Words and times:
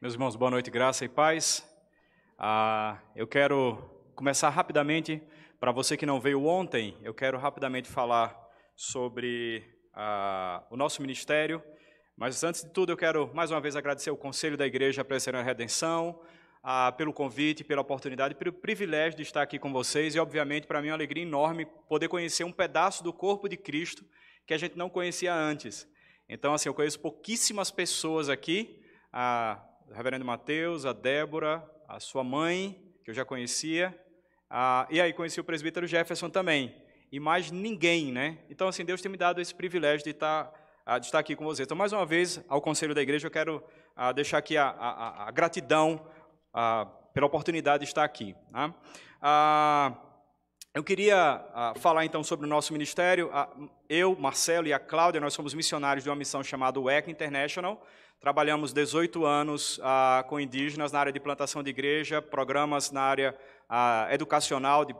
Meus 0.00 0.14
irmãos, 0.14 0.36
boa 0.36 0.48
noite, 0.48 0.70
graça 0.70 1.04
e 1.04 1.08
paz. 1.08 1.68
Ah, 2.38 3.00
eu 3.16 3.26
quero 3.26 3.82
começar 4.14 4.48
rapidamente. 4.48 5.20
Para 5.58 5.72
você 5.72 5.96
que 5.96 6.06
não 6.06 6.20
veio 6.20 6.46
ontem, 6.46 6.96
eu 7.02 7.12
quero 7.12 7.36
rapidamente 7.36 7.88
falar 7.88 8.32
sobre 8.76 9.64
ah, 9.92 10.62
o 10.70 10.76
nosso 10.76 11.02
ministério. 11.02 11.60
Mas 12.16 12.44
antes 12.44 12.62
de 12.62 12.70
tudo, 12.70 12.92
eu 12.92 12.96
quero 12.96 13.28
mais 13.34 13.50
uma 13.50 13.60
vez 13.60 13.74
agradecer 13.74 14.12
o 14.12 14.16
Conselho 14.16 14.56
da 14.56 14.64
Igreja 14.64 15.04
Presbiteriana 15.04 15.44
Redenção 15.44 16.22
ah, 16.62 16.92
pelo 16.92 17.12
convite, 17.12 17.64
pela 17.64 17.82
oportunidade, 17.82 18.36
pelo 18.36 18.52
privilégio 18.52 19.16
de 19.16 19.24
estar 19.24 19.42
aqui 19.42 19.58
com 19.58 19.72
vocês 19.72 20.14
e, 20.14 20.20
obviamente, 20.20 20.68
para 20.68 20.80
mim 20.80 20.86
é 20.86 20.90
uma 20.92 20.96
alegria 20.96 21.24
enorme 21.24 21.66
poder 21.88 22.06
conhecer 22.06 22.44
um 22.44 22.52
pedaço 22.52 23.02
do 23.02 23.12
corpo 23.12 23.48
de 23.48 23.56
Cristo 23.56 24.04
que 24.46 24.54
a 24.54 24.58
gente 24.58 24.78
não 24.78 24.88
conhecia 24.88 25.34
antes. 25.34 25.88
Então, 26.28 26.54
assim, 26.54 26.68
eu 26.68 26.74
conheço 26.74 27.00
pouquíssimas 27.00 27.72
pessoas 27.72 28.28
aqui, 28.28 28.80
a 29.12 29.60
reverendo 29.92 30.24
Mateus, 30.24 30.84
a 30.84 30.92
Débora, 30.92 31.64
a 31.88 32.00
sua 32.00 32.22
mãe, 32.22 32.80
que 33.04 33.10
eu 33.10 33.14
já 33.14 33.24
conhecia, 33.24 33.98
a, 34.50 34.86
e 34.90 35.00
aí 35.00 35.12
conheci 35.12 35.40
o 35.40 35.44
presbítero 35.44 35.86
Jefferson 35.86 36.28
também, 36.28 36.74
e 37.10 37.18
mais 37.18 37.50
ninguém, 37.50 38.12
né? 38.12 38.38
Então, 38.50 38.68
assim, 38.68 38.84
Deus 38.84 39.00
tem 39.00 39.10
me 39.10 39.16
dado 39.16 39.40
esse 39.40 39.54
privilégio 39.54 40.04
de 40.04 40.10
estar, 40.10 40.52
de 41.00 41.06
estar 41.06 41.18
aqui 41.18 41.34
com 41.34 41.44
vocês. 41.44 41.66
Então, 41.66 41.76
mais 41.76 41.92
uma 41.92 42.04
vez, 42.04 42.42
ao 42.48 42.60
Conselho 42.60 42.94
da 42.94 43.00
Igreja, 43.00 43.26
eu 43.26 43.30
quero 43.30 43.64
deixar 44.14 44.38
aqui 44.38 44.56
a, 44.56 44.68
a, 44.68 45.28
a 45.28 45.30
gratidão 45.30 46.06
pela 47.14 47.26
oportunidade 47.26 47.84
de 47.84 47.88
estar 47.88 48.04
aqui. 48.04 48.36
Tá? 48.52 48.74
eu 50.74 50.84
queria 50.84 51.44
falar 51.76 52.04
então 52.04 52.22
sobre 52.22 52.46
o 52.46 52.48
nosso 52.48 52.72
ministério. 52.72 53.30
eu, 53.88 54.14
Marcelo 54.16 54.66
e 54.66 54.72
a 54.72 54.78
Cláudia, 54.78 55.20
nós 55.20 55.32
somos 55.32 55.54
missionários 55.54 56.04
de 56.04 56.10
uma 56.10 56.16
missão 56.16 56.44
chamada 56.44 56.78
WEC 56.78 57.10
International. 57.10 57.82
Trabalhamos 58.20 58.72
18 58.72 59.24
anos 59.24 59.80
com 60.28 60.40
indígenas 60.40 60.90
na 60.90 60.98
área 60.98 61.12
de 61.12 61.20
plantação 61.20 61.62
de 61.62 61.70
igreja, 61.70 62.20
programas 62.20 62.90
na 62.90 63.02
área 63.02 63.38
educacional, 64.10 64.84
de, 64.84 64.92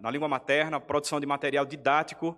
na 0.00 0.10
língua 0.10 0.26
materna, 0.26 0.80
produção 0.80 1.20
de 1.20 1.26
material 1.26 1.66
didático. 1.66 2.34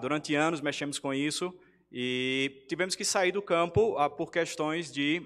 durante 0.00 0.32
anos 0.36 0.60
mexemos 0.60 1.00
com 1.00 1.12
isso 1.12 1.52
e 1.90 2.64
tivemos 2.68 2.94
que 2.94 3.04
sair 3.04 3.32
do 3.32 3.42
campo 3.42 3.96
por 4.10 4.30
questões 4.30 4.92
de, 4.92 5.22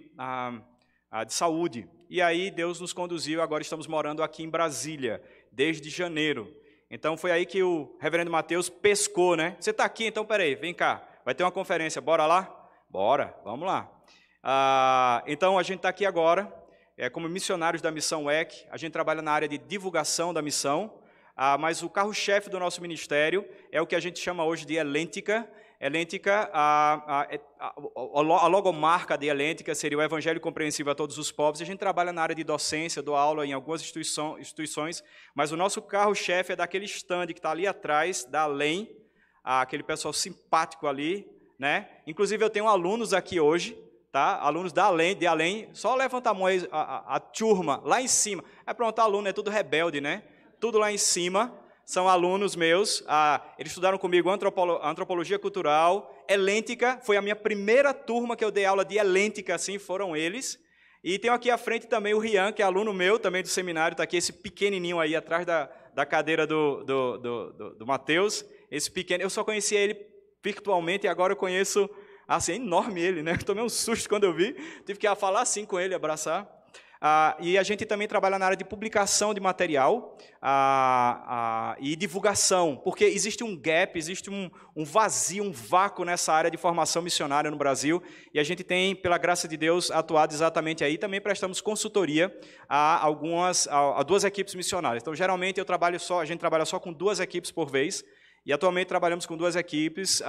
de 1.26 1.34
saúde. 1.34 1.86
E 2.08 2.22
aí 2.22 2.50
Deus 2.50 2.80
nos 2.80 2.94
conduziu, 2.94 3.42
agora 3.42 3.62
estamos 3.62 3.86
morando 3.86 4.22
aqui 4.22 4.42
em 4.42 4.48
Brasília, 4.48 5.22
desde 5.50 5.90
janeiro. 5.90 6.50
Então 6.90 7.18
foi 7.18 7.32
aí 7.32 7.44
que 7.44 7.62
o 7.62 7.96
reverendo 8.00 8.30
Mateus 8.30 8.70
pescou, 8.70 9.36
né? 9.36 9.56
Você 9.60 9.70
está 9.70 9.84
aqui, 9.84 10.06
então 10.06 10.24
peraí, 10.24 10.54
vem 10.54 10.72
cá, 10.72 11.06
vai 11.22 11.34
ter 11.34 11.42
uma 11.44 11.52
conferência, 11.52 12.00
bora 12.00 12.24
lá? 12.24 12.70
Bora, 12.88 13.34
vamos 13.44 13.66
lá. 13.66 14.01
Ah, 14.42 15.22
então 15.26 15.58
a 15.58 15.62
gente 15.62 15.78
está 15.78 15.88
aqui 15.88 16.04
agora, 16.04 16.52
é, 16.96 17.08
como 17.08 17.28
missionários 17.28 17.80
da 17.80 17.90
missão 17.90 18.30
EC, 18.30 18.66
a 18.70 18.76
gente 18.76 18.92
trabalha 18.92 19.22
na 19.22 19.32
área 19.32 19.48
de 19.48 19.56
divulgação 19.56 20.34
da 20.34 20.42
missão, 20.42 20.98
ah, 21.36 21.56
mas 21.56 21.82
o 21.82 21.88
carro-chefe 21.88 22.50
do 22.50 22.58
nosso 22.58 22.82
ministério 22.82 23.48
é 23.70 23.80
o 23.80 23.86
que 23.86 23.94
a 23.94 24.00
gente 24.00 24.18
chama 24.18 24.44
hoje 24.44 24.66
de 24.66 24.74
Elêntica, 24.74 25.48
Helêntica, 25.82 26.48
a, 26.52 27.22
a, 27.22 27.38
a, 27.58 27.74
a, 27.74 28.46
logomarca 28.46 29.18
de 29.18 29.26
Helêntica 29.26 29.74
seria 29.74 29.98
o 29.98 30.02
Evangelho 30.02 30.40
compreensível 30.40 30.92
a 30.92 30.94
todos 30.94 31.18
os 31.18 31.32
povos. 31.32 31.60
A 31.60 31.64
gente 31.64 31.80
trabalha 31.80 32.12
na 32.12 32.22
área 32.22 32.36
de 32.36 32.44
docência, 32.44 33.02
dou 33.02 33.16
aula 33.16 33.44
em 33.44 33.52
algumas 33.52 33.82
instituições, 33.82 35.02
mas 35.34 35.50
o 35.50 35.56
nosso 35.56 35.82
carro-chefe 35.82 36.52
é 36.52 36.56
daquele 36.56 36.84
stand 36.84 37.26
que 37.26 37.32
está 37.32 37.50
ali 37.50 37.66
atrás, 37.66 38.24
da 38.24 38.42
Além, 38.42 38.96
aquele 39.42 39.82
pessoal 39.82 40.14
simpático 40.14 40.86
ali. 40.86 41.26
Né? 41.58 41.88
Inclusive, 42.06 42.44
eu 42.44 42.50
tenho 42.50 42.68
alunos 42.68 43.12
aqui 43.12 43.40
hoje, 43.40 43.76
tá? 44.12 44.38
alunos 44.40 44.72
da 44.72 44.84
Além, 44.84 45.16
de 45.16 45.26
Além, 45.26 45.70
só 45.72 45.96
levanta 45.96 46.30
a 46.30 46.34
mão 46.34 46.46
aí, 46.46 46.68
a, 46.70 47.18
turma, 47.18 47.80
lá 47.82 48.00
em 48.00 48.06
cima. 48.06 48.44
É 48.66 48.74
pronto, 48.74 48.98
aluno 49.00 49.26
é 49.26 49.32
tudo 49.32 49.50
rebelde, 49.50 50.00
né? 50.00 50.22
Tudo 50.60 50.78
lá 50.78 50.92
em 50.92 50.98
cima 50.98 51.58
são 51.84 52.08
alunos 52.08 52.54
meus, 52.54 53.02
ah, 53.08 53.42
eles 53.58 53.72
estudaram 53.72 53.98
comigo 53.98 54.30
antropolo 54.30 54.78
antropologia 54.84 55.38
cultural, 55.38 56.24
helêntica, 56.28 57.00
foi 57.02 57.16
a 57.16 57.22
minha 57.22 57.34
primeira 57.34 57.92
turma 57.92 58.36
que 58.36 58.44
eu 58.44 58.52
dei 58.52 58.64
aula 58.64 58.84
de 58.84 58.96
helêntica, 58.96 59.54
assim, 59.54 59.78
foram 59.78 60.16
eles. 60.16 60.60
E 61.02 61.18
tenho 61.18 61.34
aqui 61.34 61.50
à 61.50 61.58
frente 61.58 61.88
também 61.88 62.14
o 62.14 62.18
Rian, 62.18 62.52
que 62.52 62.62
é 62.62 62.64
aluno 62.64 62.92
meu 62.92 63.18
também 63.18 63.42
do 63.42 63.48
seminário, 63.48 63.94
está 63.94 64.04
aqui 64.04 64.16
esse 64.16 64.32
pequenininho 64.32 65.00
aí 65.00 65.16
atrás 65.16 65.44
da, 65.44 65.68
da 65.92 66.06
cadeira 66.06 66.46
do, 66.46 66.84
do, 66.84 67.18
do, 67.18 67.52
do, 67.52 67.74
do 67.74 67.86
Mateus. 67.86 68.44
Esse 68.70 68.88
pequeno, 68.90 69.24
eu 69.24 69.28
só 69.28 69.42
conhecia 69.42 69.80
ele 69.80 69.96
virtualmente 70.42 71.06
e 71.06 71.08
agora 71.08 71.32
eu 71.32 71.36
conheço, 71.36 71.90
assim, 72.36 72.52
é 72.52 72.56
enorme 72.56 73.00
ele, 73.00 73.22
né? 73.22 73.36
tomei 73.44 73.62
um 73.62 73.68
susto 73.68 74.08
quando 74.08 74.24
eu 74.24 74.32
vi, 74.32 74.54
tive 74.84 74.98
que 74.98 75.14
falar 75.16 75.42
assim 75.42 75.64
com 75.64 75.78
ele, 75.78 75.94
abraçar. 75.94 76.62
Ah, 77.04 77.36
e 77.40 77.58
a 77.58 77.64
gente 77.64 77.84
também 77.84 78.06
trabalha 78.06 78.38
na 78.38 78.44
área 78.46 78.56
de 78.56 78.64
publicação 78.64 79.34
de 79.34 79.40
material 79.40 80.16
ah, 80.40 81.24
ah, 81.26 81.76
e 81.80 81.96
divulgação, 81.96 82.76
porque 82.76 83.04
existe 83.04 83.42
um 83.42 83.56
gap, 83.56 83.98
existe 83.98 84.30
um, 84.30 84.48
um, 84.76 84.84
vazio, 84.84 85.42
um 85.42 85.50
vácuo 85.50 86.04
nessa 86.04 86.32
área 86.32 86.48
de 86.48 86.56
formação 86.56 87.02
missionária 87.02 87.50
no 87.50 87.56
Brasil, 87.56 88.00
e 88.32 88.38
a 88.38 88.44
gente 88.44 88.62
tem, 88.62 88.94
pela 88.94 89.18
graça 89.18 89.48
de 89.48 89.56
Deus, 89.56 89.90
atuado 89.90 90.32
exatamente 90.32 90.84
aí. 90.84 90.96
Também 90.96 91.20
prestamos 91.20 91.60
consultoria 91.60 92.32
a 92.68 93.04
algumas, 93.04 93.66
a, 93.66 93.98
a 93.98 94.02
duas 94.04 94.22
equipes 94.22 94.54
missionárias. 94.54 95.02
Então, 95.02 95.12
geralmente 95.12 95.58
eu 95.58 95.64
trabalho 95.64 95.98
só, 95.98 96.20
a 96.20 96.24
gente 96.24 96.38
trabalha 96.38 96.64
só 96.64 96.78
com 96.78 96.92
duas 96.92 97.18
equipes 97.18 97.50
por 97.50 97.68
vez. 97.68 98.04
E 98.44 98.52
atualmente 98.52 98.88
trabalhamos 98.88 99.26
com 99.26 99.36
duas 99.36 99.56
equipes 99.56 100.22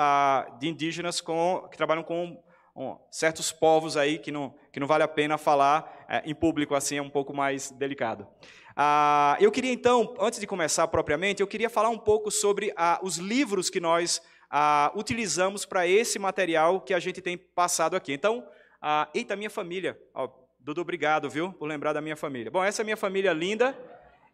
de 0.60 0.68
indígenas 0.68 1.20
com, 1.20 1.68
que 1.72 1.78
trabalham 1.78 2.04
com 2.04 2.42
certos 3.12 3.52
povos 3.52 3.96
aí 3.96 4.18
que 4.18 4.32
não, 4.32 4.54
que 4.72 4.80
não 4.80 4.88
vale 4.88 5.04
a 5.04 5.08
pena 5.08 5.38
falar 5.38 6.06
é, 6.10 6.24
em 6.26 6.34
público 6.34 6.76
assim, 6.76 6.98
é 6.98 7.02
um 7.02 7.10
pouco 7.10 7.34
mais 7.34 7.72
delicado. 7.72 8.28
Ah, 8.76 9.38
eu 9.40 9.52
queria 9.52 9.72
então, 9.72 10.16
antes 10.20 10.40
de 10.40 10.48
começar 10.48 10.88
propriamente, 10.88 11.42
eu 11.42 11.48
queria 11.48 11.70
falar 11.70 11.90
um 11.90 11.98
pouco 11.98 12.32
sobre 12.32 12.74
ah, 12.76 13.00
os 13.04 13.18
livros 13.18 13.70
que 13.70 13.80
nós 13.80 14.22
ah, 14.50 14.92
utilizamos 14.96 15.66
para 15.66 15.88
esse 15.88 16.18
material 16.18 16.82
que 16.82 16.94
a 16.94 17.00
gente 17.00 17.22
tem 17.22 17.38
passado 17.38 17.96
aqui. 17.96 18.14
Então, 18.14 18.48
ah, 18.82 19.08
eita, 19.14 19.36
minha 19.36 19.50
família. 19.50 20.00
Ó, 20.14 20.28
Dudu, 20.60 20.82
obrigado, 20.82 21.30
viu, 21.30 21.54
por 21.54 21.68
lembrar 21.68 21.94
da 21.94 22.02
minha 22.02 22.16
família. 22.16 22.50
Bom, 22.50 22.64
essa 22.64 22.82
é 22.82 22.84
minha 22.84 22.98
família 22.98 23.34
linda, 23.34 23.78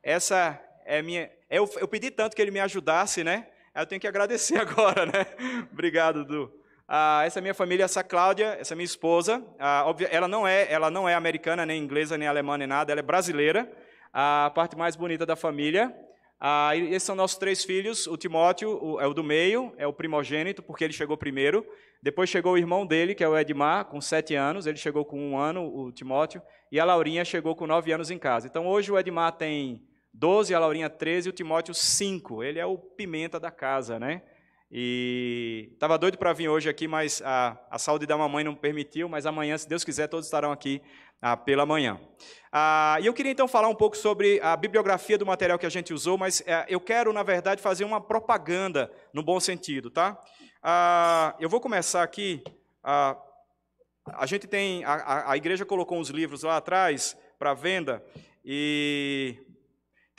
essa 0.02 0.62
é 0.86 1.02
minha... 1.02 1.30
Eu, 1.50 1.70
eu 1.78 1.88
pedi 1.88 2.12
tanto 2.12 2.36
que 2.36 2.42
ele 2.42 2.52
me 2.52 2.60
ajudasse, 2.60 3.24
né? 3.24 3.48
Eu 3.80 3.86
tenho 3.86 4.02
que 4.02 4.08
agradecer 4.08 4.58
agora, 4.60 5.06
né? 5.06 5.26
Obrigado, 5.72 6.26
Dudu. 6.26 6.52
Ah, 6.88 7.22
essa 7.26 7.40
é 7.40 7.42
minha 7.42 7.54
família, 7.54 7.86
essa 7.86 8.04
Cláudia, 8.04 8.58
essa 8.60 8.74
é 8.74 8.76
minha 8.76 8.86
esposa. 8.86 9.46
Ah, 9.60 9.86
ela 10.10 10.28
não 10.28 10.48
é, 10.48 10.72
ela 10.72 10.90
não 10.90 11.08
é 11.08 11.14
americana, 11.14 11.66
nem 11.66 11.82
inglesa, 11.82 12.18
nem 12.18 12.28
alemã, 12.28 12.58
nem 12.58 12.68
nada. 12.68 12.92
Ela 12.92 13.00
é 13.00 13.04
brasileira. 13.04 13.72
A 14.12 14.52
parte 14.54 14.76
mais 14.76 14.96
bonita 14.96 15.26
da 15.26 15.36
família. 15.36 15.96
Ah, 16.40 16.76
esses 16.76 17.04
são 17.04 17.16
nossos 17.16 17.38
três 17.38 17.64
filhos. 17.64 18.08
O 18.08 18.18
Timóteo 18.18 18.70
o, 18.84 19.00
é 19.00 19.08
o 19.08 19.14
do 19.14 19.24
meio, 19.24 19.74
é 19.78 19.86
o 19.86 19.94
primogênito, 19.94 20.62
porque 20.64 20.84
ele 20.84 20.94
chegou 20.94 21.16
primeiro. 21.16 21.66
Depois 22.02 22.30
chegou 22.30 22.54
o 22.54 22.58
irmão 22.58 22.86
dele, 22.86 23.14
que 23.14 23.24
é 23.24 23.30
o 23.30 23.38
Edmar, 23.38 23.86
com 23.86 24.02
sete 24.02 24.36
anos. 24.36 24.66
Ele 24.66 24.78
chegou 24.78 25.06
com 25.06 25.20
um 25.20 25.38
ano, 25.38 25.64
o 25.64 25.92
Timóteo. 25.92 26.42
E 26.72 26.80
a 26.80 26.86
Laurinha 26.86 27.24
chegou 27.24 27.56
com 27.56 27.68
nove 27.68 27.92
anos 27.92 28.10
em 28.10 28.18
casa. 28.18 28.48
Então 28.48 28.68
hoje 28.68 28.92
o 28.92 28.98
Edmar 28.98 29.34
tem 29.34 29.88
12, 30.20 30.54
a 30.54 30.60
Laurinha 30.60 30.90
13 30.90 31.30
e 31.30 31.32
o 31.32 31.34
Timóteo 31.34 31.74
5. 31.74 32.44
Ele 32.44 32.60
é 32.60 32.66
o 32.66 32.78
pimenta 32.78 33.40
da 33.40 33.50
casa, 33.50 33.98
né? 33.98 34.22
E 34.70 35.70
estava 35.72 35.98
doido 35.98 36.18
para 36.18 36.34
vir 36.34 36.50
hoje 36.50 36.68
aqui, 36.70 36.90
mas 36.90 37.22
a, 37.24 37.58
a, 37.72 37.80
saúde 37.80 38.06
da 38.06 38.18
mamãe 38.18 38.44
não 38.44 38.54
permitiu. 38.54 39.08
Mas 39.08 39.26
amanhã, 39.26 39.58
se 39.58 39.68
Deus 39.68 39.82
quiser, 39.82 40.10
todos 40.10 40.26
estarão 40.26 40.52
aqui 40.52 40.82
ah, 41.22 41.38
pela 41.38 41.66
manhã. 41.66 41.98
Ah, 42.52 42.98
e 43.00 43.06
eu 43.06 43.14
queria 43.14 43.32
então 43.32 43.48
falar 43.48 43.70
um 43.70 43.76
pouco 43.76 43.96
sobre 43.96 44.42
a 44.42 44.58
bibliografia 44.58 45.18
do 45.18 45.26
material 45.26 45.58
que 45.58 45.66
a 45.66 45.70
gente 45.70 45.94
usou, 45.94 46.18
mas 46.18 46.44
é, 46.46 46.66
eu 46.68 46.82
quero, 46.82 47.14
na 47.14 47.24
verdade, 47.24 47.62
fazer 47.62 47.86
uma 47.86 48.02
propaganda 48.02 48.92
no 49.14 49.24
bom 49.24 49.40
sentido, 49.40 49.90
tá? 49.90 50.22
Ah, 50.62 51.34
eu 51.40 51.48
vou 51.48 51.62
começar 51.62 52.04
aqui. 52.04 52.44
Ah, 52.84 53.18
a 54.06 54.26
gente 54.26 54.48
tem, 54.48 54.84
a, 54.84 55.32
a 55.32 55.38
igreja 55.38 55.66
colocou 55.66 55.98
uns 55.98 56.10
livros 56.10 56.44
lá 56.44 56.58
atrás 56.58 57.18
para 57.38 57.54
venda 57.54 58.04
e 58.44 59.38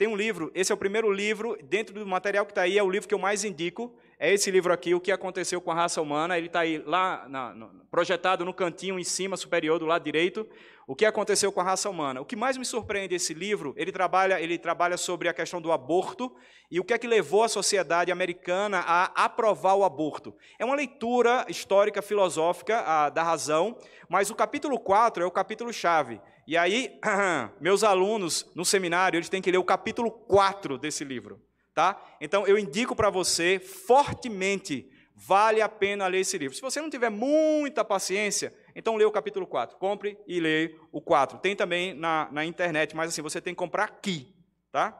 tem 0.01 0.07
um 0.07 0.15
livro. 0.15 0.51
Esse 0.55 0.71
é 0.71 0.73
o 0.73 0.77
primeiro 0.79 1.11
livro 1.11 1.55
dentro 1.61 1.93
do 1.93 2.07
material 2.07 2.43
que 2.43 2.51
está 2.51 2.63
aí, 2.63 2.75
é 2.75 2.81
o 2.81 2.89
livro 2.89 3.07
que 3.07 3.13
eu 3.13 3.19
mais 3.19 3.43
indico 3.43 3.93
é 4.23 4.31
esse 4.31 4.51
livro 4.51 4.71
aqui, 4.71 4.93
O 4.93 4.99
que 4.99 5.11
aconteceu 5.11 5.59
com 5.59 5.71
a 5.71 5.73
raça 5.73 5.99
humana. 5.99 6.37
Ele 6.37 6.45
está 6.45 6.59
aí 6.59 6.77
lá 6.85 7.27
na, 7.27 7.55
no, 7.55 7.69
projetado 7.89 8.45
no 8.45 8.53
cantinho 8.53 8.99
em 8.99 9.03
cima 9.03 9.35
superior 9.35 9.79
do 9.79 9.87
lado 9.87 10.03
direito. 10.03 10.47
O 10.85 10.95
que 10.95 11.07
aconteceu 11.07 11.51
com 11.51 11.59
a 11.59 11.63
raça 11.63 11.89
humana? 11.89 12.21
O 12.21 12.25
que 12.25 12.35
mais 12.35 12.55
me 12.55 12.63
surpreende 12.63 13.15
esse 13.15 13.33
livro, 13.33 13.73
ele 13.75 13.91
trabalha, 13.91 14.39
ele 14.39 14.59
trabalha 14.59 14.95
sobre 14.95 15.27
a 15.27 15.33
questão 15.33 15.59
do 15.59 15.71
aborto 15.71 16.31
e 16.69 16.79
o 16.79 16.83
que 16.83 16.93
é 16.93 16.99
que 16.99 17.07
levou 17.07 17.43
a 17.43 17.47
sociedade 17.47 18.11
americana 18.11 18.83
a 18.85 19.25
aprovar 19.25 19.73
o 19.73 19.83
aborto. 19.83 20.35
É 20.59 20.65
uma 20.65 20.75
leitura 20.75 21.43
histórica, 21.49 21.99
filosófica 21.99 22.79
a, 22.81 23.09
da 23.09 23.23
razão, 23.23 23.75
mas 24.07 24.29
o 24.29 24.35
capítulo 24.35 24.79
4 24.79 25.23
é 25.23 25.25
o 25.25 25.31
capítulo 25.31 25.73
chave. 25.73 26.21
E 26.47 26.57
aí, 26.57 26.99
meus 27.59 27.83
alunos 27.83 28.49
no 28.55 28.65
seminário, 28.65 29.17
eles 29.17 29.29
têm 29.29 29.41
que 29.41 29.51
ler 29.51 29.57
o 29.57 29.63
capítulo 29.63 30.11
4 30.11 30.77
desse 30.77 31.03
livro 31.03 31.41
tá? 31.73 32.01
Então 32.19 32.45
eu 32.45 32.57
indico 32.57 32.95
para 32.95 33.09
você 33.09 33.59
fortemente, 33.59 34.89
vale 35.15 35.61
a 35.61 35.69
pena 35.69 36.07
ler 36.07 36.19
esse 36.19 36.37
livro. 36.37 36.55
Se 36.55 36.61
você 36.61 36.81
não 36.81 36.89
tiver 36.89 37.09
muita 37.09 37.83
paciência, 37.83 38.53
Então 38.73 38.95
lê 38.95 39.03
o 39.03 39.11
capítulo 39.11 39.45
4. 39.45 39.77
Compre 39.77 40.17
e 40.25 40.39
lê 40.39 40.75
o 40.93 41.01
4. 41.01 41.39
Tem 41.39 41.55
também 41.55 41.93
na, 41.93 42.29
na 42.31 42.45
internet, 42.45 42.95
mas 42.95 43.09
assim, 43.09 43.21
você 43.21 43.41
tem 43.41 43.53
que 43.53 43.57
comprar 43.57 43.83
aqui, 43.83 44.33
tá? 44.71 44.97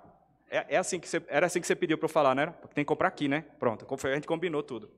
É, 0.50 0.76
é 0.76 0.78
assim 0.78 1.00
que 1.00 1.08
você, 1.08 1.24
era 1.30 1.46
assim 1.46 1.62
que 1.62 1.68
você 1.68 1.76
pediu 1.76 1.98
para 1.98 2.06
eu 2.06 2.10
falar, 2.10 2.36
né? 2.36 2.54
Tem 2.76 2.84
que 2.84 2.90
comprar 2.90 3.08
aqui, 3.08 3.30
né? 3.30 3.46
Pronto, 3.58 3.88
a 3.90 4.14
gente 4.14 4.28
combinou 4.28 4.62
tudo. 4.62 4.92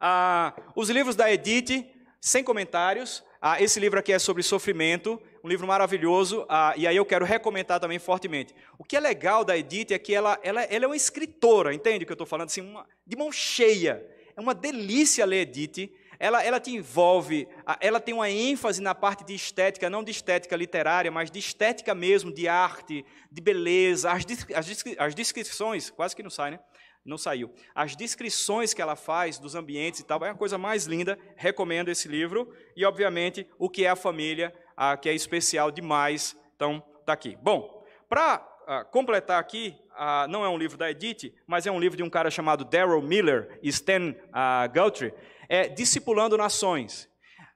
Ah, 0.00 0.54
os 0.76 0.88
livros 0.88 1.16
da 1.16 1.32
Edith, 1.32 1.84
sem 2.20 2.44
comentários. 2.44 3.24
Ah, 3.44 3.60
esse 3.60 3.80
livro 3.80 3.98
aqui 3.98 4.12
é 4.12 4.20
sobre 4.20 4.40
sofrimento, 4.40 5.20
um 5.42 5.48
livro 5.48 5.66
maravilhoso, 5.66 6.46
ah, 6.48 6.74
e 6.76 6.86
aí 6.86 6.96
eu 6.96 7.04
quero 7.04 7.24
recomendar 7.24 7.80
também 7.80 7.98
fortemente. 7.98 8.54
O 8.78 8.84
que 8.84 8.96
é 8.96 9.00
legal 9.00 9.44
da 9.44 9.58
Edith 9.58 9.90
é 9.90 9.98
que 9.98 10.14
ela, 10.14 10.38
ela, 10.44 10.62
ela 10.62 10.84
é 10.84 10.86
uma 10.86 10.94
escritora, 10.94 11.74
entende 11.74 12.04
o 12.04 12.06
que 12.06 12.12
eu 12.12 12.14
estou 12.14 12.24
falando? 12.24 12.46
Assim, 12.46 12.60
uma, 12.60 12.86
de 13.04 13.16
mão 13.16 13.32
cheia. 13.32 14.06
É 14.36 14.40
uma 14.40 14.54
delícia 14.54 15.26
ler 15.26 15.40
Edith. 15.40 15.92
Ela, 16.20 16.40
ela 16.44 16.60
te 16.60 16.70
envolve, 16.70 17.48
ela 17.80 17.98
tem 17.98 18.14
uma 18.14 18.30
ênfase 18.30 18.80
na 18.80 18.94
parte 18.94 19.24
de 19.24 19.34
estética, 19.34 19.90
não 19.90 20.04
de 20.04 20.12
estética 20.12 20.54
literária, 20.54 21.10
mas 21.10 21.28
de 21.28 21.40
estética 21.40 21.96
mesmo, 21.96 22.32
de 22.32 22.46
arte, 22.46 23.04
de 23.28 23.40
beleza. 23.40 24.12
As, 24.12 24.24
as, 24.54 24.84
as 24.98 25.14
descrições, 25.16 25.90
quase 25.90 26.14
que 26.14 26.22
não 26.22 26.30
sai, 26.30 26.52
né? 26.52 26.60
Não 27.04 27.18
saiu. 27.18 27.52
As 27.74 27.96
descrições 27.96 28.72
que 28.72 28.80
ela 28.80 28.94
faz 28.94 29.38
dos 29.38 29.54
ambientes 29.54 30.00
e 30.00 30.04
tal, 30.04 30.24
é 30.24 30.30
a 30.30 30.34
coisa 30.34 30.56
mais 30.56 30.86
linda. 30.86 31.18
Recomendo 31.36 31.88
esse 31.88 32.08
livro. 32.08 32.52
E, 32.76 32.84
obviamente, 32.84 33.46
o 33.58 33.68
que 33.68 33.84
é 33.84 33.90
a 33.90 33.96
família, 33.96 34.54
ah, 34.76 34.96
que 34.96 35.08
é 35.08 35.14
especial 35.14 35.70
demais. 35.70 36.36
Então, 36.54 36.82
está 37.00 37.12
aqui. 37.12 37.36
Bom, 37.42 37.84
para 38.08 38.46
ah, 38.66 38.84
completar 38.84 39.40
aqui, 39.40 39.76
ah, 39.96 40.26
não 40.28 40.44
é 40.44 40.48
um 40.48 40.56
livro 40.56 40.78
da 40.78 40.90
Edith, 40.90 41.34
mas 41.46 41.66
é 41.66 41.72
um 41.72 41.80
livro 41.80 41.96
de 41.96 42.02
um 42.02 42.10
cara 42.10 42.30
chamado 42.30 42.64
Daryl 42.64 43.02
Miller 43.02 43.58
e 43.62 43.68
Stan 43.68 44.14
ah, 44.32 44.66
Guthrie, 44.68 45.12
é 45.48 45.68
Discipulando 45.68 46.36
Nações. 46.36 47.10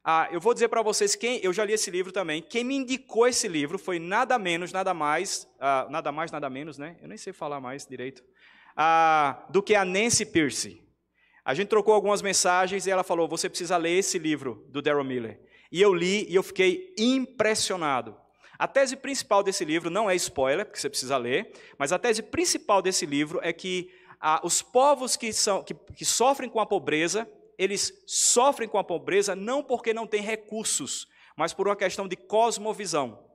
Ah, 0.04 0.28
eu 0.30 0.40
vou 0.40 0.54
dizer 0.54 0.68
para 0.68 0.82
vocês 0.82 1.16
quem, 1.16 1.40
eu 1.42 1.52
já 1.52 1.64
li 1.64 1.72
esse 1.72 1.90
livro 1.90 2.12
também. 2.12 2.40
Quem 2.40 2.62
me 2.62 2.76
indicou 2.76 3.26
esse 3.26 3.48
livro 3.48 3.76
foi 3.76 3.98
nada 3.98 4.38
menos, 4.38 4.72
nada 4.72 4.94
mais, 4.94 5.48
ah, 5.58 5.86
nada 5.90 6.12
mais, 6.12 6.30
nada 6.30 6.48
menos, 6.48 6.78
né? 6.78 6.96
Eu 7.02 7.08
nem 7.08 7.18
sei 7.18 7.32
falar 7.32 7.60
mais 7.60 7.84
direito 7.86 8.22
ah, 8.76 9.46
do 9.48 9.62
que 9.62 9.74
a 9.74 9.84
Nancy 9.84 10.26
Pierce. 10.26 10.82
A 11.44 11.54
gente 11.54 11.68
trocou 11.68 11.94
algumas 11.94 12.20
mensagens 12.20 12.86
e 12.86 12.90
ela 12.90 13.02
falou: 13.02 13.26
você 13.26 13.48
precisa 13.48 13.76
ler 13.76 13.98
esse 13.98 14.18
livro 14.18 14.66
do 14.68 14.82
Daryl 14.82 15.04
Miller. 15.04 15.40
E 15.72 15.80
eu 15.80 15.94
li 15.94 16.26
e 16.28 16.34
eu 16.34 16.42
fiquei 16.42 16.94
impressionado. 16.98 18.16
A 18.58 18.66
tese 18.66 18.96
principal 18.96 19.42
desse 19.42 19.64
livro 19.64 19.90
não 19.90 20.08
é 20.08 20.14
spoiler, 20.16 20.64
porque 20.64 20.80
você 20.80 20.88
precisa 20.88 21.16
ler, 21.16 21.52
mas 21.78 21.92
a 21.92 21.98
tese 21.98 22.22
principal 22.22 22.80
desse 22.80 23.04
livro 23.04 23.38
é 23.42 23.52
que 23.52 23.90
os 24.42 24.62
povos 24.62 25.16
que, 25.16 25.32
são, 25.32 25.62
que, 25.62 25.74
que 25.74 26.04
sofrem 26.04 26.48
com 26.48 26.58
a 26.58 26.66
pobreza, 26.66 27.30
eles 27.58 27.92
sofrem 28.06 28.68
com 28.68 28.78
a 28.78 28.84
pobreza 28.84 29.36
não 29.36 29.62
porque 29.62 29.92
não 29.92 30.06
têm 30.06 30.22
recursos, 30.22 31.06
mas 31.36 31.52
por 31.52 31.68
uma 31.68 31.76
questão 31.76 32.08
de 32.08 32.16
cosmovisão. 32.16 33.25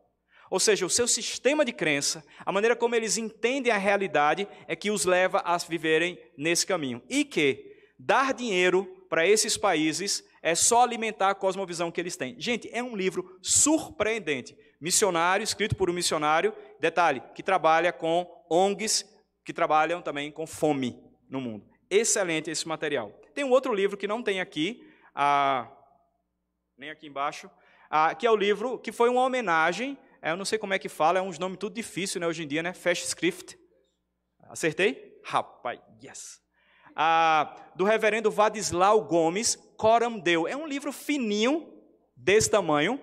Ou 0.51 0.59
seja, 0.59 0.85
o 0.85 0.89
seu 0.89 1.07
sistema 1.07 1.63
de 1.63 1.71
crença, 1.71 2.25
a 2.45 2.51
maneira 2.51 2.75
como 2.75 2.93
eles 2.93 3.17
entendem 3.17 3.71
a 3.71 3.77
realidade, 3.77 4.45
é 4.67 4.75
que 4.75 4.91
os 4.91 5.05
leva 5.05 5.41
a 5.45 5.57
viverem 5.57 6.19
nesse 6.37 6.67
caminho. 6.67 7.01
E 7.09 7.23
que 7.23 7.73
dar 7.97 8.33
dinheiro 8.33 8.85
para 9.09 9.25
esses 9.25 9.55
países 9.55 10.21
é 10.41 10.53
só 10.53 10.83
alimentar 10.83 11.29
a 11.29 11.35
cosmovisão 11.35 11.89
que 11.89 12.01
eles 12.01 12.17
têm. 12.17 12.35
Gente, 12.37 12.69
é 12.73 12.83
um 12.83 12.97
livro 12.97 13.39
surpreendente. 13.41 14.53
Missionário, 14.81 15.41
escrito 15.41 15.73
por 15.73 15.89
um 15.89 15.93
missionário, 15.93 16.53
detalhe, 16.81 17.23
que 17.33 17.41
trabalha 17.41 17.93
com 17.93 18.27
ONGs 18.49 19.05
que 19.45 19.53
trabalham 19.53 20.01
também 20.01 20.31
com 20.33 20.45
fome 20.45 21.01
no 21.29 21.39
mundo. 21.39 21.65
Excelente 21.89 22.51
esse 22.51 22.67
material. 22.67 23.09
Tem 23.33 23.45
um 23.45 23.51
outro 23.51 23.73
livro 23.73 23.95
que 23.95 24.07
não 24.07 24.21
tem 24.21 24.41
aqui, 24.41 24.85
ah, 25.15 25.71
nem 26.77 26.89
aqui 26.89 27.07
embaixo, 27.07 27.49
ah, 27.89 28.13
que 28.13 28.27
é 28.27 28.31
o 28.31 28.35
livro 28.35 28.77
que 28.77 28.91
foi 28.91 29.07
uma 29.07 29.23
homenagem 29.23 29.97
eu 30.29 30.37
não 30.37 30.45
sei 30.45 30.59
como 30.59 30.73
é 30.73 30.79
que 30.79 30.89
fala, 30.89 31.19
é 31.19 31.21
uns 31.21 31.39
nomes 31.39 31.57
tudo 31.57 31.73
difícil 31.73 32.21
né, 32.21 32.27
hoje 32.27 32.43
em 32.43 32.47
dia, 32.47 32.61
né? 32.61 32.73
Fast 32.73 33.05
Script. 33.07 33.57
Acertei? 34.49 35.19
Rapaz, 35.23 35.79
yes. 36.03 36.39
Ah, 36.95 37.55
do 37.75 37.83
reverendo 37.83 38.29
Vadislau 38.29 39.03
Gomes, 39.03 39.55
Coram 39.77 40.19
Deu. 40.19 40.47
É 40.47 40.55
um 40.55 40.67
livro 40.67 40.91
fininho, 40.91 41.71
desse 42.21 42.49
tamanho, 42.49 43.01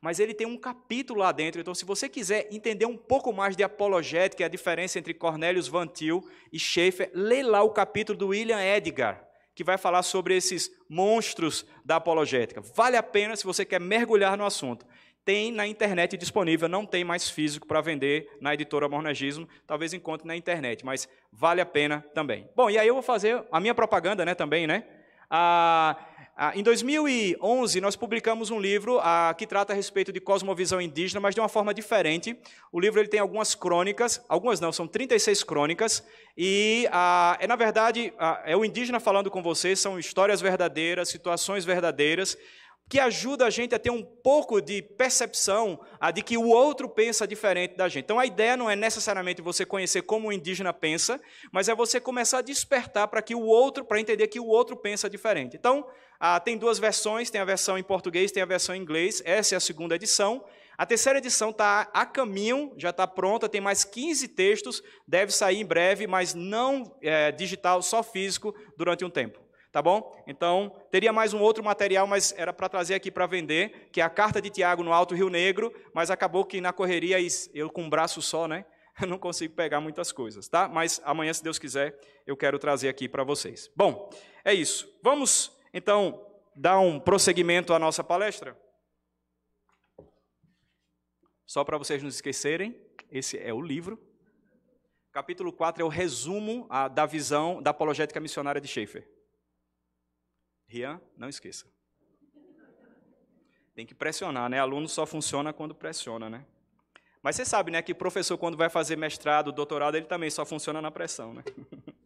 mas 0.00 0.18
ele 0.18 0.34
tem 0.34 0.46
um 0.46 0.58
capítulo 0.58 1.20
lá 1.20 1.32
dentro. 1.32 1.60
Então, 1.60 1.74
se 1.74 1.84
você 1.84 2.08
quiser 2.08 2.48
entender 2.50 2.86
um 2.86 2.96
pouco 2.96 3.32
mais 3.32 3.56
de 3.56 3.62
apologética, 3.62 4.44
a 4.44 4.48
diferença 4.48 4.98
entre 4.98 5.14
Cornelius 5.14 5.68
Van 5.68 5.86
Til 5.86 6.22
e 6.52 6.58
Schaeffer, 6.58 7.10
lê 7.14 7.42
lá 7.42 7.62
o 7.62 7.70
capítulo 7.70 8.18
do 8.18 8.28
William 8.28 8.60
Edgar, 8.60 9.24
que 9.54 9.64
vai 9.64 9.78
falar 9.78 10.02
sobre 10.02 10.36
esses 10.36 10.70
monstros 10.88 11.64
da 11.84 11.96
apologética. 11.96 12.60
Vale 12.60 12.96
a 12.96 13.02
pena 13.02 13.36
se 13.36 13.44
você 13.44 13.64
quer 13.64 13.80
mergulhar 13.80 14.36
no 14.36 14.44
assunto 14.44 14.86
tem 15.26 15.50
na 15.50 15.66
internet 15.66 16.16
disponível, 16.16 16.68
não 16.68 16.86
tem 16.86 17.02
mais 17.02 17.28
físico 17.28 17.66
para 17.66 17.80
vender 17.80 18.30
na 18.40 18.54
editora 18.54 18.88
Mornagismo, 18.88 19.48
talvez 19.66 19.92
encontre 19.92 20.24
na 20.24 20.36
internet, 20.36 20.86
mas 20.86 21.08
vale 21.32 21.60
a 21.60 21.66
pena 21.66 22.02
também. 22.14 22.48
Bom, 22.54 22.70
e 22.70 22.78
aí 22.78 22.86
eu 22.86 22.94
vou 22.94 23.02
fazer 23.02 23.44
a 23.50 23.58
minha 23.58 23.74
propaganda 23.74 24.24
né, 24.24 24.36
também, 24.36 24.68
né? 24.68 24.84
Ah, 25.28 25.96
ah, 26.36 26.52
em 26.54 26.62
2011, 26.62 27.80
nós 27.80 27.96
publicamos 27.96 28.52
um 28.52 28.60
livro 28.60 29.00
ah, 29.02 29.34
que 29.36 29.48
trata 29.48 29.72
a 29.72 29.76
respeito 29.76 30.12
de 30.12 30.20
cosmovisão 30.20 30.80
indígena, 30.80 31.18
mas 31.18 31.34
de 31.34 31.40
uma 31.40 31.48
forma 31.48 31.74
diferente. 31.74 32.38
O 32.70 32.78
livro 32.78 33.00
ele 33.00 33.08
tem 33.08 33.18
algumas 33.18 33.54
crônicas, 33.56 34.24
algumas 34.28 34.60
não, 34.60 34.70
são 34.70 34.86
36 34.86 35.42
crônicas, 35.42 36.06
e 36.38 36.86
ah, 36.92 37.36
é, 37.40 37.48
na 37.48 37.56
verdade, 37.56 38.12
ah, 38.16 38.42
é 38.44 38.56
o 38.56 38.64
indígena 38.64 39.00
falando 39.00 39.28
com 39.28 39.42
vocês, 39.42 39.80
são 39.80 39.98
histórias 39.98 40.40
verdadeiras, 40.40 41.08
situações 41.08 41.64
verdadeiras, 41.64 42.38
que 42.88 43.00
ajuda 43.00 43.46
a 43.46 43.50
gente 43.50 43.74
a 43.74 43.78
ter 43.78 43.90
um 43.90 44.02
pouco 44.02 44.60
de 44.60 44.80
percepção 44.80 45.80
a 46.00 46.12
de 46.12 46.22
que 46.22 46.38
o 46.38 46.46
outro 46.46 46.88
pensa 46.88 47.26
diferente 47.26 47.76
da 47.76 47.88
gente. 47.88 48.04
Então 48.04 48.18
a 48.18 48.26
ideia 48.26 48.56
não 48.56 48.70
é 48.70 48.76
necessariamente 48.76 49.42
você 49.42 49.66
conhecer 49.66 50.02
como 50.02 50.28
o 50.28 50.32
indígena 50.32 50.72
pensa, 50.72 51.20
mas 51.50 51.68
é 51.68 51.74
você 51.74 51.98
começar 51.98 52.38
a 52.38 52.42
despertar 52.42 53.08
para 53.08 53.20
que 53.20 53.34
o 53.34 53.42
outro, 53.42 53.84
para 53.84 54.00
entender 54.00 54.28
que 54.28 54.38
o 54.38 54.46
outro 54.46 54.76
pensa 54.76 55.10
diferente. 55.10 55.56
Então, 55.56 55.86
ah, 56.20 56.38
tem 56.38 56.56
duas 56.56 56.78
versões, 56.78 57.28
tem 57.28 57.40
a 57.40 57.44
versão 57.44 57.76
em 57.76 57.82
português, 57.82 58.30
tem 58.30 58.42
a 58.42 58.46
versão 58.46 58.74
em 58.74 58.80
inglês. 58.80 59.20
Essa 59.24 59.54
é 59.54 59.56
a 59.56 59.60
segunda 59.60 59.96
edição. 59.96 60.44
A 60.78 60.86
terceira 60.86 61.18
edição 61.18 61.50
está 61.50 61.90
a 61.92 62.06
caminho, 62.06 62.72
já 62.76 62.90
está 62.90 63.06
pronta, 63.06 63.48
tem 63.48 63.60
mais 63.60 63.82
15 63.82 64.28
textos, 64.28 64.82
deve 65.08 65.32
sair 65.32 65.58
em 65.58 65.64
breve, 65.64 66.06
mas 66.06 66.34
não 66.34 66.96
é, 67.02 67.32
digital, 67.32 67.82
só 67.82 68.02
físico, 68.02 68.54
durante 68.76 69.04
um 69.04 69.10
tempo 69.10 69.45
tá 69.76 69.82
bom? 69.82 70.10
Então, 70.26 70.74
teria 70.90 71.12
mais 71.12 71.34
um 71.34 71.38
outro 71.38 71.62
material, 71.62 72.06
mas 72.06 72.32
era 72.38 72.50
para 72.50 72.66
trazer 72.66 72.94
aqui 72.94 73.10
para 73.10 73.26
vender, 73.26 73.90
que 73.92 74.00
é 74.00 74.04
a 74.04 74.08
carta 74.08 74.40
de 74.40 74.48
Tiago 74.48 74.82
no 74.82 74.90
Alto 74.90 75.14
Rio 75.14 75.28
Negro, 75.28 75.70
mas 75.92 76.10
acabou 76.10 76.46
que 76.46 76.62
na 76.62 76.72
correria, 76.72 77.18
eu 77.52 77.68
com 77.68 77.82
um 77.82 77.90
braço 77.90 78.22
só, 78.22 78.48
né? 78.48 78.64
Não 79.06 79.18
consigo 79.18 79.52
pegar 79.52 79.78
muitas 79.82 80.12
coisas, 80.12 80.48
tá? 80.48 80.66
Mas 80.66 80.98
amanhã, 81.04 81.30
se 81.34 81.44
Deus 81.44 81.58
quiser, 81.58 81.94
eu 82.26 82.34
quero 82.34 82.58
trazer 82.58 82.88
aqui 82.88 83.06
para 83.06 83.22
vocês. 83.22 83.70
Bom, 83.76 84.08
é 84.42 84.54
isso. 84.54 84.90
Vamos, 85.02 85.54
então, 85.74 86.26
dar 86.54 86.78
um 86.78 86.98
prosseguimento 86.98 87.74
à 87.74 87.78
nossa 87.78 88.02
palestra? 88.02 88.58
Só 91.44 91.62
para 91.64 91.76
vocês 91.76 92.02
não 92.02 92.08
esquecerem, 92.08 92.80
esse 93.12 93.38
é 93.38 93.52
o 93.52 93.60
livro. 93.60 94.02
Capítulo 95.12 95.52
4 95.52 95.82
é 95.82 95.84
o 95.84 95.88
resumo 95.88 96.66
da 96.94 97.04
visão 97.04 97.60
da 97.60 97.72
apologética 97.72 98.18
missionária 98.18 98.58
de 98.58 98.68
Schaeffer. 98.68 99.15
Rian, 100.66 101.00
não 101.16 101.28
esqueça. 101.28 101.66
Tem 103.74 103.86
que 103.86 103.94
pressionar, 103.94 104.48
né? 104.48 104.58
Aluno 104.58 104.88
só 104.88 105.06
funciona 105.06 105.52
quando 105.52 105.74
pressiona, 105.74 106.30
né? 106.30 106.44
Mas 107.22 107.36
você 107.36 107.44
sabe, 107.44 107.70
né, 107.70 107.82
que 107.82 107.92
professor 107.92 108.38
quando 108.38 108.56
vai 108.56 108.70
fazer 108.70 108.96
mestrado, 108.96 109.50
doutorado, 109.52 109.96
ele 109.96 110.06
também 110.06 110.30
só 110.30 110.46
funciona 110.46 110.80
na 110.80 110.90
pressão, 110.90 111.34
né? 111.34 111.42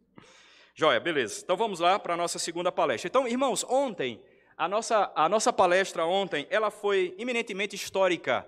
Joia, 0.75 0.99
beleza. 0.99 1.43
Então 1.45 1.57
vamos 1.57 1.79
lá 1.79 1.99
para 1.99 2.15
a 2.15 2.17
nossa 2.17 2.39
segunda 2.39 2.73
palestra. 2.73 3.07
Então, 3.07 3.29
irmãos, 3.29 3.65
ontem, 3.69 4.23
a 4.57 4.67
nossa, 4.69 5.13
a 5.15 5.29
nossa 5.29 5.53
palestra 5.53 6.07
ontem, 6.07 6.47
ela 6.51 6.71
foi 6.71 7.15
eminentemente 7.19 7.77
histórica. 7.77 8.47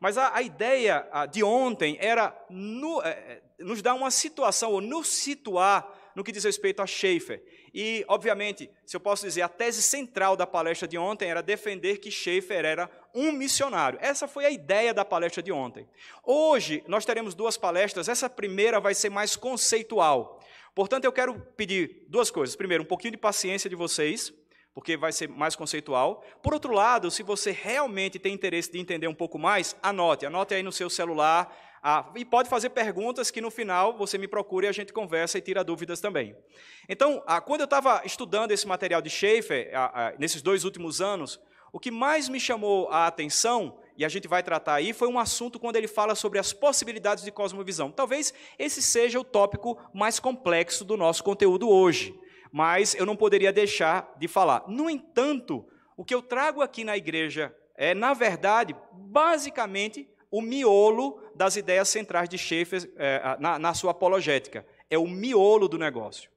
Mas 0.00 0.16
a, 0.16 0.34
a 0.34 0.42
ideia 0.42 1.06
de 1.30 1.44
ontem 1.44 1.96
era 2.00 2.34
no, 2.48 3.02
é, 3.02 3.42
nos 3.58 3.82
dar 3.82 3.94
uma 3.94 4.10
situação, 4.10 4.72
ou 4.72 4.80
nos 4.80 5.08
situar 5.08 5.86
no 6.14 6.22
que 6.22 6.32
diz 6.32 6.44
respeito 6.44 6.80
a 6.80 6.86
Schaefer. 6.86 7.42
E, 7.72 8.04
obviamente, 8.08 8.70
se 8.86 8.96
eu 8.96 9.00
posso 9.00 9.24
dizer, 9.24 9.42
a 9.42 9.48
tese 9.48 9.82
central 9.82 10.36
da 10.36 10.46
palestra 10.46 10.86
de 10.86 10.96
ontem 10.96 11.28
era 11.28 11.42
defender 11.42 11.98
que 11.98 12.10
Schaeffer 12.10 12.64
era 12.64 12.90
um 13.14 13.32
missionário. 13.32 13.98
Essa 14.00 14.28
foi 14.28 14.44
a 14.44 14.50
ideia 14.50 14.94
da 14.94 15.04
palestra 15.04 15.42
de 15.42 15.52
ontem. 15.52 15.88
Hoje, 16.24 16.82
nós 16.86 17.04
teremos 17.04 17.34
duas 17.34 17.56
palestras. 17.56 18.08
Essa 18.08 18.30
primeira 18.30 18.80
vai 18.80 18.94
ser 18.94 19.10
mais 19.10 19.36
conceitual. 19.36 20.40
Portanto, 20.74 21.04
eu 21.04 21.12
quero 21.12 21.38
pedir 21.56 22.04
duas 22.08 22.30
coisas. 22.30 22.56
Primeiro, 22.56 22.82
um 22.82 22.86
pouquinho 22.86 23.12
de 23.12 23.18
paciência 23.18 23.70
de 23.70 23.76
vocês, 23.76 24.32
porque 24.74 24.96
vai 24.96 25.12
ser 25.12 25.28
mais 25.28 25.54
conceitual. 25.54 26.24
Por 26.42 26.52
outro 26.52 26.72
lado, 26.72 27.10
se 27.10 27.22
você 27.22 27.52
realmente 27.52 28.18
tem 28.18 28.34
interesse 28.34 28.72
de 28.72 28.80
entender 28.80 29.06
um 29.06 29.14
pouco 29.14 29.38
mais, 29.38 29.76
anote. 29.80 30.26
Anote 30.26 30.52
aí 30.52 30.64
no 30.64 30.72
seu 30.72 30.90
celular, 30.90 31.63
ah, 31.86 32.10
e 32.16 32.24
pode 32.24 32.48
fazer 32.48 32.70
perguntas 32.70 33.30
que 33.30 33.42
no 33.42 33.50
final 33.50 33.94
você 33.94 34.16
me 34.16 34.26
procure 34.26 34.66
e 34.66 34.70
a 34.70 34.72
gente 34.72 34.90
conversa 34.90 35.36
e 35.36 35.42
tira 35.42 35.62
dúvidas 35.62 36.00
também. 36.00 36.34
Então, 36.88 37.22
ah, 37.26 37.42
quando 37.42 37.60
eu 37.60 37.66
estava 37.66 38.00
estudando 38.06 38.52
esse 38.52 38.66
material 38.66 39.02
de 39.02 39.10
Schaefer, 39.10 39.70
ah, 39.74 39.92
ah, 39.94 40.14
nesses 40.18 40.40
dois 40.40 40.64
últimos 40.64 41.02
anos, 41.02 41.38
O 41.74 41.80
que 41.80 41.90
mais 41.90 42.28
me 42.28 42.38
chamou 42.38 42.88
a 42.88 43.08
atenção, 43.08 43.76
e 43.98 44.04
a 44.04 44.08
gente 44.08 44.28
vai 44.28 44.44
tratar 44.44 44.74
aí, 44.74 44.92
foi 44.92 45.08
um 45.08 45.18
assunto 45.18 45.58
quando 45.58 45.74
ele 45.74 45.88
fala 45.88 46.14
sobre 46.14 46.38
as 46.38 46.52
possibilidades 46.52 47.24
de 47.24 47.32
cosmovisão. 47.32 47.90
Talvez 47.90 48.32
esse 48.56 48.80
seja 48.80 49.18
o 49.18 49.24
tópico 49.24 49.76
mais 49.92 50.20
complexo 50.20 50.84
do 50.84 50.96
nosso 50.96 51.24
conteúdo 51.24 51.68
hoje, 51.68 52.16
mas 52.52 52.94
eu 52.94 53.04
não 53.04 53.16
poderia 53.16 53.52
deixar 53.52 54.14
de 54.16 54.28
falar. 54.28 54.62
No 54.68 54.88
entanto, 54.88 55.66
o 55.96 56.04
que 56.04 56.14
eu 56.14 56.22
trago 56.22 56.62
aqui 56.62 56.84
na 56.84 56.96
igreja 56.96 57.52
é, 57.74 57.92
na 57.92 58.14
verdade, 58.14 58.72
basicamente, 58.92 60.08
o 60.34 60.42
miolo 60.42 61.22
das 61.32 61.54
ideias 61.54 61.88
centrais 61.88 62.28
de 62.28 62.36
Schaeffer 62.36 62.90
é, 62.96 63.36
na, 63.38 63.56
na 63.56 63.72
sua 63.72 63.92
apologética. 63.92 64.66
É 64.90 64.98
o 64.98 65.06
miolo 65.06 65.68
do 65.68 65.78
negócio. 65.78 66.28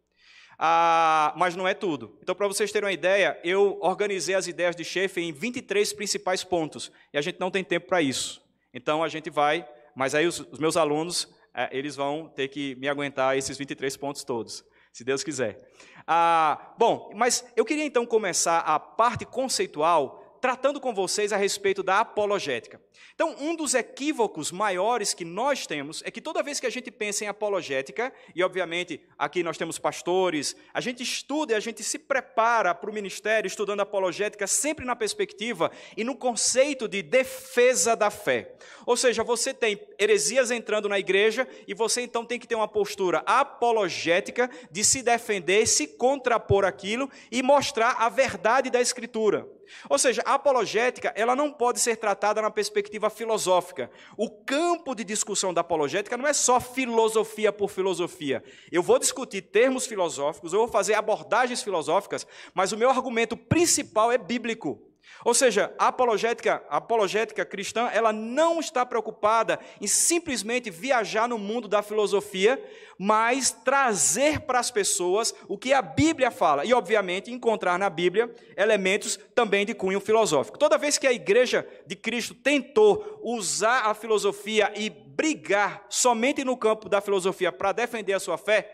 Ah, 0.60 1.34
mas 1.36 1.56
não 1.56 1.68
é 1.68 1.74
tudo. 1.74 2.16
Então, 2.22 2.36
para 2.36 2.48
vocês 2.48 2.72
terem 2.72 2.86
uma 2.86 2.94
ideia, 2.94 3.40
eu 3.44 3.80
organizei 3.82 4.36
as 4.36 4.46
ideias 4.46 4.76
de 4.76 4.84
Schaeffer 4.84 5.24
em 5.24 5.32
23 5.32 5.94
principais 5.94 6.44
pontos, 6.44 6.92
e 7.12 7.18
a 7.18 7.22
gente 7.22 7.40
não 7.40 7.50
tem 7.50 7.64
tempo 7.64 7.88
para 7.88 8.00
isso. 8.00 8.40
Então, 8.72 9.04
a 9.04 9.08
gente 9.08 9.32
vai, 9.32 9.68
mas 9.96 10.14
aí 10.14 10.28
os, 10.28 10.42
os 10.42 10.60
meus 10.60 10.78
alunos, 10.78 11.28
é, 11.52 11.68
eles 11.72 11.96
vão 11.96 12.30
ter 12.30 12.50
que 12.50 12.76
me 12.76 12.88
aguentar 12.88 13.36
esses 13.36 13.58
23 13.58 13.98
pontos 13.98 14.24
todos, 14.24 14.64
se 14.94 15.04
Deus 15.04 15.24
quiser. 15.24 15.58
Ah, 16.06 16.76
bom, 16.78 17.10
mas 17.16 17.44
eu 17.56 17.66
queria 17.66 17.84
então 17.84 18.06
começar 18.06 18.60
a 18.60 18.80
parte 18.80 19.26
conceitual 19.26 20.27
tratando 20.48 20.80
com 20.80 20.94
vocês 20.94 21.34
a 21.34 21.36
respeito 21.36 21.84
da 21.84 22.00
apologética. 22.00 22.80
Então, 23.14 23.36
um 23.38 23.54
dos 23.54 23.74
equívocos 23.74 24.50
maiores 24.50 25.14
que 25.14 25.26
nós 25.26 25.68
temos 25.68 26.02
é 26.06 26.10
que 26.10 26.22
toda 26.22 26.42
vez 26.42 26.58
que 26.58 26.66
a 26.66 26.70
gente 26.70 26.90
pensa 26.90 27.26
em 27.26 27.28
apologética, 27.28 28.14
e 28.34 28.42
obviamente 28.42 29.02
aqui 29.18 29.44
nós 29.44 29.58
temos 29.58 29.78
pastores, 29.78 30.56
a 30.74 30.80
gente 30.80 31.04
estuda 31.04 31.52
e 31.52 31.56
a 31.58 31.60
gente 31.60 31.84
se 31.84 32.00
prepara 32.00 32.74
para 32.74 32.90
o 32.90 32.94
ministério 32.94 33.46
estudando 33.46 33.82
apologética 33.82 34.48
sempre 34.48 34.86
na 34.86 34.96
perspectiva 34.96 35.70
e 35.98 36.06
no 36.06 36.16
conceito 36.16 36.88
de 36.88 37.02
defesa 37.02 37.94
da 37.94 38.10
fé. 38.10 38.56
Ou 38.86 38.96
seja, 38.96 39.26
você 39.26 39.54
tem 39.54 39.78
heresias 40.00 40.50
entrando 40.50 40.88
na 40.88 40.98
igreja 40.98 41.46
e 41.68 41.74
você 41.74 42.00
então 42.00 42.24
tem 42.24 42.40
que 42.40 42.48
ter 42.48 42.56
uma 42.56 42.70
postura 42.70 43.22
apologética 43.26 44.50
de 44.72 44.86
se 44.86 45.04
defender, 45.04 45.68
se 45.68 45.88
contrapor 45.88 46.64
aquilo 46.64 47.12
e 47.30 47.44
mostrar 47.44 47.98
a 48.00 48.08
verdade 48.08 48.70
da 48.70 48.80
escritura. 48.80 49.57
Ou 49.90 49.98
seja, 49.98 50.22
a 50.26 50.34
apologética 50.34 51.14
ela 51.16 51.36
não 51.36 51.52
pode 51.52 51.80
ser 51.80 51.96
tratada 51.98 52.42
na 52.42 52.52
perspectiva 52.52 53.10
filosófica. 53.10 53.90
O 54.16 54.30
campo 54.30 54.96
de 54.96 55.04
discussão 55.04 55.54
da 55.54 55.62
apologética 55.62 56.18
não 56.18 56.28
é 56.28 56.34
só 56.34 56.60
filosofia 56.60 57.52
por 57.52 57.70
filosofia. 57.70 58.44
Eu 58.72 58.84
vou 58.84 59.00
discutir 59.00 59.42
termos 59.42 59.86
filosóficos, 59.86 60.54
eu 60.54 60.60
vou 60.60 60.68
fazer 60.68 60.94
abordagens 60.94 61.62
filosóficas, 61.62 62.26
mas 62.54 62.72
o 62.72 62.78
meu 62.78 62.90
argumento 62.90 63.36
principal 63.36 64.12
é 64.12 64.18
bíblico. 64.18 64.82
Ou 65.26 65.34
seja, 65.34 65.74
a 65.78 65.88
apologética, 65.88 66.64
a 66.70 66.78
apologética 66.78 67.46
cristã, 67.46 67.90
ela 67.92 68.14
não 68.14 68.60
está 68.60 68.86
preocupada 68.86 69.60
em 69.82 69.88
simplesmente 69.88 70.70
viajar 70.70 71.28
no 71.28 71.38
mundo 71.38 71.68
da 71.68 71.82
filosofia, 71.82 72.62
mas 73.00 73.52
trazer 73.52 74.42
para 74.42 74.60
as 74.60 74.72
pessoas 74.72 75.34
o 75.48 75.58
que 75.58 75.74
a 75.74 75.82
Bíblia 75.82 76.32
fala 76.32 76.66
e, 76.66 76.74
obviamente, 76.74 77.32
encontrar 77.32 77.78
na 77.78 77.90
Bíblia 77.90 78.34
elementos 78.56 79.18
também 79.34 79.66
de 79.66 79.74
cunho 79.74 80.00
filosófico. 80.00 80.58
Toda 80.58 80.78
vez 80.78 80.98
que 80.98 81.08
a 81.08 81.14
igreja 81.14 81.68
de 81.86 81.96
Cristo 81.96 82.34
tentou 82.34 83.20
usar 83.24 83.88
a 83.88 83.94
filosofia 83.94 84.72
e 84.76 84.90
brigar 84.90 85.86
somente 85.90 86.44
no 86.44 86.56
campo 86.56 86.88
da 86.88 87.02
filosofia 87.02 87.52
para 87.52 87.72
defender 87.72 88.14
a 88.14 88.20
sua 88.20 88.38
fé, 88.38 88.72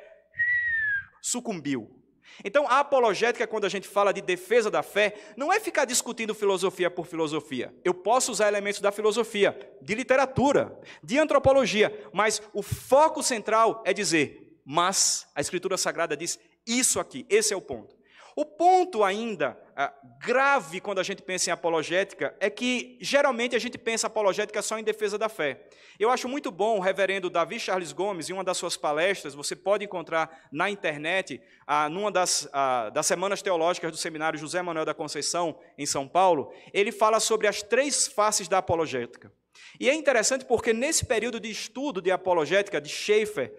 sucumbiu. 1.22 2.03
Então, 2.44 2.68
a 2.68 2.80
apologética, 2.80 3.48
quando 3.48 3.65
a 3.65 3.70
gente 3.70 3.88
fala 3.88 4.13
de 4.13 4.22
defesa 4.22 4.70
da 4.70 4.84
fé, 4.84 5.13
não 5.36 5.51
é 5.51 5.60
ficar 5.60 5.86
discutindo 5.86 6.34
filosofia 6.34 6.89
por 6.89 7.06
filosofia. 7.06 7.74
Eu 7.84 7.94
posso 7.94 8.32
usar 8.32 8.48
elementos 8.48 8.82
da 8.82 8.92
filosofia, 8.92 9.58
de 9.82 9.96
literatura, 9.96 10.77
de 11.03 11.18
antropologia, 11.20 12.08
mas 12.12 12.42
o 12.53 12.62
foco 12.62 13.22
central 13.22 13.82
é 13.86 13.94
dizer, 13.94 14.60
mas 14.65 15.27
a 15.36 15.42
Escritura 15.42 15.77
Sagrada 15.77 16.15
diz 16.15 16.39
isso 16.65 17.00
aqui, 17.00 17.25
esse 17.30 17.53
é 17.53 17.58
o 17.58 17.62
ponto. 17.62 17.96
O 18.36 18.46
ponto 18.46 19.04
ainda 19.04 19.58
ah, 19.75 19.94
grave 20.20 20.80
quando 20.80 21.00
a 21.00 21.04
gente 21.04 21.22
pensa 21.22 21.50
em 21.50 21.54
apologética 21.54 22.36
é 22.40 22.50
que 22.50 22.98
geralmente 23.02 23.56
a 23.56 23.60
gente 23.60 23.78
pensa 23.78 24.08
apologética 24.08 24.62
só 24.62 24.78
em 24.78 24.84
defesa 24.84 25.18
da 25.18 25.30
fé. 25.30 25.68
Eu 26.00 26.10
acho 26.10 26.28
muito 26.28 26.52
bom 26.52 26.78
o 26.78 26.80
reverendo 26.80 27.30
Davi 27.30 27.60
Charles 27.60 27.92
Gomes, 27.92 28.30
em 28.30 28.34
uma 28.34 28.44
das 28.44 28.58
suas 28.58 28.75
palestras, 28.75 29.36
você 29.36 29.56
pode 29.56 29.86
encontrar 29.86 30.48
na 30.52 30.70
internet, 30.70 31.42
ah, 31.68 31.88
numa 31.90 32.12
das, 32.12 32.48
ah, 32.52 32.90
das 32.90 33.06
semanas 33.06 33.42
teológicas 33.42 33.92
do 33.92 33.98
seminário 33.98 34.40
José 34.40 34.62
Manuel 34.62 34.86
da 34.86 34.94
Conceição, 34.94 35.60
em 35.78 35.86
São 35.86 36.08
Paulo, 36.08 36.52
ele 36.74 36.92
fala 36.92 37.20
sobre 37.20 37.48
as 37.48 37.62
três 37.62 38.08
faces 38.08 38.48
da 38.48 38.58
apologética. 38.58 39.32
E 39.80 39.90
é 39.90 39.94
interessante 39.94 40.46
porque 40.46 40.74
nesse 40.74 41.06
período 41.06 41.40
de 41.40 41.50
estudo 41.50 42.02
de 42.02 42.12
apologética 42.12 42.80
de 42.80 42.90
Schaeffer, 42.90 43.54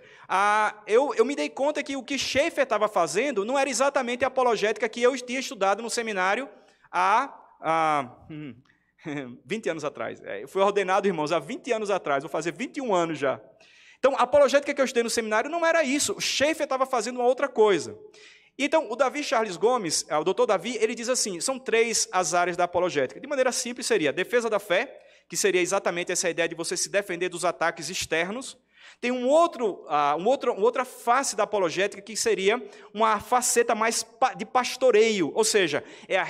eu, 0.87 1.15
eu 1.15 1.25
me 1.25 1.35
dei 1.35 1.49
conta 1.49 1.83
que 1.83 1.97
o 1.97 2.03
que 2.03 2.19
Schaeffer 2.19 2.65
estava 2.65 2.89
fazendo 2.89 3.45
não 3.45 3.59
era 3.59 3.69
exatamente 3.69 4.25
a 4.25 4.29
apologética 4.29 4.89
que 4.89 5.03
eu 5.03 5.17
tinha 5.17 5.41
estudado 5.41 5.83
no 5.83 5.91
seminário 5.91 6.49
há, 6.91 7.35
há 7.61 8.11
hum, 8.31 8.55
20 9.45 9.69
anos 9.71 9.85
atrás. 9.85 10.23
É, 10.25 10.43
eu 10.43 10.49
fui 10.49 10.63
ordenado, 10.63 11.07
irmãos, 11.07 11.33
há 11.33 11.39
20 11.39 11.73
anos 11.73 11.91
atrás, 11.91 12.23
vou 12.23 12.31
fazer 12.31 12.53
21 12.53 12.95
anos 12.95 13.19
já. 13.19 13.41
Então, 13.99 14.15
a 14.17 14.23
apologética 14.23 14.75
que 14.75 14.81
eu 14.81 14.85
estudei 14.85 15.03
no 15.03 15.11
seminário 15.11 15.51
não 15.51 15.65
era 15.65 15.83
isso. 15.83 16.21
Schaeffer 16.21 16.65
estava 16.65 16.85
fazendo 16.85 17.17
uma 17.17 17.25
outra 17.25 17.49
coisa. 17.49 17.99
Então, 18.59 18.91
o 18.91 18.95
Davi 18.95 19.25
Charles 19.25 19.57
Gomes, 19.57 20.05
é, 20.09 20.17
o 20.17 20.23
doutor 20.23 20.47
Davi, 20.47 20.77
ele 20.81 20.95
diz 20.95 21.09
assim: 21.09 21.41
são 21.41 21.59
três 21.59 22.09
as 22.13 22.35
áreas 22.35 22.57
da 22.57 22.65
apologética. 22.65 23.19
De 23.19 23.27
maneira 23.27 23.51
simples, 23.51 23.87
seria 23.87 24.13
defesa 24.13 24.49
da 24.49 24.59
fé, 24.59 25.01
que 25.29 25.37
seria 25.37 25.61
exatamente 25.61 26.13
essa 26.13 26.29
ideia 26.29 26.49
de 26.49 26.55
você 26.55 26.77
se 26.77 26.89
defender 26.89 27.29
dos 27.29 27.45
ataques 27.45 27.89
externos. 27.89 28.59
Tem 29.01 29.11
um 29.11 29.27
outro, 29.29 29.85
uh, 29.87 30.17
um 30.19 30.27
outro, 30.27 30.53
uma 30.53 30.63
outra 30.63 30.85
face 30.85 31.37
da 31.37 31.43
apologética 31.43 32.01
que 32.01 32.17
seria 32.17 32.63
uma 32.93 33.21
faceta 33.21 33.75
mais 33.75 34.07
de 34.37 34.47
pastoreio, 34.47 35.33
ou 35.35 35.45
seja, 35.45 35.85
é, 36.09 36.17
a 36.19 36.27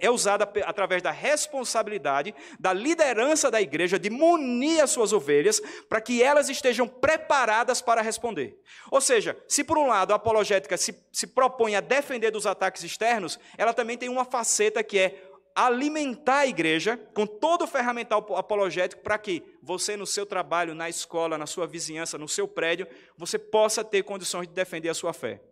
é 0.00 0.10
usada 0.10 0.50
através 0.66 1.02
da 1.02 1.10
responsabilidade 1.10 2.34
da 2.58 2.72
liderança 2.72 3.50
da 3.50 3.60
igreja 3.60 3.98
de 3.98 4.10
munir 4.10 4.82
as 4.82 4.90
suas 4.90 5.12
ovelhas 5.12 5.60
para 5.88 6.00
que 6.00 6.22
elas 6.22 6.48
estejam 6.48 6.86
preparadas 6.86 7.80
para 7.80 8.02
responder. 8.02 8.58
Ou 8.90 9.00
seja, 9.00 9.36
se 9.46 9.62
por 9.62 9.78
um 9.78 9.86
lado 9.86 10.12
a 10.12 10.16
apologética 10.16 10.76
se, 10.76 10.94
se 11.12 11.26
propõe 11.28 11.74
a 11.74 11.80
defender 11.80 12.30
dos 12.30 12.46
ataques 12.46 12.82
externos, 12.82 13.38
ela 13.56 13.72
também 13.72 13.96
tem 13.96 14.08
uma 14.08 14.24
faceta 14.24 14.82
que 14.82 14.98
é 14.98 15.27
alimentar 15.58 16.38
a 16.38 16.46
igreja 16.46 16.96
com 17.12 17.26
todo 17.26 17.62
o 17.62 17.66
ferramental 17.66 18.24
apologético 18.36 19.02
para 19.02 19.18
que 19.18 19.42
você, 19.60 19.96
no 19.96 20.06
seu 20.06 20.24
trabalho, 20.24 20.72
na 20.72 20.88
escola, 20.88 21.36
na 21.36 21.46
sua 21.46 21.66
vizinhança, 21.66 22.16
no 22.16 22.28
seu 22.28 22.46
prédio, 22.46 22.86
você 23.16 23.40
possa 23.40 23.82
ter 23.82 24.04
condições 24.04 24.46
de 24.46 24.54
defender 24.54 24.88
a 24.88 24.94
sua 24.94 25.12
fé. 25.12 25.42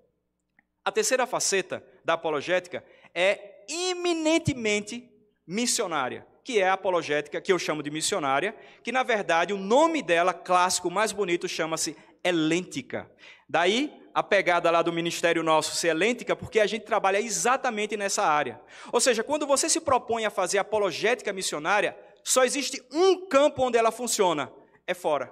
A 0.84 0.92
terceira 0.92 1.26
faceta 1.26 1.84
da 2.04 2.12
apologética 2.12 2.84
é 3.12 3.64
eminentemente 3.68 5.10
missionária, 5.44 6.25
que 6.44 6.60
é 6.60 6.68
a 6.68 6.75
apologética, 6.75 7.40
que 7.40 7.52
eu 7.52 7.58
chamo 7.58 7.82
de 7.82 7.90
missionária, 7.90 8.54
que 8.84 8.92
na 8.92 9.02
verdade 9.02 9.52
o 9.52 9.58
nome 9.58 10.02
dela, 10.02 10.32
clássico, 10.32 10.88
mais 10.88 11.10
bonito, 11.10 11.48
chama-se 11.48 11.96
helêntica. 12.22 13.10
Daí 13.48 13.92
a 14.16 14.23
pegada 14.23 14.70
lá 14.70 14.80
do 14.80 14.90
ministério 14.90 15.42
nosso 15.42 15.76
ser 15.76 15.92
lêntica, 15.92 16.35
porque 16.35 16.58
a 16.58 16.66
gente 16.66 16.87
trabalha 16.87 17.20
exatamente 17.20 17.99
nessa 17.99 18.23
área. 18.23 18.58
Ou 18.90 18.99
seja, 18.99 19.23
quando 19.23 19.46
você 19.46 19.68
se 19.68 19.78
propõe 19.78 20.25
a 20.25 20.30
fazer 20.30 20.56
apologética 20.56 21.35
missionária, 21.35 21.94
só 22.25 22.42
existe 22.42 22.82
um 22.90 23.26
campo 23.26 23.62
onde 23.62 23.76
ela 23.76 23.90
funciona: 23.92 24.50
é 24.87 24.94
fora. 24.94 25.30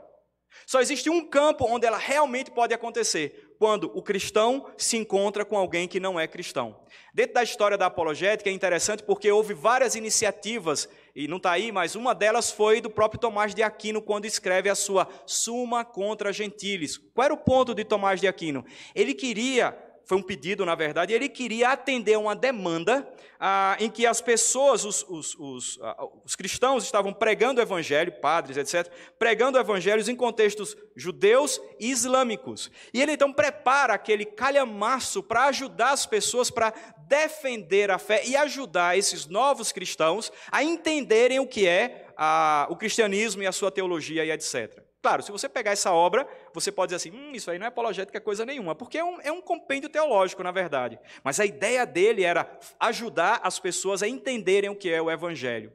Só 0.67 0.83
existe 0.83 1.09
um 1.09 1.27
campo 1.27 1.65
onde 1.67 1.87
ela 1.87 1.97
realmente 1.97 2.51
pode 2.51 2.75
acontecer, 2.75 3.57
quando 3.59 3.91
o 3.95 4.03
cristão 4.03 4.71
se 4.77 4.99
encontra 4.99 5.47
com 5.47 5.57
alguém 5.57 5.89
que 5.89 5.99
não 5.99 6.21
é 6.21 6.29
cristão. 6.29 6.79
Dentro 7.15 7.33
da 7.33 7.43
história 7.43 7.79
da 7.79 7.87
apologética 7.87 8.51
é 8.51 8.53
interessante 8.53 9.03
porque 9.03 9.33
houve 9.33 9.55
várias 9.55 9.95
iniciativas, 9.95 10.91
e 11.15 11.29
não 11.29 11.37
está 11.37 11.53
aí, 11.53 11.71
mas 11.71 11.95
uma 11.95 12.15
delas 12.15 12.51
foi 12.51 12.81
do 12.81 12.91
próprio 12.91 13.21
Tomás 13.21 13.55
de 13.55 13.63
Aquino, 13.63 14.03
quando 14.03 14.25
escreve 14.25 14.69
a 14.69 14.75
sua 14.75 15.09
Suma 15.25 15.85
contra 15.85 16.33
Gentiles. 16.33 16.97
Qual 16.97 17.25
era 17.25 17.35
o 17.35 17.39
ponto 17.39 17.75
de 17.75 17.85
Tomás 17.85 18.21
de 18.21 18.27
Aquino? 18.27 18.65
Ele 18.95 19.15
queria 19.15 19.79
foi 20.05 20.19
um 20.19 20.23
pedido, 20.23 20.67
na 20.67 20.75
verdade, 20.75 21.13
ele 21.13 21.29
queria 21.29 21.71
atender 21.71 22.19
uma 22.19 22.37
demanda 22.37 23.09
ah, 23.41 23.77
em 23.81 23.91
que 23.91 24.07
as 24.07 24.21
pessoas, 24.21 24.85
os, 24.85 25.05
os, 25.09 25.35
os, 25.39 25.79
ah, 25.83 26.07
os, 26.25 26.35
cristãos 26.35 26.85
estavam 26.85 27.13
pregando 27.13 27.59
o 27.59 27.63
evangelho, 27.63 28.13
padres, 28.21 28.57
etc., 28.57 28.93
pregando 29.19 29.59
evangelhos 29.59 30.09
em 30.09 30.15
contextos 30.15 30.77
judeus 30.95 31.61
e 31.81 31.91
islâmicos. 31.91 32.71
E 32.93 33.01
ele 33.01 33.13
então 33.13 33.33
prepara 33.33 33.95
aquele 33.95 34.27
calhamaço 34.27 35.23
para 35.23 35.47
ajudar 35.47 35.93
as 35.93 36.05
pessoas 36.05 36.51
para 36.51 36.73
defender 37.09 37.91
a 37.91 37.99
fé 37.99 38.23
e 38.27 38.37
ajudar 38.37 38.99
esses 38.99 39.27
novos 39.27 39.73
cristãos 39.73 40.31
a 40.53 40.63
entenderem 40.63 41.41
o 41.41 41.47
que 41.47 41.67
é 41.67 42.07
ah, 42.17 42.67
o 42.69 42.77
cristianismo 42.77 43.43
e 43.43 43.47
a 43.47 43.53
sua 43.53 43.71
teologia 43.71 44.25
e 44.25 44.31
etc. 44.31 44.84
Claro, 45.05 45.23
se 45.23 45.31
você 45.31 45.51
pegar 45.51 45.73
essa 45.73 45.93
obra, 45.93 46.27
você 46.55 46.73
pode 46.73 46.89
dizer 46.89 46.97
assim: 46.97 47.15
hum, 47.15 47.33
isso 47.35 47.51
aí 47.51 47.59
não 47.59 47.67
é 47.67 47.69
apologética 47.69 48.19
coisa 48.19 48.47
nenhuma, 48.47 48.75
porque 48.75 48.97
é 48.97 49.05
um, 49.05 49.21
é 49.21 49.31
um 49.31 49.43
compêndio 49.43 49.91
teológico, 49.91 50.43
na 50.43 50.51
verdade. 50.51 50.99
Mas 51.23 51.39
a 51.39 51.45
ideia 51.45 51.85
dele 51.85 52.25
era 52.25 52.51
ajudar 52.81 53.39
as 53.43 53.59
pessoas 53.59 54.03
a 54.03 54.09
entenderem 54.09 54.71
o 54.71 54.75
que 54.75 54.89
é 54.91 55.03
o 55.03 55.11
Evangelho. 55.11 55.71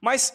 Mas, 0.00 0.34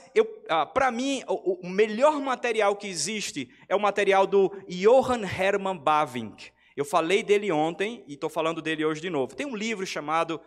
ah, 0.49 0.67
para 0.67 0.91
mim, 0.91 1.23
o, 1.27 1.65
o, 1.65 1.67
melhor 1.67 2.21
material 2.21 2.75
que 2.75 2.85
existe 2.85 3.49
é 3.67 3.75
o 3.75 3.79
material 3.79 4.27
do 4.27 4.55
Johann 4.69 5.23
Hermann 5.23 5.79
Bavinck. 5.79 6.51
Eu 6.75 6.85
falei 6.85 7.23
dele 7.23 7.51
ontem 7.51 8.03
e 8.07 8.13
estou 8.13 8.29
falando 8.29 8.61
dele 8.61 8.85
hoje 8.85 9.01
de 9.01 9.09
novo. 9.09 9.35
Tem 9.35 9.47
um 9.47 9.55
livro 9.55 9.83
chamado 9.83 10.39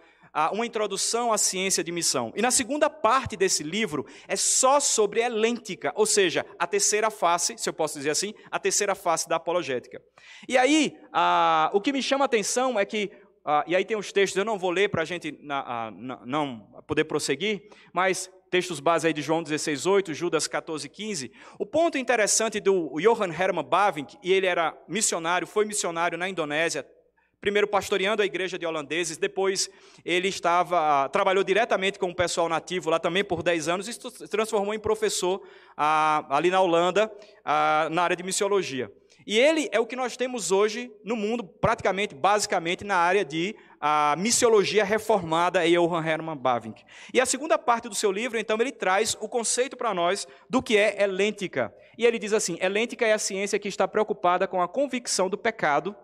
Uma 0.53 0.67
Introdução 0.67 1.33
à 1.33 1.39
Ciência 1.39 1.83
de 1.83 1.91
Missão. 1.91 2.33
E 2.37 2.43
na 2.43 2.51
segunda 2.51 2.89
parte 2.89 3.37
desse 3.37 3.63
livro 3.63 4.07
é 4.29 4.37
só 4.37 4.79
sobre 4.81 5.21
elêntica, 5.21 5.93
ou 5.97 6.07
seja, 6.07 6.45
a 6.59 6.67
terceira 6.67 7.11
face, 7.11 7.57
se 7.59 7.69
eu 7.69 7.73
posso 7.73 7.99
dizer 7.99 8.11
assim, 8.11 8.35
a 8.51 8.59
terceira 8.59 8.95
face 8.95 9.29
da 9.29 9.37
apologética. 9.37 10.01
E 10.49 10.57
aí, 10.57 10.97
o 11.73 11.81
que 11.81 11.93
me 11.93 12.03
chama 12.03 12.25
a 12.25 12.27
atenção 12.27 12.79
é 12.79 12.85
que 12.85 13.11
e 13.67 13.75
aí 13.75 13.85
tem 13.85 13.97
os 13.97 14.13
textos, 14.13 14.37
eu 14.37 14.45
não 14.45 14.59
vou 14.59 14.71
ler 14.71 14.91
para 14.91 15.03
a 15.03 15.05
gente 15.05 15.39
ah, 15.49 15.91
não 16.25 16.61
poder 16.87 17.05
prosseguir, 17.05 17.69
mas 17.93 18.31
textos 18.51 18.81
base 18.81 19.07
aí 19.07 19.13
de 19.13 19.23
João 19.23 19.43
16, 19.43 19.87
8, 19.87 20.13
Judas 20.13 20.47
14, 20.47 20.89
15. 20.89 21.33
O 21.59 21.65
ponto 21.65 21.97
interessante 21.97 22.61
do 22.61 22.95
Johann 23.01 23.33
Hermann 23.33 23.65
Bavinck, 23.65 24.19
e 24.23 24.33
ele 24.33 24.47
era 24.47 24.77
missionário, 24.89 25.47
foi 25.47 25.65
missionário 25.65 26.19
na 26.19 26.29
Indonésia, 26.29 26.87
primeiro 27.40 27.66
pastoreando 27.66 28.23
a 28.23 28.26
igreja 28.26 28.59
de 28.59 28.66
holandeses, 28.66 29.16
depois 29.16 29.70
ele 30.04 30.28
estava 30.28 31.09
trabalhou 31.09 31.42
diretamente 31.42 31.99
com 31.99 32.11
o 32.11 32.14
pessoal 32.14 32.49
nativo 32.49 32.90
lá 32.90 32.99
também 32.99 33.25
por 33.25 33.42
10 33.42 33.68
anos 33.68 33.88
e 33.88 33.92
se 33.92 34.28
transformou 34.28 34.75
em 34.75 34.78
professor 34.78 35.42
ah, 35.76 36.26
ali 36.28 36.50
na 36.50 36.61
Holanda, 36.61 37.11
ah, 37.44 37.88
na 37.90 38.02
área 38.02 38.16
de 38.16 38.23
missiologia. 38.23 38.92
E 39.26 39.38
ele 39.38 39.68
é 39.70 39.78
o 39.78 39.87
que 39.87 39.94
nós 39.94 40.16
temos 40.16 40.50
hoje 40.50 40.90
no 41.04 41.14
mundo, 41.14 41.44
praticamente, 41.44 42.14
basicamente, 42.14 42.85
na 42.85 42.97
área 42.97 43.25
de 43.25 43.54
a 43.80 44.14
missiologia 44.18 44.82
reformada 44.82 45.66
em 45.66 45.75
Johann 45.75 46.06
Hermann 46.06 46.37
Bavinck. 46.37 46.82
E 47.12 47.20
a 47.20 47.26
segunda 47.26 47.59
parte 47.59 47.88
do 47.88 47.94
seu 47.94 48.11
livro, 48.11 48.38
então, 48.38 48.56
ele 48.61 48.73
traz 48.73 49.16
o 49.20 49.28
conceito 49.28 49.76
para 49.76 49.94
nós 49.94 50.26
do 50.49 50.62
que 50.62 50.76
é 50.76 51.02
helêntica. 51.02 51.73
E 51.97 52.04
ele 52.04 52.18
diz 52.18 52.32
assim: 52.32 52.59
helêntica 52.61 53.06
é 53.06 53.12
a 53.12 53.18
ciência 53.18 53.59
que 53.59 53.68
está 53.68 53.87
preocupada 53.87 54.49
com 54.49 54.61
a 54.61 54.68
convicção 54.68 55.28
do 55.28 55.38
pecado. 55.38 55.94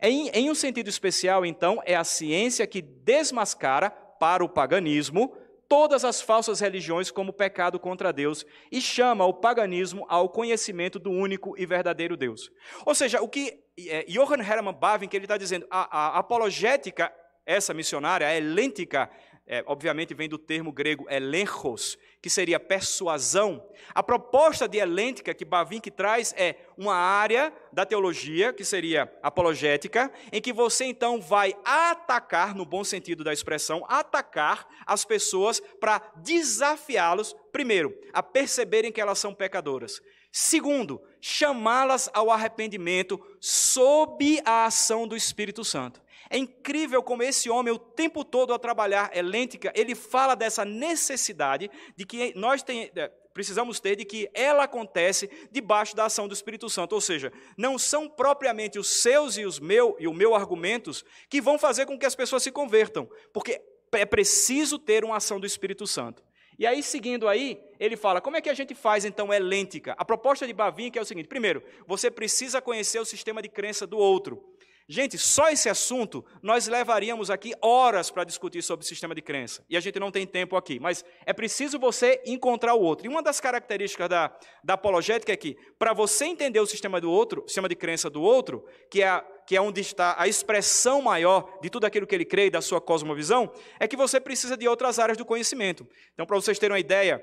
Em, 0.00 0.28
em 0.30 0.50
um 0.50 0.54
sentido 0.54 0.88
especial, 0.88 1.44
então, 1.44 1.80
é 1.84 1.94
a 1.94 2.04
ciência 2.04 2.66
que 2.66 2.82
desmascara 2.82 3.90
para 3.90 4.44
o 4.44 4.48
paganismo 4.48 5.36
todas 5.68 6.04
as 6.04 6.20
falsas 6.20 6.60
religiões 6.60 7.10
como 7.10 7.32
pecado 7.32 7.78
contra 7.78 8.12
Deus 8.12 8.44
e 8.70 8.80
chama 8.80 9.24
o 9.24 9.34
paganismo 9.34 10.04
ao 10.08 10.28
conhecimento 10.28 10.98
do 10.98 11.10
único 11.10 11.54
e 11.58 11.66
verdadeiro 11.66 12.16
Deus. 12.16 12.50
Ou 12.84 12.94
seja, 12.94 13.20
o 13.20 13.28
que 13.28 13.58
é, 13.78 14.04
Johann 14.04 14.40
Hermann 14.40 14.74
Bavinck 14.74 15.14
ele 15.16 15.24
está 15.24 15.36
dizendo, 15.36 15.66
a, 15.70 15.98
a 15.98 16.18
apologética 16.18 17.12
essa 17.46 17.74
missionária, 17.74 18.26
a 18.26 18.34
helêntica, 18.34 19.10
é, 19.46 19.62
obviamente 19.66 20.14
vem 20.14 20.28
do 20.28 20.38
termo 20.38 20.72
grego 20.72 21.06
elenchos, 21.10 21.98
que 22.22 22.30
seria 22.30 22.58
persuasão. 22.58 23.62
A 23.94 24.02
proposta 24.02 24.66
de 24.66 24.78
helêntica 24.78 25.34
que 25.34 25.44
Bavinck 25.44 25.90
traz 25.90 26.32
é 26.36 26.56
uma 26.78 26.94
área 26.94 27.52
da 27.70 27.84
teologia, 27.84 28.54
que 28.54 28.64
seria 28.64 29.12
apologética, 29.22 30.10
em 30.32 30.40
que 30.40 30.52
você 30.52 30.86
então 30.86 31.20
vai 31.20 31.54
atacar, 31.62 32.54
no 32.54 32.64
bom 32.64 32.82
sentido 32.82 33.22
da 33.22 33.34
expressão, 33.34 33.84
atacar 33.86 34.66
as 34.86 35.04
pessoas 35.04 35.60
para 35.78 36.00
desafiá-los, 36.16 37.36
primeiro, 37.52 37.94
a 38.14 38.22
perceberem 38.22 38.90
que 38.90 39.00
elas 39.00 39.18
são 39.18 39.34
pecadoras. 39.34 40.00
Segundo, 40.36 41.00
chamá-las 41.20 42.10
ao 42.12 42.28
arrependimento 42.28 43.24
sob 43.38 44.42
a 44.44 44.64
ação 44.64 45.06
do 45.06 45.14
Espírito 45.14 45.62
Santo. 45.62 46.02
É 46.28 46.36
incrível 46.36 47.04
como 47.04 47.22
esse 47.22 47.48
homem, 47.48 47.72
o 47.72 47.78
tempo 47.78 48.24
todo 48.24 48.52
a 48.52 48.58
trabalhar 48.58 49.16
elêntica, 49.16 49.72
ele 49.76 49.94
fala 49.94 50.34
dessa 50.34 50.64
necessidade 50.64 51.70
de 51.96 52.04
que 52.04 52.32
nós 52.34 52.64
tem, 52.64 52.90
é, 52.96 53.06
precisamos 53.32 53.78
ter, 53.78 53.94
de 53.94 54.04
que 54.04 54.28
ela 54.34 54.64
acontece 54.64 55.30
debaixo 55.52 55.94
da 55.94 56.06
ação 56.06 56.26
do 56.26 56.34
Espírito 56.34 56.68
Santo. 56.68 56.96
Ou 56.96 57.00
seja, 57.00 57.32
não 57.56 57.78
são 57.78 58.08
propriamente 58.08 58.76
os 58.76 58.88
seus 58.88 59.36
e 59.36 59.44
os 59.44 59.60
meu 59.60 59.94
e 60.00 60.08
o 60.08 60.12
meu 60.12 60.34
argumentos 60.34 61.04
que 61.28 61.40
vão 61.40 61.56
fazer 61.56 61.86
com 61.86 61.96
que 61.96 62.06
as 62.06 62.16
pessoas 62.16 62.42
se 62.42 62.50
convertam, 62.50 63.08
porque 63.32 63.62
é 63.92 64.04
preciso 64.04 64.80
ter 64.80 65.04
uma 65.04 65.18
ação 65.18 65.38
do 65.38 65.46
Espírito 65.46 65.86
Santo. 65.86 66.24
E 66.58 66.66
aí, 66.66 66.82
seguindo 66.82 67.28
aí, 67.28 67.60
ele 67.78 67.96
fala: 67.96 68.20
como 68.20 68.36
é 68.36 68.40
que 68.40 68.48
a 68.48 68.54
gente 68.54 68.74
faz 68.74 69.04
então 69.04 69.32
elêntica? 69.32 69.94
A 69.98 70.04
proposta 70.04 70.46
de 70.46 70.52
Bavinck 70.52 70.98
é 70.98 71.02
o 71.02 71.04
seguinte: 71.04 71.28
primeiro, 71.28 71.62
você 71.86 72.10
precisa 72.10 72.60
conhecer 72.60 72.98
o 72.98 73.04
sistema 73.04 73.42
de 73.42 73.48
crença 73.48 73.86
do 73.86 73.98
outro. 73.98 74.54
Gente, 74.86 75.16
só 75.16 75.48
esse 75.48 75.70
assunto 75.70 76.22
nós 76.42 76.66
levaríamos 76.66 77.30
aqui 77.30 77.54
horas 77.62 78.10
para 78.10 78.22
discutir 78.22 78.62
sobre 78.62 78.84
o 78.84 78.86
sistema 78.86 79.14
de 79.14 79.22
crença. 79.22 79.64
E 79.68 79.78
a 79.78 79.80
gente 79.80 79.98
não 79.98 80.10
tem 80.10 80.26
tempo 80.26 80.56
aqui. 80.56 80.78
Mas 80.78 81.02
é 81.24 81.32
preciso 81.32 81.78
você 81.78 82.22
encontrar 82.26 82.74
o 82.74 82.82
outro. 82.82 83.06
E 83.06 83.08
uma 83.08 83.22
das 83.22 83.40
características 83.40 84.10
da, 84.10 84.36
da 84.62 84.74
apologética 84.74 85.32
é 85.32 85.36
que, 85.36 85.56
para 85.78 85.94
você 85.94 86.26
entender 86.26 86.60
o 86.60 86.66
sistema 86.66 87.00
do 87.00 87.10
outro, 87.10 87.42
o 87.44 87.48
sistema 87.48 87.66
de 87.66 87.74
crença 87.74 88.10
do 88.10 88.20
outro, 88.20 88.66
que 88.90 89.02
é, 89.02 89.24
que 89.46 89.56
é 89.56 89.60
onde 89.60 89.80
está 89.80 90.14
a 90.18 90.26
expressão 90.26 91.02
maior 91.02 91.58
de 91.60 91.70
tudo 91.70 91.84
aquilo 91.84 92.06
que 92.06 92.14
ele 92.14 92.24
crê 92.24 92.46
e 92.46 92.50
da 92.50 92.60
sua 92.60 92.80
cosmovisão, 92.80 93.52
é 93.78 93.86
que 93.86 93.96
você 93.96 94.20
precisa 94.20 94.56
de 94.56 94.66
outras 94.68 94.98
áreas 94.98 95.18
do 95.18 95.24
conhecimento. 95.24 95.86
Então, 96.12 96.26
para 96.26 96.36
vocês 96.36 96.58
terem 96.58 96.72
uma 96.72 96.80
ideia, 96.80 97.22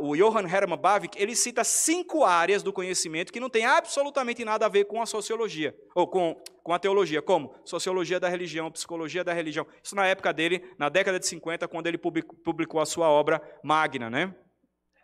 o 0.00 0.16
Johann 0.16 0.48
Hermann 0.48 0.78
Bavinck, 0.78 1.20
ele 1.20 1.36
cita 1.36 1.62
cinco 1.62 2.24
áreas 2.24 2.62
do 2.62 2.72
conhecimento 2.72 3.32
que 3.32 3.38
não 3.38 3.48
tem 3.48 3.64
absolutamente 3.64 4.44
nada 4.44 4.66
a 4.66 4.68
ver 4.68 4.86
com 4.86 5.00
a 5.00 5.06
sociologia, 5.06 5.74
ou 5.94 6.06
com, 6.06 6.40
com 6.62 6.72
a 6.72 6.78
teologia, 6.78 7.22
como 7.22 7.54
sociologia 7.64 8.18
da 8.18 8.28
religião, 8.28 8.70
psicologia 8.70 9.22
da 9.22 9.32
religião. 9.32 9.66
Isso 9.82 9.94
na 9.94 10.06
época 10.06 10.32
dele, 10.32 10.64
na 10.78 10.88
década 10.88 11.18
de 11.18 11.26
50, 11.26 11.68
quando 11.68 11.86
ele 11.86 11.98
publicou 11.98 12.80
a 12.80 12.86
sua 12.86 13.08
obra 13.08 13.40
magna, 13.62 14.10
né? 14.10 14.34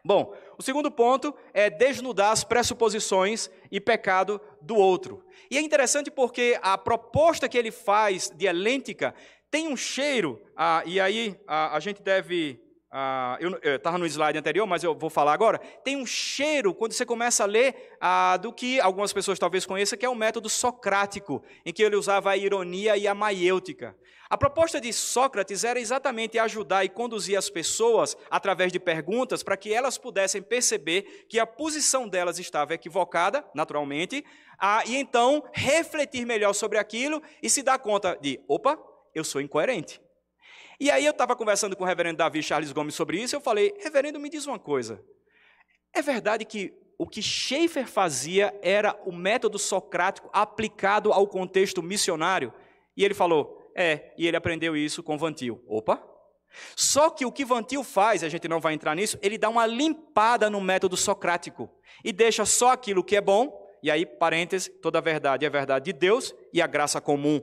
Bom, 0.05 0.35
o 0.57 0.63
segundo 0.63 0.91
ponto 0.91 1.35
é 1.53 1.69
desnudar 1.69 2.33
as 2.33 2.45
pressuposições 2.45 3.51
e 3.71 3.81
pecado 3.81 4.41
do 4.63 4.77
outro. 4.77 5.25
E 5.51 5.59
é 5.59 5.61
interessante 5.61 6.11
porque 6.11 6.59
a 6.63 6.79
proposta 6.79 7.49
que 7.49 7.59
ele 7.59 7.71
faz 7.71 8.31
de 8.31 8.47
helêntica 8.47 9.15
tem 9.51 9.69
um 9.69 9.77
cheiro, 9.77 10.41
ah, 10.57 10.83
e 10.85 11.01
aí 11.01 11.39
ah, 11.47 11.75
a 11.75 11.81
gente 11.81 12.03
deve 12.03 12.61
ah, 12.91 13.37
eu 13.39 13.77
estava 13.77 13.99
no 13.99 14.07
slide 14.07 14.39
anterior, 14.39 14.67
mas 14.67 14.83
eu 14.83 14.95
vou 14.95 15.11
falar 15.11 15.35
agora. 15.35 15.59
Tem 15.59 15.97
um 15.97 16.07
cheiro, 16.07 16.75
quando 16.75 16.93
você 16.93 17.05
começa 17.05 17.43
a 17.43 17.47
ler, 17.47 17.97
ah, 18.01 18.39
do 18.39 18.51
que 18.51 18.81
algumas 18.81 19.13
pessoas 19.13 19.39
talvez 19.39 19.67
conheçam, 19.67 19.99
que 19.99 20.07
é 20.07 20.09
o 20.09 20.15
método 20.15 20.49
socrático, 20.49 21.43
em 21.67 21.73
que 21.73 21.83
ele 21.83 21.97
usava 21.97 22.31
a 22.31 22.37
ironia 22.37 22.97
e 22.97 23.07
a 23.07 23.15
maiêutica. 23.15 23.95
A 24.31 24.37
proposta 24.39 24.81
de 24.81 24.93
Sócrates 24.93 25.65
era 25.65 25.79
exatamente 25.79 26.39
ajudar 26.39 26.85
e 26.85 26.89
conduzir 26.89 27.37
as 27.37 27.51
pessoas, 27.51 28.17
através 28.31 28.73
de 28.73 28.79
perguntas, 28.79 29.43
para 29.43 29.57
que 29.57 29.73
elas 29.73 29.99
pudessem 29.99 30.41
perceber 30.41 31.27
que 31.29 31.39
a 31.39 31.47
posição 31.47 32.09
delas 32.09 32.39
estava 32.39 32.75
equivocada, 32.75 33.45
naturalmente, 33.55 34.25
ah, 34.59 34.83
e 34.87 34.97
então 34.97 35.45
refletir 35.53 36.27
melhor 36.27 36.55
sobre 36.55 36.79
aquilo 36.79 37.23
e 37.43 37.51
se 37.51 37.63
dar 37.63 37.79
conta 37.79 38.19
de: 38.21 38.41
opa, 38.49 38.79
eu 39.15 39.25
sou 39.25 39.41
incoerente. 39.41 40.01
E 40.81 40.91
aí 40.91 41.05
eu 41.05 41.11
estava 41.11 41.35
conversando 41.35 41.75
com 41.75 41.83
o 41.83 41.87
reverendo 41.87 42.19
Davi 42.19 42.43
Charles 42.43 42.73
Gomes 42.73 42.95
sobre 42.95 43.21
isso, 43.21 43.35
eu 43.35 43.41
falei, 43.41 43.75
reverendo, 43.83 44.21
me 44.21 44.31
diz 44.31 44.47
uma 44.47 44.59
coisa. 44.59 45.03
É 45.93 46.01
verdade 46.01 46.45
que 46.45 46.73
o 46.97 47.07
que 47.07 47.21
Schaeffer 47.21 47.87
fazia 47.87 48.57
era 48.63 48.97
o 49.05 49.13
método 49.13 49.59
socrático 49.59 50.31
aplicado 50.33 51.13
ao 51.13 51.27
contexto 51.27 51.83
missionário? 51.83 52.53
E 52.97 53.05
ele 53.05 53.15
falou, 53.15 53.73
é, 53.75 54.13
e 54.17 54.27
ele 54.27 54.37
aprendeu 54.37 54.77
isso 54.77 55.03
com 55.03 55.19
Vantil. 55.19 55.65
Opa! 55.67 56.03
Só 56.77 57.11
que 57.11 57.27
o 57.27 57.33
que 57.33 57.45
Vantil 57.45 57.83
faz, 57.83 58.23
a 58.23 58.29
gente 58.29 58.49
não 58.49 58.61
vai 58.61 58.75
entrar 58.75 58.95
nisso, 58.95 59.19
ele 59.21 59.37
dá 59.37 59.49
uma 59.49 59.67
limpada 59.67 60.49
no 60.49 60.61
método 60.61 60.97
socrático 60.97 61.69
e 62.05 62.13
deixa 62.13 62.45
só 62.45 62.73
aquilo 62.73 63.05
que 63.05 63.17
é 63.17 63.21
bom, 63.21 63.67
e 63.83 63.91
aí, 63.91 64.05
parênteses, 64.05 64.71
toda 64.83 64.99
a 64.99 65.01
verdade 65.03 65.45
é 65.45 65.49
a 65.49 65.51
verdade 65.51 65.87
de 65.87 65.93
Deus 65.93 66.35
e 66.53 66.61
a 66.61 66.67
graça 66.67 67.01
comum 67.01 67.41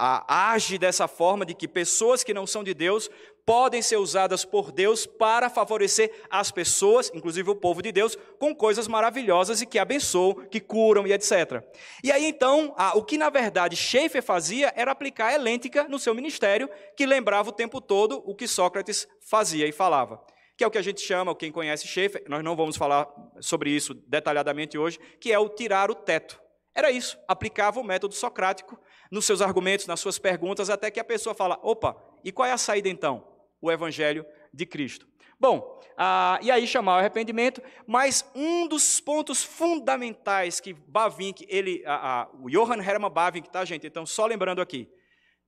age 0.00 0.78
dessa 0.78 1.06
forma 1.06 1.44
de 1.44 1.54
que 1.54 1.68
pessoas 1.68 2.24
que 2.24 2.32
não 2.32 2.46
são 2.46 2.64
de 2.64 2.72
Deus 2.72 3.10
podem 3.44 3.82
ser 3.82 3.96
usadas 3.96 4.44
por 4.44 4.70
Deus 4.70 5.06
para 5.06 5.50
favorecer 5.50 6.10
as 6.30 6.50
pessoas, 6.50 7.10
inclusive 7.14 7.50
o 7.50 7.56
povo 7.56 7.82
de 7.82 7.90
Deus, 7.90 8.16
com 8.38 8.54
coisas 8.54 8.86
maravilhosas 8.86 9.60
e 9.60 9.66
que 9.66 9.78
abençoam, 9.78 10.34
que 10.46 10.60
curam 10.60 11.06
e 11.06 11.12
etc. 11.12 11.62
E 12.02 12.12
aí 12.12 12.26
então, 12.26 12.74
o 12.94 13.02
que 13.02 13.18
na 13.18 13.28
verdade 13.28 13.76
Schaeffer 13.76 14.22
fazia 14.22 14.72
era 14.76 14.92
aplicar 14.92 15.26
a 15.26 15.34
helêntica 15.34 15.84
no 15.88 15.98
seu 15.98 16.14
ministério, 16.14 16.70
que 16.96 17.04
lembrava 17.04 17.50
o 17.50 17.52
tempo 17.52 17.80
todo 17.80 18.22
o 18.24 18.34
que 18.34 18.46
Sócrates 18.46 19.08
fazia 19.20 19.66
e 19.66 19.72
falava. 19.72 20.24
Que 20.56 20.64
é 20.64 20.66
o 20.66 20.70
que 20.70 20.78
a 20.78 20.82
gente 20.82 21.00
chama, 21.00 21.34
quem 21.34 21.50
conhece 21.50 21.88
Schaeffer, 21.88 22.22
nós 22.28 22.44
não 22.44 22.54
vamos 22.54 22.76
falar 22.76 23.08
sobre 23.40 23.70
isso 23.70 23.94
detalhadamente 23.94 24.78
hoje, 24.78 24.98
que 25.20 25.32
é 25.32 25.38
o 25.38 25.48
tirar 25.48 25.90
o 25.90 25.94
teto. 25.94 26.40
Era 26.72 26.90
isso, 26.90 27.18
aplicava 27.26 27.80
o 27.80 27.84
método 27.84 28.14
socrático 28.14 28.78
nos 29.10 29.26
seus 29.26 29.40
argumentos, 29.40 29.86
nas 29.86 30.00
suas 30.00 30.18
perguntas, 30.18 30.70
até 30.70 30.90
que 30.90 31.00
a 31.00 31.04
pessoa 31.04 31.34
fala: 31.34 31.58
opa, 31.62 31.96
e 32.24 32.30
qual 32.30 32.46
é 32.46 32.52
a 32.52 32.58
saída 32.58 32.88
então? 32.88 33.26
O 33.60 33.70
Evangelho 33.70 34.24
de 34.52 34.64
Cristo. 34.64 35.10
Bom, 35.38 35.80
ah, 35.96 36.38
e 36.42 36.50
aí 36.50 36.66
chamar 36.66 36.96
o 36.96 36.98
arrependimento, 36.98 37.62
mas 37.86 38.30
um 38.34 38.68
dos 38.68 39.00
pontos 39.00 39.42
fundamentais 39.42 40.60
que 40.60 40.74
Bavinck, 40.74 41.46
ele, 41.48 41.82
ah, 41.86 42.28
ah, 42.28 42.36
o 42.42 42.50
Johann 42.50 42.82
Hermann 42.82 43.10
Bavinck, 43.10 43.48
tá 43.48 43.64
gente? 43.64 43.86
Então, 43.86 44.04
só 44.04 44.26
lembrando 44.26 44.60
aqui, 44.60 44.86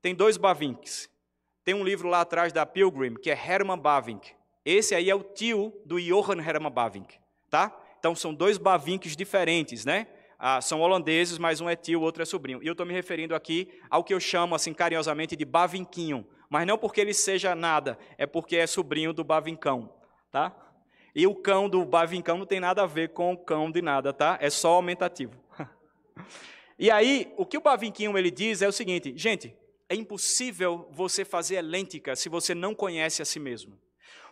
tem 0.01 0.15
dois 0.15 0.39
Bavincks. 0.39 1.11
Tem 1.63 1.75
um 1.75 1.85
livro 1.85 2.09
lá 2.09 2.23
atrás 2.23 2.53
da 2.53 2.65
Pilgrim, 2.65 3.15
que 3.15 3.31
é 3.31 3.35
Hermann 3.35 3.79
Bavinck. 3.79 4.33
Esse 4.65 4.95
aí 4.95 5.11
é 5.11 5.15
o 5.15 5.23
tio 5.23 5.73
do 5.85 6.01
Johann 6.01 6.41
Hermann 6.41 6.73
Bavinck, 6.73 7.19
tá? 7.51 7.79
Então, 7.99 8.15
são 8.15 8.33
dois 8.35 8.57
Bavincks 8.57 9.15
diferentes, 9.15 9.85
né? 9.85 10.07
Ah, 10.45 10.61
são 10.61 10.81
holandeses, 10.81 11.39
mas 11.39 11.61
um 11.61 11.71
é 11.71 11.77
tio, 11.77 12.01
o 12.01 12.03
outro 12.03 12.21
é 12.23 12.27
sobrinho. 12.27 12.61
E 12.63 12.67
eu 12.67 12.73
estou 12.73 12.85
me 12.85 12.93
referindo 12.93 13.33
aqui 13.33 13.69
ao 13.89 14.03
que 14.03 14.13
eu 14.13 14.19
chamo, 14.19 14.57
assim, 14.57 14.75
carinhosamente, 14.75 15.37
de 15.37 15.45
Bavinquinho 15.45 16.27
mas 16.53 16.67
não 16.67 16.77
porque 16.77 17.01
ele 17.01 17.15
seja 17.15 17.55
nada, 17.55 17.99
é 18.19 18.27
porque 18.27 18.59
é 18.59 18.67
sobrinho 18.67 19.15
do 19.15 19.25
Bavincão, 19.25 19.91
tá? 20.31 20.55
E 21.15 21.27
o 21.27 21.35
cão 21.35 21.67
do 21.67 21.83
Bavincão 21.83 22.37
não 22.37 22.45
tem 22.45 22.61
nada 22.61 22.83
a 22.83 22.87
ver 22.87 23.09
com 23.09 23.33
o 23.33 23.39
cão 23.39 23.71
de 23.71 23.81
nada, 23.81 24.13
tá? 24.13 24.37
É 24.39 24.51
só 24.51 24.75
aumentativo. 24.75 25.33
e 26.79 26.91
aí, 26.91 27.33
o 27.39 27.47
que 27.47 27.57
o 27.57 27.63
Bavinquinho 27.63 28.19
ele 28.19 28.31
diz 28.31 28.61
é 28.61 28.69
o 28.69 28.73
seguinte, 28.73 29.15
gente, 29.17 29.57
é 29.89 29.95
impossível 29.95 30.87
você 30.93 31.25
fazer 31.25 31.55
elêntica 31.55 32.15
se 32.15 32.29
você 32.29 32.55
não 32.55 32.75
conhece 32.75 33.23
a 33.23 33.25
si 33.25 33.41
mesmo. 33.41 33.73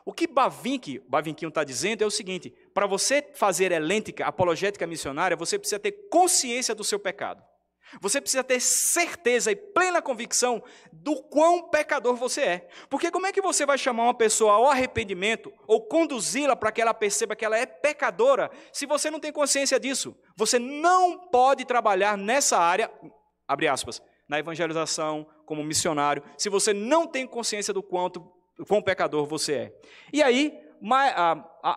O 0.04 0.12
que 0.12 0.26
Bavinck, 0.26 1.00
Bavinquinho 1.08 1.48
está 1.48 1.64
dizendo 1.64 2.02
é 2.02 2.06
o 2.06 2.10
seguinte: 2.10 2.52
para 2.72 2.86
você 2.86 3.24
fazer 3.34 3.72
elêntica, 3.72 4.24
apologética 4.26 4.86
missionária, 4.86 5.36
você 5.36 5.58
precisa 5.58 5.78
ter 5.78 5.92
consciência 6.10 6.74
do 6.74 6.84
seu 6.84 6.98
pecado. 6.98 7.42
Você 8.00 8.20
precisa 8.20 8.44
ter 8.44 8.60
certeza 8.60 9.50
e 9.50 9.56
plena 9.56 10.00
convicção 10.00 10.62
do 10.92 11.16
quão 11.24 11.68
pecador 11.70 12.14
você 12.14 12.40
é. 12.42 12.68
Porque 12.88 13.10
como 13.10 13.26
é 13.26 13.32
que 13.32 13.42
você 13.42 13.66
vai 13.66 13.76
chamar 13.76 14.04
uma 14.04 14.14
pessoa 14.14 14.52
ao 14.52 14.70
arrependimento 14.70 15.52
ou 15.66 15.82
conduzi-la 15.86 16.54
para 16.54 16.70
que 16.70 16.80
ela 16.80 16.94
perceba 16.94 17.34
que 17.34 17.44
ela 17.44 17.58
é 17.58 17.66
pecadora 17.66 18.50
se 18.72 18.86
você 18.86 19.10
não 19.10 19.18
tem 19.18 19.32
consciência 19.32 19.80
disso? 19.80 20.16
Você 20.36 20.58
não 20.58 21.18
pode 21.30 21.64
trabalhar 21.64 22.16
nessa 22.16 22.58
área, 22.58 22.90
abre 23.48 23.66
aspas, 23.66 24.00
na 24.28 24.38
evangelização, 24.38 25.26
como 25.44 25.64
missionário, 25.64 26.22
se 26.38 26.48
você 26.48 26.72
não 26.72 27.08
tem 27.08 27.26
consciência 27.26 27.74
do 27.74 27.82
quanto 27.82 28.20
quão 28.66 28.82
pecador 28.82 29.26
você 29.26 29.52
é. 29.52 29.74
E 30.12 30.22
aí, 30.22 30.58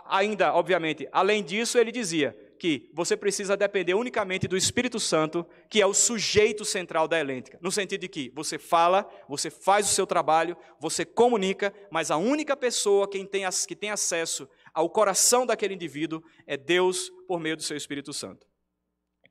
ainda, 0.07 0.53
obviamente, 0.53 1.07
além 1.11 1.43
disso, 1.43 1.77
ele 1.77 1.91
dizia: 1.91 2.35
que 2.63 2.89
você 2.93 3.17
precisa 3.17 3.57
depender 3.57 3.93
unicamente 3.93 4.47
do 4.47 4.55
Espírito 4.55 4.97
Santo, 4.97 5.45
que 5.69 5.81
é 5.81 5.85
o 5.85 5.93
sujeito 5.93 6.63
central 6.63 7.09
da 7.09 7.19
elêntica. 7.19 7.59
No 7.61 7.69
sentido 7.69 7.99
de 7.99 8.07
que 8.07 8.31
você 8.33 8.57
fala, 8.57 9.05
você 9.27 9.49
faz 9.49 9.85
o 9.85 9.93
seu 9.93 10.07
trabalho, 10.07 10.55
você 10.79 11.03
comunica, 11.03 11.73
mas 11.91 12.09
a 12.09 12.15
única 12.15 12.55
pessoa 12.55 13.05
que 13.05 13.21
tem, 13.25 13.43
que 13.67 13.75
tem 13.75 13.89
acesso 13.89 14.47
ao 14.73 14.89
coração 14.89 15.45
daquele 15.45 15.73
indivíduo 15.73 16.23
é 16.47 16.55
Deus 16.55 17.09
por 17.27 17.37
meio 17.37 17.57
do 17.57 17.63
seu 17.63 17.75
Espírito 17.75 18.13
Santo. 18.13 18.47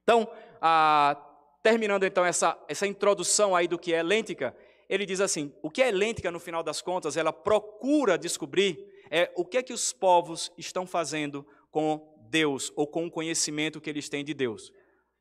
Então, 0.02 0.30
ah, 0.60 1.16
terminando 1.62 2.04
então 2.04 2.26
essa, 2.26 2.62
essa 2.68 2.86
introdução 2.86 3.56
aí 3.56 3.66
do 3.66 3.78
que 3.78 3.94
é 3.94 4.00
elêntica, 4.00 4.54
ele 4.92 5.06
diz 5.06 5.22
assim: 5.22 5.50
o 5.62 5.70
que 5.70 5.82
é 5.82 5.88
elêntica, 5.88 6.30
no 6.30 6.38
final 6.38 6.62
das 6.62 6.82
contas, 6.82 7.16
ela 7.16 7.32
procura 7.32 8.18
descobrir 8.18 8.78
é 9.10 9.32
o 9.36 9.44
que 9.44 9.56
é 9.56 9.62
que 9.62 9.72
os 9.72 9.90
povos 9.90 10.52
estão 10.56 10.86
fazendo 10.86 11.46
com 11.70 12.14
Deus 12.28 12.70
ou 12.76 12.86
com 12.86 13.06
o 13.06 13.10
conhecimento 13.10 13.80
que 13.80 13.88
eles 13.88 14.10
têm 14.10 14.22
de 14.22 14.34
Deus. 14.34 14.70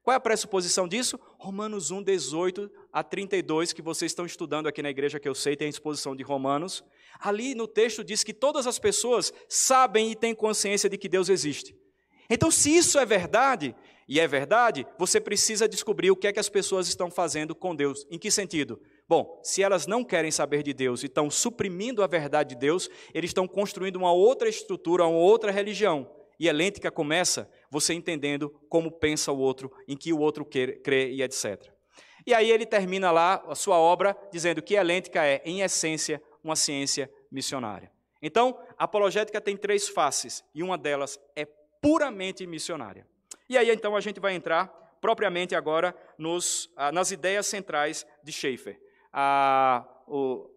Qual 0.04 0.14
é 0.14 0.18
a 0.18 0.20
pressuposição 0.20 0.88
disso? 0.88 1.18
Romanos 1.38 1.90
1, 1.90 2.04
18 2.04 2.70
a 2.92 3.02
32, 3.02 3.72
que 3.72 3.82
vocês 3.82 4.12
estão 4.12 4.26
estudando 4.26 4.68
aqui 4.68 4.82
na 4.82 4.90
igreja, 4.90 5.20
que 5.20 5.30
eu 5.30 5.36
sei, 5.36 5.56
tem 5.56 5.68
a 5.68 5.70
exposição 5.70 6.16
de 6.16 6.24
Romanos. 6.24 6.84
Ali 7.20 7.56
no 7.56 7.68
texto 7.68 8.04
diz 8.04 8.24
que 8.24 8.34
todas 8.34 8.68
as 8.68 8.78
pessoas 8.78 9.32
sabem 9.48 10.12
e 10.12 10.16
têm 10.16 10.36
consciência 10.36 10.90
de 10.90 10.98
que 10.98 11.08
Deus 11.08 11.30
existe. 11.30 11.74
Então, 12.30 12.50
se 12.52 12.76
isso 12.76 12.98
é 12.98 13.06
verdade, 13.06 13.76
e 14.08 14.20
é 14.20 14.28
verdade, 14.28 14.86
você 14.98 15.22
precisa 15.22 15.70
descobrir 15.70 16.12
o 16.12 16.18
que 16.18 16.28
é 16.28 16.34
que 16.34 16.40
as 16.40 16.50
pessoas 16.50 16.90
estão 16.90 17.10
fazendo 17.10 17.56
com 17.56 17.74
Deus. 17.74 18.06
Em 18.10 18.20
que 18.20 18.30
sentido? 18.30 18.82
Bom, 19.12 19.42
se 19.44 19.62
elas 19.62 19.88
não 19.88 20.06
querem 20.06 20.32
saber 20.32 20.64
de 20.64 20.74
Deus 20.74 21.04
e 21.04 21.08
estão 21.08 21.30
suprimindo 21.30 22.02
a 22.02 22.08
verdade 22.08 22.56
de 22.56 22.56
Deus, 22.56 22.90
eles 23.14 23.32
estão 23.32 23.46
construindo 23.46 23.98
uma 23.98 24.14
outra 24.14 24.48
estrutura, 24.48 25.06
uma 25.06 25.20
outra 25.20 25.52
religião. 25.52 26.10
E 26.40 26.50
a 26.50 26.54
lêntica 26.54 26.90
começa 26.90 27.52
você 27.70 27.94
entendendo 27.94 28.50
como 28.70 28.90
pensa 28.90 29.34
o 29.34 29.38
outro, 29.38 29.70
em 29.86 29.98
que 29.98 30.14
o 30.14 30.20
outro 30.20 30.46
crê 30.46 31.12
e 31.12 31.22
etc. 31.22 31.74
E 32.26 32.34
aí 32.34 32.50
ele 32.50 32.66
termina 32.66 33.12
lá 33.12 33.44
a 33.50 33.54
sua 33.54 33.78
obra 33.78 34.16
dizendo 34.32 34.62
que 34.62 34.78
a 34.78 34.82
lêntica 34.82 35.26
é, 35.26 35.42
em 35.44 35.60
essência, 35.60 36.24
uma 36.42 36.56
ciência 36.56 37.12
missionária. 37.30 37.92
Então, 38.22 38.58
a 38.78 38.86
apologética 38.86 39.42
tem 39.42 39.58
três 39.58 39.90
faces, 39.90 40.42
e 40.56 40.64
uma 40.64 40.78
delas 40.78 41.20
é 41.36 41.46
puramente 41.82 42.48
missionária. 42.48 43.06
E 43.50 43.58
aí, 43.58 43.72
então, 43.72 43.94
a 43.94 44.00
gente 44.00 44.22
vai 44.22 44.36
entrar 44.36 44.68
propriamente 45.02 45.54
agora 45.54 45.94
nos, 46.18 46.72
ah, 46.78 46.94
nas 46.94 47.12
ideias 47.12 47.46
centrais 47.46 48.08
de 48.24 48.32
Schaeffer. 48.32 48.80
Ah, 49.14 49.86
o, 50.08 50.50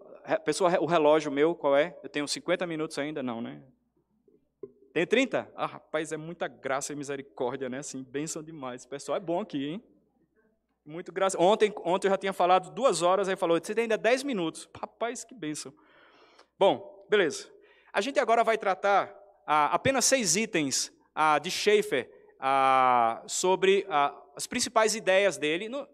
pessoa, 0.44 0.78
o 0.80 0.86
relógio 0.86 1.30
meu, 1.30 1.54
qual 1.54 1.76
é? 1.76 1.98
Eu 2.02 2.08
tenho 2.08 2.26
50 2.26 2.66
minutos 2.66 2.98
ainda? 2.98 3.22
Não, 3.22 3.40
né? 3.40 3.62
Tem 4.92 5.06
30? 5.06 5.50
Ah, 5.56 5.66
rapaz, 5.66 6.12
é 6.12 6.16
muita 6.16 6.46
graça 6.46 6.92
e 6.92 6.96
misericórdia, 6.96 7.68
né? 7.68 7.78
Assim, 7.78 8.02
bênção 8.02 8.42
demais. 8.42 8.86
Pessoal 8.86 9.16
é 9.16 9.20
bom 9.20 9.40
aqui, 9.40 9.66
hein? 9.66 9.84
Muito 10.86 11.10
graça. 11.10 11.40
Ontem, 11.40 11.72
ontem 11.84 12.06
eu 12.06 12.10
já 12.10 12.16
tinha 12.16 12.32
falado 12.32 12.70
duas 12.70 13.02
horas, 13.02 13.28
aí 13.28 13.36
falou, 13.36 13.58
você 13.60 13.74
tem 13.74 13.82
ainda 13.82 13.98
10 13.98 14.22
minutos. 14.22 14.68
Rapaz, 14.78 15.24
que 15.24 15.34
bênção. 15.34 15.72
Bom, 16.58 17.06
beleza. 17.10 17.50
A 17.92 18.00
gente 18.00 18.20
agora 18.20 18.44
vai 18.44 18.58
tratar 18.58 19.12
ah, 19.46 19.74
apenas 19.74 20.04
seis 20.04 20.36
itens 20.36 20.92
ah, 21.14 21.38
de 21.38 21.50
Schaefer 21.50 22.10
ah, 22.38 23.22
sobre 23.26 23.86
ah, 23.88 24.14
as 24.36 24.46
principais 24.46 24.94
ideias 24.94 25.36
dele. 25.38 25.68
No, 25.68 25.88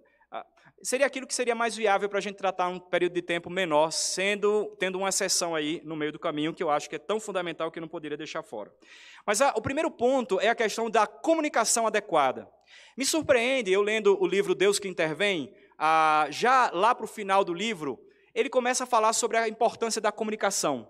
seria 0.83 1.07
aquilo 1.07 1.27
que 1.27 1.35
seria 1.35 1.55
mais 1.55 1.77
viável 1.77 2.09
para 2.09 2.19
a 2.19 2.23
gente 2.23 2.37
tratar 2.37 2.69
um 2.69 2.79
período 2.79 3.13
de 3.13 3.23
tempo 3.23 3.51
menor, 3.51 3.91
sendo 3.91 4.75
tendo 4.79 4.99
uma 4.99 5.09
exceção 5.09 5.55
aí 5.55 5.81
no 5.85 5.97
meio 5.97 6.13
do 6.13 6.19
caminho 6.19 6.55
que 6.55 6.63
eu 6.63 6.71
acho 6.71 6.89
que 6.89 6.97
é 6.97 6.99
tão 6.99 7.21
fundamental 7.21 7.71
que 7.71 7.81
não 7.81 7.89
poderia 7.89 8.17
deixar 8.17 8.43
fora. 8.43 8.73
Mas 9.27 9.41
a, 9.41 9.53
o 9.57 9.63
primeiro 9.63 9.91
ponto 9.91 10.41
é 10.41 10.49
a 10.49 10.55
questão 10.55 10.89
da 10.89 11.07
comunicação 11.07 11.87
adequada. 11.87 12.49
Me 12.97 13.05
surpreende, 13.05 13.73
eu 13.73 13.83
lendo 13.83 14.21
o 14.21 14.27
livro 14.27 14.55
Deus 14.55 14.79
que 14.79 14.89
Intervém, 14.89 15.55
ah, 15.79 16.27
já 16.31 16.71
lá 16.73 16.95
para 16.95 17.05
o 17.05 17.09
final 17.09 17.45
do 17.45 17.55
livro, 17.55 17.99
ele 18.35 18.49
começa 18.49 18.85
a 18.85 18.87
falar 18.87 19.13
sobre 19.13 19.37
a 19.37 19.49
importância 19.49 20.01
da 20.01 20.13
comunicação. 20.13 20.89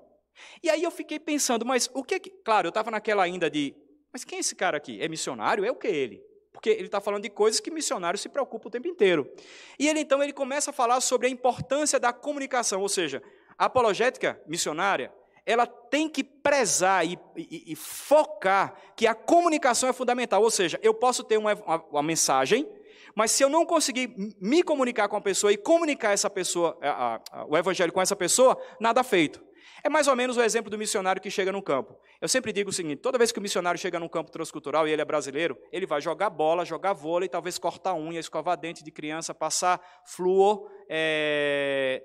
E 0.62 0.70
aí 0.70 0.83
eu 0.83 0.90
fiquei 0.90 1.18
pensando, 1.18 1.66
mas 1.66 1.90
o 1.94 2.03
que. 2.03 2.18
Claro, 2.18 2.66
eu 2.66 2.70
estava 2.70 2.90
naquela 2.90 3.22
ainda 3.22 3.50
de. 3.50 3.74
Mas 4.12 4.24
quem 4.24 4.38
é 4.38 4.40
esse 4.40 4.55
cara 4.55 4.76
aqui? 4.76 5.00
É 5.00 5.09
missionário? 5.09 5.64
É 5.64 5.70
o 5.70 5.76
que 5.76 5.88
ele? 5.88 6.29
Porque 6.52 6.70
ele 6.70 6.86
está 6.86 7.00
falando 7.00 7.22
de 7.22 7.30
coisas 7.30 7.60
que 7.60 7.70
missionários 7.70 8.20
se 8.20 8.28
preocupam 8.28 8.68
o 8.68 8.70
tempo 8.70 8.88
inteiro. 8.88 9.30
E 9.78 9.88
ele 9.88 10.00
então 10.00 10.22
ele 10.22 10.32
começa 10.32 10.70
a 10.70 10.72
falar 10.72 11.00
sobre 11.00 11.26
a 11.26 11.30
importância 11.30 11.98
da 11.98 12.12
comunicação, 12.12 12.80
ou 12.80 12.88
seja, 12.88 13.22
a 13.56 13.66
apologética 13.66 14.40
missionária, 14.46 15.12
ela 15.46 15.66
tem 15.66 16.08
que 16.08 16.22
prezar 16.22 17.06
e, 17.06 17.18
e, 17.36 17.72
e 17.72 17.76
focar 17.76 18.74
que 18.94 19.06
a 19.06 19.14
comunicação 19.14 19.88
é 19.88 19.92
fundamental, 19.92 20.42
ou 20.42 20.50
seja, 20.50 20.78
eu 20.82 20.94
posso 20.94 21.24
ter 21.24 21.38
uma, 21.38 21.54
uma, 21.54 21.84
uma, 21.90 22.02
mensagem, 22.02 22.68
mas 23.14 23.30
se 23.30 23.42
eu 23.42 23.48
não 23.48 23.66
conseguir 23.66 24.14
me 24.40 24.62
comunicar 24.62 25.08
com 25.08 25.16
a 25.16 25.20
pessoa 25.20 25.52
e 25.52 25.56
comunicar 25.56 26.12
essa 26.12 26.30
pessoa, 26.30 26.78
a, 26.80 27.20
a, 27.32 27.44
o 27.46 27.56
evangelho 27.56 27.92
com 27.92 28.00
essa 28.00 28.14
pessoa, 28.14 28.60
nada 28.78 29.02
feito. 29.02 29.42
É 29.82 29.88
mais 29.88 30.06
ou 30.08 30.16
menos 30.16 30.36
o 30.36 30.42
exemplo 30.42 30.70
do 30.70 30.76
missionário 30.78 31.20
que 31.20 31.30
chega 31.30 31.50
no 31.50 31.62
campo. 31.62 31.98
Eu 32.20 32.28
sempre 32.28 32.52
digo 32.52 32.70
o 32.70 32.72
seguinte: 32.72 32.96
toda 32.96 33.18
vez 33.18 33.32
que 33.32 33.38
o 33.38 33.42
missionário 33.42 33.78
chega 33.78 33.98
num 33.98 34.08
campo 34.08 34.30
transcultural 34.30 34.86
e 34.86 34.92
ele 34.92 35.02
é 35.02 35.04
brasileiro, 35.04 35.58
ele 35.72 35.86
vai 35.86 36.00
jogar 36.00 36.30
bola, 36.30 36.64
jogar 36.64 36.92
vôlei, 36.92 37.28
talvez 37.28 37.58
cortar 37.58 37.94
unha, 37.94 38.20
escovar 38.20 38.56
dente 38.56 38.84
de 38.84 38.90
criança, 38.90 39.34
passar 39.34 39.80
flúor, 40.04 40.70
é, 40.88 42.02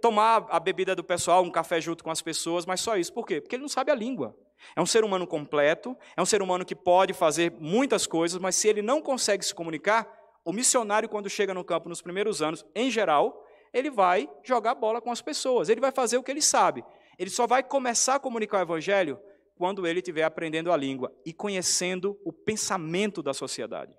tomar 0.00 0.46
a 0.48 0.58
bebida 0.58 0.94
do 0.94 1.04
pessoal, 1.04 1.42
um 1.42 1.50
café 1.50 1.80
junto 1.80 2.02
com 2.02 2.10
as 2.10 2.22
pessoas, 2.22 2.66
mas 2.66 2.80
só 2.80 2.96
isso. 2.96 3.12
Por 3.12 3.26
quê? 3.26 3.40
Porque 3.40 3.56
ele 3.56 3.62
não 3.62 3.68
sabe 3.68 3.90
a 3.90 3.94
língua. 3.94 4.36
É 4.76 4.80
um 4.80 4.86
ser 4.86 5.04
humano 5.04 5.26
completo, 5.26 5.96
é 6.16 6.22
um 6.22 6.26
ser 6.26 6.40
humano 6.40 6.64
que 6.64 6.74
pode 6.74 7.12
fazer 7.12 7.52
muitas 7.58 8.06
coisas, 8.06 8.40
mas 8.40 8.54
se 8.54 8.68
ele 8.68 8.80
não 8.80 9.02
consegue 9.02 9.44
se 9.44 9.54
comunicar, 9.54 10.06
o 10.44 10.52
missionário, 10.52 11.08
quando 11.08 11.30
chega 11.30 11.54
no 11.54 11.64
campo 11.64 11.88
nos 11.88 12.02
primeiros 12.02 12.42
anos, 12.42 12.64
em 12.74 12.90
geral, 12.90 13.46
ele 13.72 13.90
vai 13.90 14.28
jogar 14.42 14.74
bola 14.74 15.00
com 15.00 15.10
as 15.10 15.22
pessoas, 15.22 15.68
ele 15.68 15.80
vai 15.80 15.92
fazer 15.92 16.16
o 16.16 16.22
que 16.22 16.30
ele 16.30 16.42
sabe. 16.42 16.84
Ele 17.22 17.30
só 17.30 17.46
vai 17.46 17.62
começar 17.62 18.16
a 18.16 18.18
comunicar 18.18 18.58
o 18.58 18.62
evangelho 18.62 19.16
quando 19.54 19.86
ele 19.86 20.00
estiver 20.00 20.24
aprendendo 20.24 20.72
a 20.72 20.76
língua 20.76 21.16
e 21.24 21.32
conhecendo 21.32 22.20
o 22.24 22.32
pensamento 22.32 23.22
da 23.22 23.32
sociedade. 23.32 23.96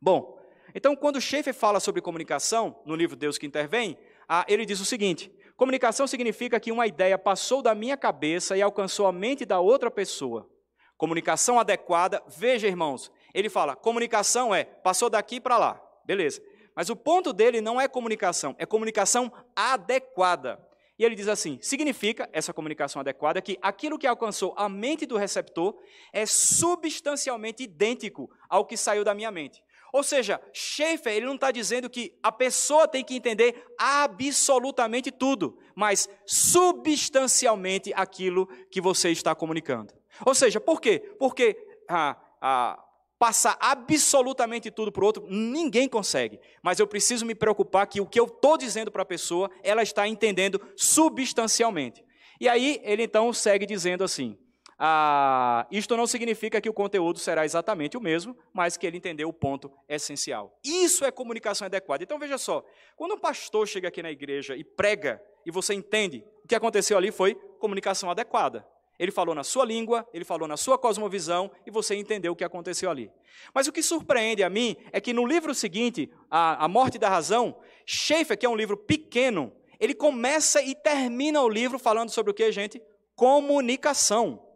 Bom, 0.00 0.40
então 0.74 0.96
quando 0.96 1.20
Schaeffer 1.20 1.52
fala 1.52 1.78
sobre 1.78 2.00
comunicação, 2.00 2.80
no 2.86 2.96
livro 2.96 3.14
Deus 3.14 3.36
que 3.36 3.44
Intervém, 3.44 3.98
ah, 4.26 4.46
ele 4.48 4.64
diz 4.64 4.80
o 4.80 4.84
seguinte: 4.86 5.30
comunicação 5.58 6.06
significa 6.06 6.58
que 6.58 6.72
uma 6.72 6.86
ideia 6.86 7.18
passou 7.18 7.60
da 7.60 7.74
minha 7.74 7.98
cabeça 7.98 8.56
e 8.56 8.62
alcançou 8.62 9.06
a 9.06 9.12
mente 9.12 9.44
da 9.44 9.60
outra 9.60 9.90
pessoa. 9.90 10.48
Comunicação 10.96 11.60
adequada, 11.60 12.22
veja 12.28 12.66
irmãos, 12.66 13.12
ele 13.34 13.50
fala: 13.50 13.76
comunicação 13.76 14.54
é 14.54 14.64
passou 14.64 15.10
daqui 15.10 15.38
para 15.38 15.58
lá, 15.58 15.78
beleza. 16.06 16.40
Mas 16.74 16.88
o 16.88 16.96
ponto 16.96 17.30
dele 17.30 17.60
não 17.60 17.78
é 17.78 17.86
comunicação, 17.86 18.56
é 18.58 18.64
comunicação 18.64 19.30
adequada. 19.54 20.69
E 21.00 21.04
ele 21.04 21.14
diz 21.14 21.28
assim: 21.28 21.58
significa 21.62 22.28
essa 22.30 22.52
comunicação 22.52 23.00
adequada 23.00 23.40
que 23.40 23.58
aquilo 23.62 23.98
que 23.98 24.06
alcançou 24.06 24.52
a 24.54 24.68
mente 24.68 25.06
do 25.06 25.16
receptor 25.16 25.74
é 26.12 26.26
substancialmente 26.26 27.62
idêntico 27.62 28.30
ao 28.50 28.66
que 28.66 28.76
saiu 28.76 29.02
da 29.02 29.14
minha 29.14 29.30
mente. 29.30 29.64
Ou 29.94 30.02
seja, 30.02 30.38
Schaefer 30.52 31.14
ele 31.14 31.24
não 31.24 31.36
está 31.36 31.50
dizendo 31.50 31.88
que 31.88 32.12
a 32.22 32.30
pessoa 32.30 32.86
tem 32.86 33.02
que 33.02 33.16
entender 33.16 33.64
absolutamente 33.78 35.10
tudo, 35.10 35.58
mas 35.74 36.06
substancialmente 36.26 37.94
aquilo 37.94 38.46
que 38.70 38.78
você 38.78 39.08
está 39.08 39.34
comunicando. 39.34 39.94
Ou 40.26 40.34
seja, 40.34 40.60
por 40.60 40.82
quê? 40.82 40.98
Porque 41.18 41.56
ah, 41.88 42.14
ah, 42.42 42.78
passar 43.20 43.58
absolutamente 43.60 44.70
tudo 44.70 44.90
para 44.90 45.02
o 45.02 45.06
outro, 45.06 45.26
ninguém 45.28 45.86
consegue. 45.86 46.40
Mas 46.62 46.80
eu 46.80 46.86
preciso 46.86 47.26
me 47.26 47.34
preocupar 47.34 47.86
que 47.86 48.00
o 48.00 48.06
que 48.06 48.18
eu 48.18 48.24
estou 48.24 48.56
dizendo 48.56 48.90
para 48.90 49.02
a 49.02 49.06
pessoa, 49.06 49.50
ela 49.62 49.82
está 49.82 50.08
entendendo 50.08 50.58
substancialmente. 50.74 52.02
E 52.40 52.48
aí 52.48 52.80
ele 52.82 53.02
então 53.02 53.30
segue 53.34 53.66
dizendo 53.66 54.02
assim: 54.02 54.38
ah, 54.78 55.66
isto 55.70 55.94
não 55.98 56.06
significa 56.06 56.62
que 56.62 56.70
o 56.70 56.72
conteúdo 56.72 57.18
será 57.18 57.44
exatamente 57.44 57.98
o 57.98 58.00
mesmo, 58.00 58.34
mas 58.54 58.78
que 58.78 58.86
ele 58.86 58.96
entendeu 58.96 59.28
o 59.28 59.34
ponto 59.34 59.70
essencial. 59.86 60.58
Isso 60.64 61.04
é 61.04 61.10
comunicação 61.10 61.66
adequada. 61.66 62.02
Então 62.02 62.18
veja 62.18 62.38
só, 62.38 62.64
quando 62.96 63.16
um 63.16 63.18
pastor 63.18 63.68
chega 63.68 63.88
aqui 63.88 64.02
na 64.02 64.10
igreja 64.10 64.56
e 64.56 64.64
prega, 64.64 65.22
e 65.44 65.50
você 65.50 65.74
entende, 65.74 66.24
o 66.42 66.48
que 66.48 66.54
aconteceu 66.54 66.96
ali 66.96 67.12
foi 67.12 67.34
comunicação 67.34 68.10
adequada. 68.10 68.66
Ele 69.00 69.10
falou 69.10 69.34
na 69.34 69.42
sua 69.42 69.64
língua, 69.64 70.06
ele 70.12 70.26
falou 70.26 70.46
na 70.46 70.58
sua 70.58 70.76
cosmovisão 70.76 71.50
e 71.66 71.70
você 71.70 71.94
entendeu 71.94 72.32
o 72.32 72.36
que 72.36 72.44
aconteceu 72.44 72.90
ali. 72.90 73.10
Mas 73.54 73.66
o 73.66 73.72
que 73.72 73.82
surpreende 73.82 74.42
a 74.42 74.50
mim 74.50 74.76
é 74.92 75.00
que 75.00 75.14
no 75.14 75.24
livro 75.24 75.54
seguinte, 75.54 76.12
A, 76.30 76.66
a 76.66 76.68
Morte 76.68 76.98
da 76.98 77.08
Razão, 77.08 77.56
Schaeffer, 77.86 78.36
que 78.36 78.44
é 78.44 78.48
um 78.48 78.54
livro 78.54 78.76
pequeno, 78.76 79.54
ele 79.80 79.94
começa 79.94 80.60
e 80.60 80.74
termina 80.74 81.40
o 81.40 81.48
livro 81.48 81.78
falando 81.78 82.10
sobre 82.10 82.30
o 82.30 82.34
que, 82.34 82.52
gente? 82.52 82.82
Comunicação. 83.16 84.46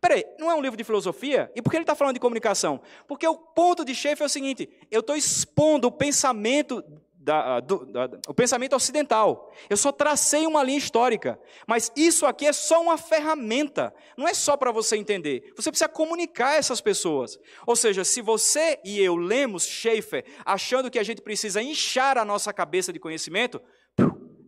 Peraí, 0.00 0.24
não 0.38 0.50
é 0.50 0.54
um 0.54 0.62
livro 0.62 0.78
de 0.78 0.82
filosofia? 0.82 1.52
E 1.54 1.60
por 1.60 1.68
que 1.68 1.76
ele 1.76 1.82
está 1.82 1.94
falando 1.94 2.14
de 2.14 2.20
comunicação? 2.20 2.80
Porque 3.06 3.28
o 3.28 3.36
ponto 3.36 3.84
de 3.84 3.94
Schaeffer 3.94 4.24
é 4.24 4.26
o 4.26 4.30
seguinte: 4.30 4.70
eu 4.90 5.00
estou 5.00 5.14
expondo 5.14 5.88
o 5.88 5.92
pensamento 5.92 6.82
da, 7.26 7.58
do, 7.58 7.84
da, 7.86 8.08
o 8.28 8.32
pensamento 8.32 8.76
ocidental. 8.76 9.52
Eu 9.68 9.76
só 9.76 9.90
tracei 9.90 10.46
uma 10.46 10.62
linha 10.62 10.78
histórica. 10.78 11.36
Mas 11.66 11.90
isso 11.96 12.24
aqui 12.24 12.46
é 12.46 12.52
só 12.52 12.80
uma 12.80 12.96
ferramenta. 12.96 13.92
Não 14.16 14.28
é 14.28 14.32
só 14.32 14.56
para 14.56 14.70
você 14.70 14.96
entender. 14.96 15.52
Você 15.56 15.68
precisa 15.72 15.88
comunicar 15.88 16.54
essas 16.54 16.80
pessoas. 16.80 17.36
Ou 17.66 17.74
seja, 17.74 18.04
se 18.04 18.22
você 18.22 18.78
e 18.84 19.00
eu 19.00 19.16
lemos 19.16 19.66
Schaeffer 19.66 20.24
achando 20.44 20.88
que 20.88 21.00
a 21.00 21.02
gente 21.02 21.20
precisa 21.20 21.60
inchar 21.60 22.16
a 22.16 22.24
nossa 22.24 22.52
cabeça 22.52 22.92
de 22.92 23.00
conhecimento, 23.00 23.60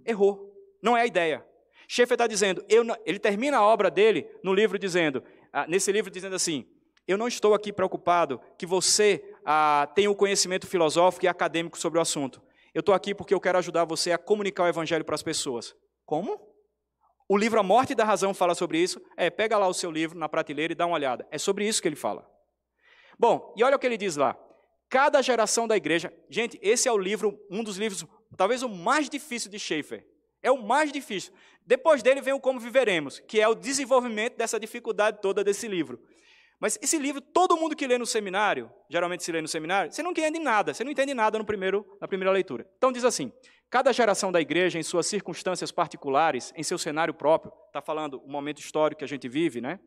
errou. 0.06 0.54
Não 0.80 0.96
é 0.96 1.00
a 1.00 1.06
ideia. 1.06 1.44
Schaeffer 1.88 2.14
está 2.14 2.28
dizendo, 2.28 2.64
não, 2.84 2.96
ele 3.04 3.18
termina 3.18 3.56
a 3.56 3.66
obra 3.66 3.90
dele 3.90 4.24
no 4.44 4.54
livro 4.54 4.78
dizendo, 4.78 5.20
ah, 5.52 5.66
nesse 5.66 5.90
livro 5.90 6.12
dizendo 6.12 6.36
assim, 6.36 6.64
eu 7.08 7.18
não 7.18 7.26
estou 7.26 7.54
aqui 7.54 7.72
preocupado 7.72 8.40
que 8.56 8.66
você 8.66 9.34
ah, 9.44 9.88
tenha 9.96 10.08
o 10.08 10.14
conhecimento 10.14 10.64
filosófico 10.64 11.24
e 11.24 11.28
acadêmico 11.28 11.76
sobre 11.76 11.98
o 11.98 12.02
assunto. 12.02 12.40
Eu 12.78 12.80
estou 12.80 12.94
aqui 12.94 13.12
porque 13.12 13.34
eu 13.34 13.40
quero 13.40 13.58
ajudar 13.58 13.84
você 13.84 14.12
a 14.12 14.16
comunicar 14.16 14.62
o 14.62 14.68
evangelho 14.68 15.04
para 15.04 15.16
as 15.16 15.22
pessoas. 15.22 15.74
Como? 16.06 16.40
O 17.28 17.36
livro 17.36 17.58
A 17.58 17.62
Morte 17.64 17.92
da 17.92 18.04
Razão 18.04 18.32
fala 18.32 18.54
sobre 18.54 18.78
isso. 18.78 19.02
É, 19.16 19.28
pega 19.28 19.58
lá 19.58 19.66
o 19.66 19.74
seu 19.74 19.90
livro 19.90 20.16
na 20.16 20.28
prateleira 20.28 20.72
e 20.72 20.76
dá 20.76 20.86
uma 20.86 20.94
olhada. 20.94 21.26
É 21.28 21.38
sobre 21.38 21.66
isso 21.66 21.82
que 21.82 21.88
ele 21.88 21.96
fala. 21.96 22.24
Bom, 23.18 23.52
e 23.56 23.64
olha 23.64 23.74
o 23.74 23.80
que 23.80 23.86
ele 23.86 23.96
diz 23.96 24.14
lá. 24.14 24.38
Cada 24.88 25.20
geração 25.20 25.66
da 25.66 25.76
igreja. 25.76 26.14
Gente, 26.30 26.56
esse 26.62 26.86
é 26.86 26.92
o 26.92 26.96
livro, 26.96 27.36
um 27.50 27.64
dos 27.64 27.78
livros, 27.78 28.06
talvez 28.36 28.62
o 28.62 28.68
mais 28.68 29.10
difícil 29.10 29.50
de 29.50 29.58
Schaeffer. 29.58 30.06
É 30.40 30.52
o 30.52 30.62
mais 30.62 30.92
difícil. 30.92 31.32
Depois 31.66 32.00
dele 32.00 32.20
vem 32.20 32.32
o 32.32 32.38
Como 32.38 32.60
Viveremos, 32.60 33.18
que 33.18 33.40
é 33.40 33.48
o 33.48 33.56
desenvolvimento 33.56 34.36
dessa 34.36 34.60
dificuldade 34.60 35.18
toda 35.20 35.42
desse 35.42 35.66
livro. 35.66 36.00
Mas 36.60 36.76
esse 36.82 36.98
livro, 36.98 37.20
todo 37.20 37.56
mundo 37.56 37.76
que 37.76 37.86
lê 37.86 37.96
no 37.96 38.06
seminário, 38.06 38.70
geralmente 38.90 39.22
se 39.22 39.30
lê 39.30 39.40
no 39.40 39.46
seminário, 39.46 39.92
você 39.92 40.02
não 40.02 40.10
entende 40.10 40.38
nada, 40.40 40.74
você 40.74 40.82
não 40.82 40.90
entende 40.90 41.14
nada 41.14 41.38
no 41.38 41.44
primeiro, 41.44 41.86
na 42.00 42.08
primeira 42.08 42.32
leitura. 42.32 42.66
Então 42.76 42.90
diz 42.90 43.04
assim: 43.04 43.32
cada 43.70 43.92
geração 43.92 44.32
da 44.32 44.40
igreja, 44.40 44.78
em 44.78 44.82
suas 44.82 45.06
circunstâncias 45.06 45.70
particulares, 45.70 46.52
em 46.56 46.62
seu 46.62 46.76
cenário 46.76 47.14
próprio, 47.14 47.52
está 47.66 47.80
falando 47.80 48.20
o 48.24 48.28
momento 48.28 48.58
histórico 48.58 48.98
que 48.98 49.04
a 49.04 49.08
gente 49.08 49.28
vive, 49.28 49.60
né? 49.60 49.78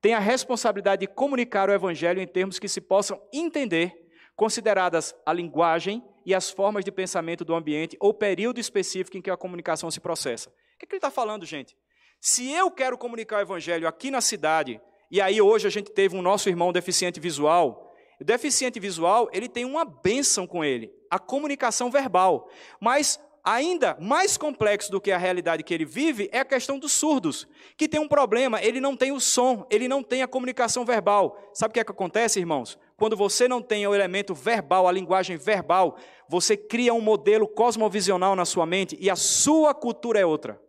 Tem 0.00 0.14
a 0.14 0.18
responsabilidade 0.18 1.00
de 1.00 1.06
comunicar 1.06 1.68
o 1.68 1.72
evangelho 1.72 2.20
em 2.20 2.26
termos 2.26 2.58
que 2.58 2.68
se 2.68 2.80
possam 2.80 3.20
entender, 3.32 3.94
consideradas 4.34 5.14
a 5.24 5.32
linguagem 5.32 6.02
e 6.24 6.34
as 6.34 6.50
formas 6.50 6.84
de 6.84 6.92
pensamento 6.92 7.44
do 7.44 7.54
ambiente 7.54 7.96
ou 8.00 8.12
período 8.12 8.60
específico 8.60 9.16
em 9.16 9.22
que 9.22 9.30
a 9.30 9.36
comunicação 9.36 9.90
se 9.90 10.00
processa. 10.00 10.50
O 10.50 10.52
que, 10.78 10.84
é 10.84 10.86
que 10.86 10.94
ele 10.94 10.98
está 10.98 11.10
falando, 11.10 11.44
gente? 11.44 11.76
Se 12.20 12.50
eu 12.50 12.70
quero 12.70 12.96
comunicar 12.98 13.38
o 13.38 13.40
evangelho 13.40 13.88
aqui 13.88 14.10
na 14.10 14.20
cidade, 14.20 14.80
e 15.10 15.20
aí 15.20 15.40
hoje 15.42 15.66
a 15.66 15.70
gente 15.70 15.90
teve 15.90 16.16
um 16.16 16.22
nosso 16.22 16.48
irmão 16.48 16.72
deficiente 16.72 17.18
visual. 17.18 17.92
O 18.20 18.24
deficiente 18.24 18.78
visual, 18.78 19.28
ele 19.32 19.48
tem 19.48 19.64
uma 19.64 19.84
bênção 19.84 20.46
com 20.46 20.64
ele, 20.64 20.92
a 21.10 21.18
comunicação 21.18 21.90
verbal. 21.90 22.48
Mas 22.78 23.18
ainda 23.42 23.96
mais 24.00 24.36
complexo 24.36 24.90
do 24.90 25.00
que 25.00 25.10
a 25.10 25.18
realidade 25.18 25.62
que 25.62 25.72
ele 25.72 25.84
vive 25.84 26.28
é 26.30 26.40
a 26.40 26.44
questão 26.44 26.78
dos 26.78 26.92
surdos, 26.92 27.48
que 27.76 27.88
tem 27.88 27.98
um 27.98 28.06
problema, 28.06 28.62
ele 28.62 28.80
não 28.80 28.96
tem 28.96 29.10
o 29.10 29.18
som, 29.18 29.66
ele 29.70 29.88
não 29.88 30.02
tem 30.02 30.22
a 30.22 30.28
comunicação 30.28 30.84
verbal. 30.84 31.50
Sabe 31.52 31.70
o 31.70 31.74
que, 31.74 31.80
é 31.80 31.84
que 31.84 31.90
acontece, 31.90 32.38
irmãos? 32.38 32.78
Quando 32.96 33.16
você 33.16 33.48
não 33.48 33.62
tem 33.62 33.86
o 33.86 33.94
elemento 33.94 34.34
verbal, 34.34 34.86
a 34.86 34.92
linguagem 34.92 35.36
verbal, 35.36 35.96
você 36.28 36.56
cria 36.56 36.92
um 36.92 37.00
modelo 37.00 37.48
cosmovisional 37.48 38.36
na 38.36 38.44
sua 38.44 38.66
mente 38.66 38.96
e 39.00 39.08
a 39.08 39.16
sua 39.16 39.74
cultura 39.74 40.20
é 40.20 40.26
outra. 40.26 40.60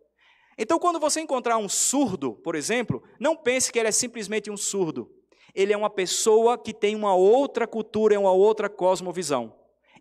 Então, 0.57 0.77
quando 0.77 0.99
você 0.99 1.21
encontrar 1.21 1.57
um 1.57 1.69
surdo, 1.69 2.33
por 2.33 2.55
exemplo, 2.55 3.01
não 3.19 3.35
pense 3.35 3.71
que 3.71 3.79
ele 3.79 3.87
é 3.87 3.91
simplesmente 3.91 4.51
um 4.51 4.57
surdo. 4.57 5.09
Ele 5.53 5.73
é 5.73 5.77
uma 5.77 5.89
pessoa 5.89 6.57
que 6.57 6.73
tem 6.73 6.95
uma 6.95 7.15
outra 7.15 7.67
cultura, 7.67 8.19
uma 8.19 8.31
outra 8.31 8.69
cosmovisão. 8.69 9.55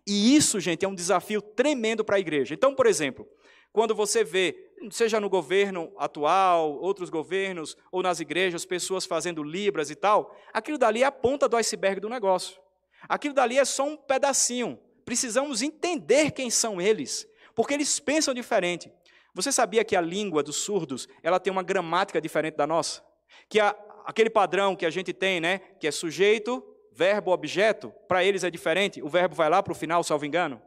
E 0.07 0.35
isso, 0.35 0.59
gente, 0.59 0.85
é 0.85 0.87
um 0.87 0.95
desafio 0.95 1.41
tremendo 1.41 2.03
para 2.03 2.15
a 2.15 2.19
igreja. 2.19 2.53
Então, 2.53 2.73
por 2.73 2.85
exemplo, 2.85 3.27
quando 3.71 3.95
você 3.95 4.23
vê, 4.23 4.71
seja 4.89 5.19
no 5.19 5.29
governo 5.29 5.91
atual, 5.97 6.77
outros 6.81 7.09
governos, 7.09 7.77
ou 7.91 8.01
nas 8.01 8.19
igrejas, 8.19 8.65
pessoas 8.65 9.05
fazendo 9.05 9.43
libras 9.43 9.89
e 9.89 9.95
tal, 9.95 10.35
aquilo 10.51 10.77
dali 10.77 11.03
é 11.03 11.05
a 11.05 11.11
ponta 11.11 11.47
do 11.47 11.55
iceberg 11.55 11.99
do 11.99 12.09
negócio. 12.09 12.59
Aquilo 13.07 13.33
dali 13.33 13.57
é 13.57 13.65
só 13.65 13.85
um 13.85 13.95
pedacinho. 13.95 14.79
Precisamos 15.05 15.61
entender 15.61 16.31
quem 16.31 16.49
são 16.49 16.81
eles, 16.81 17.27
porque 17.55 17.73
eles 17.73 17.99
pensam 17.99 18.33
diferente. 18.33 18.91
Você 19.33 19.51
sabia 19.51 19.83
que 19.83 19.95
a 19.95 20.01
língua 20.01 20.43
dos 20.43 20.57
surdos 20.57 21.07
ela 21.23 21.39
tem 21.39 21.51
uma 21.51 21.63
gramática 21.63 22.19
diferente 22.19 22.55
da 22.55 22.67
nossa? 22.67 23.03
Que 23.47 23.59
a, 23.59 23.75
aquele 24.05 24.29
padrão 24.29 24.75
que 24.75 24.85
a 24.85 24.89
gente 24.89 25.13
tem, 25.13 25.39
né, 25.39 25.59
que 25.79 25.87
é 25.87 25.91
sujeito, 25.91 26.63
verbo, 26.91 27.31
objeto, 27.31 27.93
para 28.07 28.23
eles 28.23 28.43
é 28.43 28.49
diferente. 28.49 29.01
O 29.01 29.07
verbo 29.07 29.35
vai 29.35 29.49
lá 29.49 29.63
para 29.63 29.71
o 29.71 29.75
final, 29.75 30.03
salvo 30.03 30.25
engano. 30.25 30.61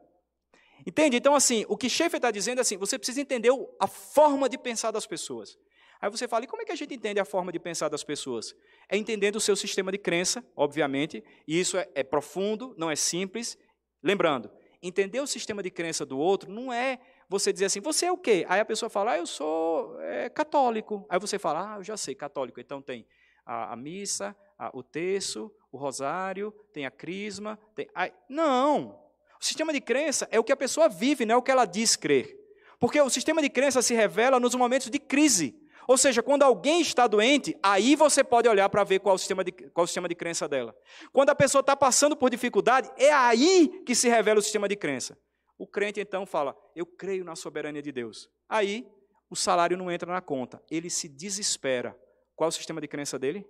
Entende? 0.87 1.17
Então, 1.17 1.35
assim, 1.35 1.65
o 1.69 1.77
que 1.77 1.89
Schaeffer 1.89 2.19
está 2.19 2.31
dizendo 2.31 2.59
é 2.59 2.61
assim: 2.63 2.77
você 2.77 2.99
precisa 2.99 3.21
entender 3.21 3.51
a 3.81 3.87
forma 3.87 4.49
de 4.49 4.59
pensar 4.59 4.91
das 4.91 5.07
pessoas. 5.07 5.57
Aí 6.01 6.11
você 6.11 6.29
fala, 6.29 6.45
e 6.45 6.47
como 6.47 6.61
é 6.61 6.67
que 6.67 6.73
a 6.73 6.77
gente 6.77 6.93
entende 6.93 7.19
a 7.19 7.25
forma 7.25 7.51
de 7.51 7.59
pensar 7.59 7.89
das 7.89 8.05
pessoas? 8.05 8.55
É 8.91 8.97
entendendo 8.97 9.37
o 9.37 9.41
seu 9.41 9.57
sistema 9.57 9.91
de 9.91 9.97
crença, 9.97 10.45
obviamente, 10.55 11.25
e 11.49 11.59
isso 11.59 11.79
é, 11.79 11.89
é 11.95 12.03
profundo, 12.03 12.75
não 12.77 12.91
é 12.91 12.97
simples. 12.97 13.57
Lembrando, 14.03 14.51
entender 14.83 15.21
o 15.21 15.27
sistema 15.27 15.63
de 15.63 15.71
crença 15.71 16.05
do 16.05 16.19
outro 16.19 16.51
não 16.51 16.71
é 16.71 17.01
você 17.29 17.53
dizer 17.53 17.67
assim, 17.67 17.81
você 17.81 18.07
é 18.07 18.13
o 18.13 18.19
quê? 18.19 18.45
Aí 18.49 18.61
a 18.61 18.65
pessoa 18.65 18.89
fala, 18.89 19.13
ah, 19.13 19.19
eu 19.19 19.27
sou 19.27 20.01
é, 20.01 20.29
católico. 20.29 21.07
Aí 21.09 21.19
você 21.19 21.39
fala, 21.39 21.75
ah, 21.75 21.79
eu 21.79 21.85
já 21.85 21.97
sei, 21.97 22.15
católico. 22.15 22.61
Então 22.61 22.81
tem 22.81 23.07
a, 23.45 23.73
a 23.73 23.77
missa, 23.77 24.37
a, 24.59 24.71
o 24.73 24.83
terço, 24.83 25.51
o 25.71 25.77
rosário, 25.77 26.53
tem 26.73 26.87
a 26.87 26.91
crisma. 26.91 27.59
Tem... 27.75 27.89
Aí, 27.95 28.13
não! 28.29 28.99
O 29.41 29.45
sistema 29.45 29.73
de 29.73 29.81
crença 29.81 30.29
é 30.31 30.39
o 30.39 30.45
que 30.45 30.53
a 30.53 30.57
pessoa 30.57 30.89
vive, 30.89 31.27
não 31.27 31.35
é 31.35 31.39
o 31.39 31.43
que 31.43 31.51
ela 31.51 31.65
diz 31.65 31.97
crer. 31.97 32.39
Porque 32.79 33.01
o 33.01 33.11
sistema 33.11 33.43
de 33.43 33.49
crença 33.49 33.83
se 33.83 33.95
revela 33.95 34.41
nos 34.41 34.55
momentos 34.55 34.91
de 34.91 34.99
crise. 34.99 35.55
Ou 35.87 35.99
seja, 35.99 36.23
quando 36.23 36.43
alguém 36.43 36.81
está 36.81 37.07
doente, 37.07 37.57
aí 37.63 37.95
você 37.95 38.25
pode 38.25 38.49
olhar 38.49 38.69
para 38.69 38.85
ver 38.85 39.01
qual 39.01 39.17
o 39.17 39.19
sistema 39.19 39.45
de, 39.45 39.53
qual 39.53 39.85
o 39.85 39.87
sistema 39.87 40.09
de 40.09 40.15
crença 40.15 40.49
dela. 40.49 40.75
Quando 41.13 41.31
a 41.31 41.35
pessoa 41.35 41.61
está 41.61 41.77
passando 41.77 42.17
por 42.17 42.31
dificuldade, 42.31 42.91
é 42.97 43.13
aí 43.13 43.83
que 43.85 43.95
se 43.95 44.09
revela 44.09 44.41
o 44.41 44.43
sistema 44.43 44.67
de 44.67 44.77
crença. 44.77 45.19
O 45.59 45.67
crente 45.67 46.01
então 46.01 46.27
fala: 46.27 46.57
Eu 46.75 46.87
creio 46.87 47.25
na 47.25 47.37
soberania 47.37 47.83
de 47.83 47.93
Deus. 47.93 48.29
Aí 48.49 48.87
o 49.31 49.37
salário 49.37 49.77
não 49.77 49.91
entra 49.91 50.13
na 50.13 50.21
conta, 50.21 50.63
ele 50.71 50.91
se 50.91 51.09
desespera. 51.09 51.99
Qual 52.37 52.49
é 52.49 52.51
o 52.51 52.53
sistema 52.53 52.81
de 52.81 52.89
crença 52.89 53.19
dele? 53.19 53.47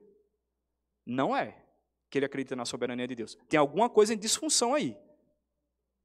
Não 1.07 1.37
é 1.37 1.63
que 2.11 2.19
ele 2.19 2.27
acredita 2.27 2.55
na 2.55 2.65
soberania 2.65 3.09
de 3.09 3.15
Deus. 3.15 3.37
Tem 3.49 3.59
alguma 3.59 3.91
coisa 3.91 4.15
em 4.15 4.19
disfunção 4.19 4.75
aí. 4.75 4.97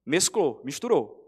Mesclou, 0.06 0.62
misturou. 0.64 1.20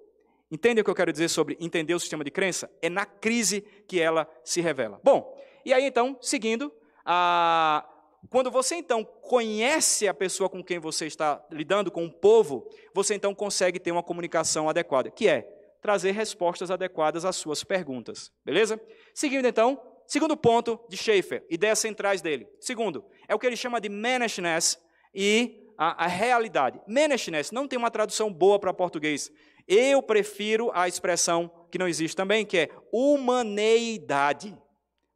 Entende 0.49 0.81
o 0.81 0.83
que 0.83 0.89
eu 0.89 0.95
quero 0.95 1.11
dizer 1.11 1.29
sobre 1.29 1.55
entender 1.59 1.93
o 1.93 1.99
sistema 1.99 2.23
de 2.23 2.31
crença? 2.31 2.69
É 2.81 2.89
na 2.89 3.05
crise 3.05 3.61
que 3.87 3.99
ela 3.99 4.29
se 4.43 4.59
revela. 4.59 4.99
Bom, 5.03 5.37
e 5.63 5.73
aí 5.73 5.85
então, 5.85 6.17
seguindo, 6.21 6.73
a, 7.05 7.87
quando 8.29 8.51
você 8.51 8.75
então 8.75 9.03
conhece 9.03 10.07
a 10.07 10.13
pessoa 10.13 10.49
com 10.49 10.63
quem 10.63 10.79
você 10.79 11.07
está 11.07 11.43
lidando, 11.51 11.91
com 11.91 12.05
o 12.05 12.11
povo, 12.11 12.69
você 12.93 13.15
então 13.15 13.33
consegue 13.33 13.79
ter 13.79 13.91
uma 13.91 14.03
comunicação 14.03 14.69
adequada, 14.69 15.09
que 15.09 15.27
é 15.27 15.41
trazer 15.81 16.11
respostas 16.11 16.69
adequadas 16.69 17.25
às 17.25 17.35
suas 17.35 17.63
perguntas. 17.63 18.31
Beleza? 18.45 18.79
Seguindo 19.13 19.47
então, 19.47 19.81
segundo 20.05 20.37
ponto 20.37 20.79
de 20.87 20.95
Schaefer, 20.95 21.43
ideias 21.49 21.79
centrais 21.79 22.21
dele. 22.21 22.47
Segundo, 22.59 23.03
é 23.27 23.33
o 23.33 23.39
que 23.39 23.47
ele 23.47 23.55
chama 23.55 23.81
de 23.81 23.89
managedness 23.89 24.79
e 25.13 25.67
a, 25.77 26.05
a 26.05 26.07
realidade. 26.07 26.79
Managedness 26.87 27.51
não 27.51 27.67
tem 27.67 27.79
uma 27.79 27.89
tradução 27.89 28.31
boa 28.31 28.59
para 28.59 28.73
português. 28.73 29.31
Eu 29.67 30.03
prefiro 30.03 30.71
a 30.73 30.87
expressão 30.87 31.51
que 31.71 31.77
não 31.77 31.87
existe 31.87 32.15
também, 32.15 32.45
que 32.45 32.57
é 32.57 32.69
humaneidade. 32.91 34.55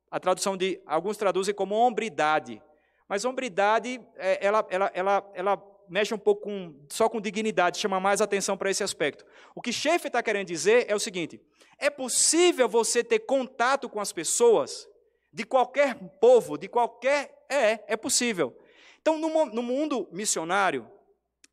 A 0.09 0.19
tradução 0.19 0.57
de 0.57 0.81
alguns 0.85 1.17
traduzem 1.17 1.53
como 1.53 1.75
hombridade. 1.75 2.61
Mas 3.07 3.25
hombridade, 3.25 4.01
é, 4.15 4.45
ela, 4.45 4.65
ela, 4.69 4.91
ela, 4.93 5.31
ela 5.33 5.75
mexe 5.87 6.13
um 6.13 6.17
pouco 6.17 6.43
com, 6.43 6.73
só 6.89 7.07
com 7.07 7.21
dignidade, 7.21 7.77
chama 7.77 7.99
mais 7.99 8.21
atenção 8.21 8.57
para 8.57 8.69
esse 8.69 8.83
aspecto. 8.83 9.25
O 9.53 9.61
que 9.61 9.71
Schaefer 9.71 10.07
está 10.07 10.21
querendo 10.23 10.47
dizer 10.47 10.85
é 10.89 10.95
o 10.95 10.99
seguinte: 10.99 11.39
é 11.77 11.89
possível 11.89 12.67
você 12.67 13.03
ter 13.03 13.19
contato 13.19 13.89
com 13.89 13.99
as 13.99 14.11
pessoas 14.11 14.87
de 15.31 15.43
qualquer 15.45 15.95
povo, 16.19 16.57
de 16.57 16.67
qualquer. 16.67 17.45
É, 17.49 17.93
é 17.93 17.97
possível. 17.97 18.57
Então, 19.01 19.19
no, 19.19 19.45
no 19.45 19.61
mundo 19.61 20.07
missionário, 20.11 20.89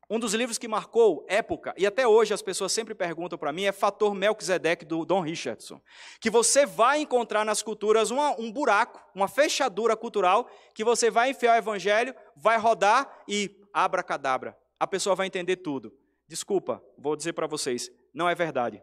um 0.09 0.19
dos 0.19 0.33
livros 0.33 0.57
que 0.57 0.67
marcou 0.67 1.25
época, 1.27 1.73
e 1.77 1.85
até 1.85 2.07
hoje 2.07 2.33
as 2.33 2.41
pessoas 2.41 2.71
sempre 2.71 2.93
perguntam 2.93 3.37
para 3.37 3.53
mim, 3.53 3.63
é 3.63 3.71
Fator 3.71 4.13
Melquisedeque, 4.13 4.85
do 4.85 5.05
Don 5.05 5.21
Richardson. 5.21 5.81
Que 6.19 6.29
você 6.29 6.65
vai 6.65 6.99
encontrar 6.99 7.45
nas 7.45 7.61
culturas 7.61 8.11
uma, 8.11 8.39
um 8.39 8.51
buraco, 8.51 9.01
uma 9.15 9.27
fechadura 9.27 9.95
cultural, 9.95 10.49
que 10.73 10.83
você 10.83 11.09
vai 11.09 11.29
enfiar 11.29 11.55
o 11.55 11.57
evangelho, 11.57 12.13
vai 12.35 12.57
rodar 12.57 13.23
e 13.27 13.49
abracadabra. 13.73 14.57
A 14.79 14.85
pessoa 14.85 15.15
vai 15.15 15.27
entender 15.27 15.57
tudo. 15.57 15.93
Desculpa, 16.27 16.83
vou 16.97 17.15
dizer 17.15 17.33
para 17.33 17.47
vocês, 17.47 17.89
não 18.13 18.29
é 18.29 18.35
verdade. 18.35 18.81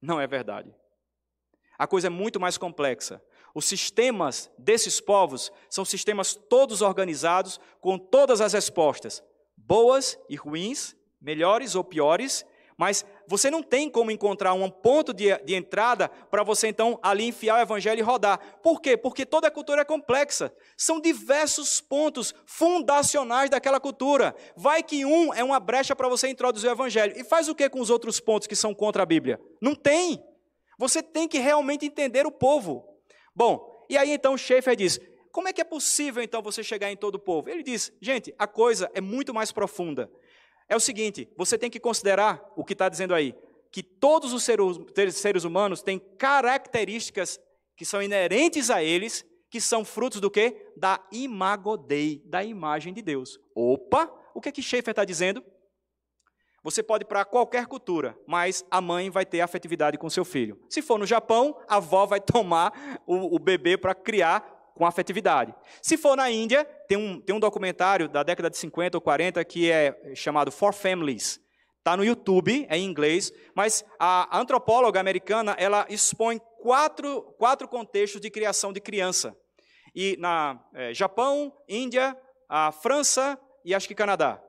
Não 0.00 0.20
é 0.20 0.26
verdade. 0.26 0.74
A 1.78 1.86
coisa 1.86 2.06
é 2.06 2.10
muito 2.10 2.38
mais 2.38 2.56
complexa. 2.56 3.22
Os 3.54 3.64
sistemas 3.64 4.50
desses 4.58 5.00
povos 5.00 5.52
são 5.68 5.84
sistemas 5.84 6.34
todos 6.34 6.82
organizados 6.82 7.60
com 7.80 7.98
todas 7.98 8.40
as 8.40 8.52
respostas, 8.52 9.22
boas 9.56 10.18
e 10.28 10.36
ruins, 10.36 10.94
melhores 11.20 11.74
ou 11.74 11.82
piores, 11.82 12.44
mas 12.76 13.04
você 13.26 13.50
não 13.50 13.62
tem 13.62 13.88
como 13.88 14.10
encontrar 14.10 14.52
um 14.52 14.68
ponto 14.68 15.14
de, 15.14 15.36
de 15.44 15.54
entrada 15.54 16.08
para 16.08 16.42
você 16.42 16.68
então 16.68 16.98
ali 17.02 17.24
enfiar 17.26 17.58
o 17.58 17.62
evangelho 17.62 18.00
e 18.00 18.02
rodar. 18.02 18.38
Por 18.62 18.80
quê? 18.80 18.96
Porque 18.96 19.24
toda 19.24 19.50
cultura 19.50 19.82
é 19.82 19.84
complexa. 19.84 20.52
São 20.76 21.00
diversos 21.00 21.80
pontos 21.80 22.34
fundacionais 22.44 23.48
daquela 23.48 23.78
cultura. 23.78 24.34
Vai 24.56 24.82
que 24.82 25.04
um 25.04 25.32
é 25.32 25.44
uma 25.44 25.60
brecha 25.60 25.94
para 25.94 26.08
você 26.08 26.28
introduzir 26.28 26.68
o 26.68 26.72
evangelho. 26.72 27.14
E 27.16 27.22
faz 27.22 27.48
o 27.48 27.54
que 27.54 27.68
com 27.68 27.80
os 27.80 27.90
outros 27.90 28.18
pontos 28.18 28.48
que 28.48 28.56
são 28.56 28.74
contra 28.74 29.02
a 29.04 29.06
Bíblia? 29.06 29.40
Não 29.60 29.74
tem. 29.74 30.22
Você 30.76 31.02
tem 31.02 31.28
que 31.28 31.38
realmente 31.38 31.86
entender 31.86 32.26
o 32.26 32.32
povo. 32.32 32.84
Bom, 33.34 33.86
e 33.88 33.96
aí 33.96 34.10
então 34.10 34.36
Schaefer 34.36 34.74
diz: 34.74 34.98
como 35.34 35.48
é 35.48 35.52
que 35.52 35.60
é 35.60 35.64
possível 35.64 36.22
então 36.22 36.40
você 36.40 36.62
chegar 36.62 36.92
em 36.92 36.96
todo 36.96 37.16
o 37.16 37.18
povo? 37.18 37.50
Ele 37.50 37.64
diz: 37.64 37.92
gente, 38.00 38.32
a 38.38 38.46
coisa 38.46 38.88
é 38.94 39.00
muito 39.00 39.34
mais 39.34 39.50
profunda. 39.50 40.08
É 40.68 40.76
o 40.76 40.80
seguinte: 40.80 41.28
você 41.36 41.58
tem 41.58 41.68
que 41.68 41.80
considerar 41.80 42.40
o 42.54 42.64
que 42.64 42.72
está 42.72 42.88
dizendo 42.88 43.12
aí, 43.12 43.34
que 43.72 43.82
todos 43.82 44.32
os 44.32 44.44
seres 44.44 45.42
humanos 45.42 45.82
têm 45.82 45.98
características 45.98 47.40
que 47.76 47.84
são 47.84 48.00
inerentes 48.00 48.70
a 48.70 48.80
eles, 48.80 49.26
que 49.50 49.60
são 49.60 49.84
frutos 49.84 50.20
do 50.20 50.30
quê? 50.30 50.70
Da 50.76 51.04
imagodei, 51.10 52.22
da 52.26 52.44
imagem 52.44 52.94
de 52.94 53.02
Deus. 53.02 53.40
Opa! 53.56 54.08
O 54.36 54.40
que 54.40 54.50
é 54.50 54.52
que 54.52 54.62
Schaefer 54.62 54.92
está 54.92 55.04
dizendo? 55.04 55.44
Você 56.62 56.82
pode 56.82 57.04
ir 57.04 57.08
para 57.08 57.24
qualquer 57.26 57.66
cultura, 57.66 58.16
mas 58.26 58.64
a 58.70 58.80
mãe 58.80 59.10
vai 59.10 59.26
ter 59.26 59.40
afetividade 59.42 59.98
com 59.98 60.08
seu 60.08 60.24
filho. 60.24 60.58
Se 60.70 60.80
for 60.80 60.96
no 60.98 61.04
Japão, 61.04 61.60
a 61.68 61.76
avó 61.76 62.06
vai 62.06 62.20
tomar 62.22 63.02
o, 63.04 63.34
o 63.34 63.38
bebê 63.40 63.76
para 63.76 63.94
criar 63.96 64.53
com 64.74 64.84
afetividade. 64.84 65.54
Se 65.80 65.96
for 65.96 66.16
na 66.16 66.30
Índia, 66.30 66.64
tem 66.88 66.98
um, 66.98 67.20
tem 67.20 67.34
um 67.34 67.40
documentário 67.40 68.08
da 68.08 68.22
década 68.22 68.50
de 68.50 68.58
50 68.58 68.96
ou 68.96 69.00
40 69.00 69.44
que 69.44 69.70
é 69.70 70.12
chamado 70.14 70.50
For 70.50 70.74
Families. 70.74 71.40
Está 71.78 71.96
no 71.96 72.04
YouTube, 72.04 72.66
é 72.68 72.78
em 72.78 72.84
inglês, 72.84 73.30
mas 73.54 73.84
a 74.00 74.38
antropóloga 74.38 74.98
americana 74.98 75.54
ela 75.58 75.86
expõe 75.88 76.40
quatro, 76.60 77.22
quatro 77.38 77.68
contextos 77.68 78.20
de 78.20 78.30
criação 78.30 78.72
de 78.72 78.80
criança. 78.80 79.36
E 79.94 80.16
na 80.18 80.58
é, 80.74 80.94
Japão, 80.94 81.52
Índia, 81.68 82.16
a 82.48 82.72
França 82.72 83.38
e 83.64 83.74
acho 83.74 83.86
que 83.86 83.94
Canadá. 83.94 84.42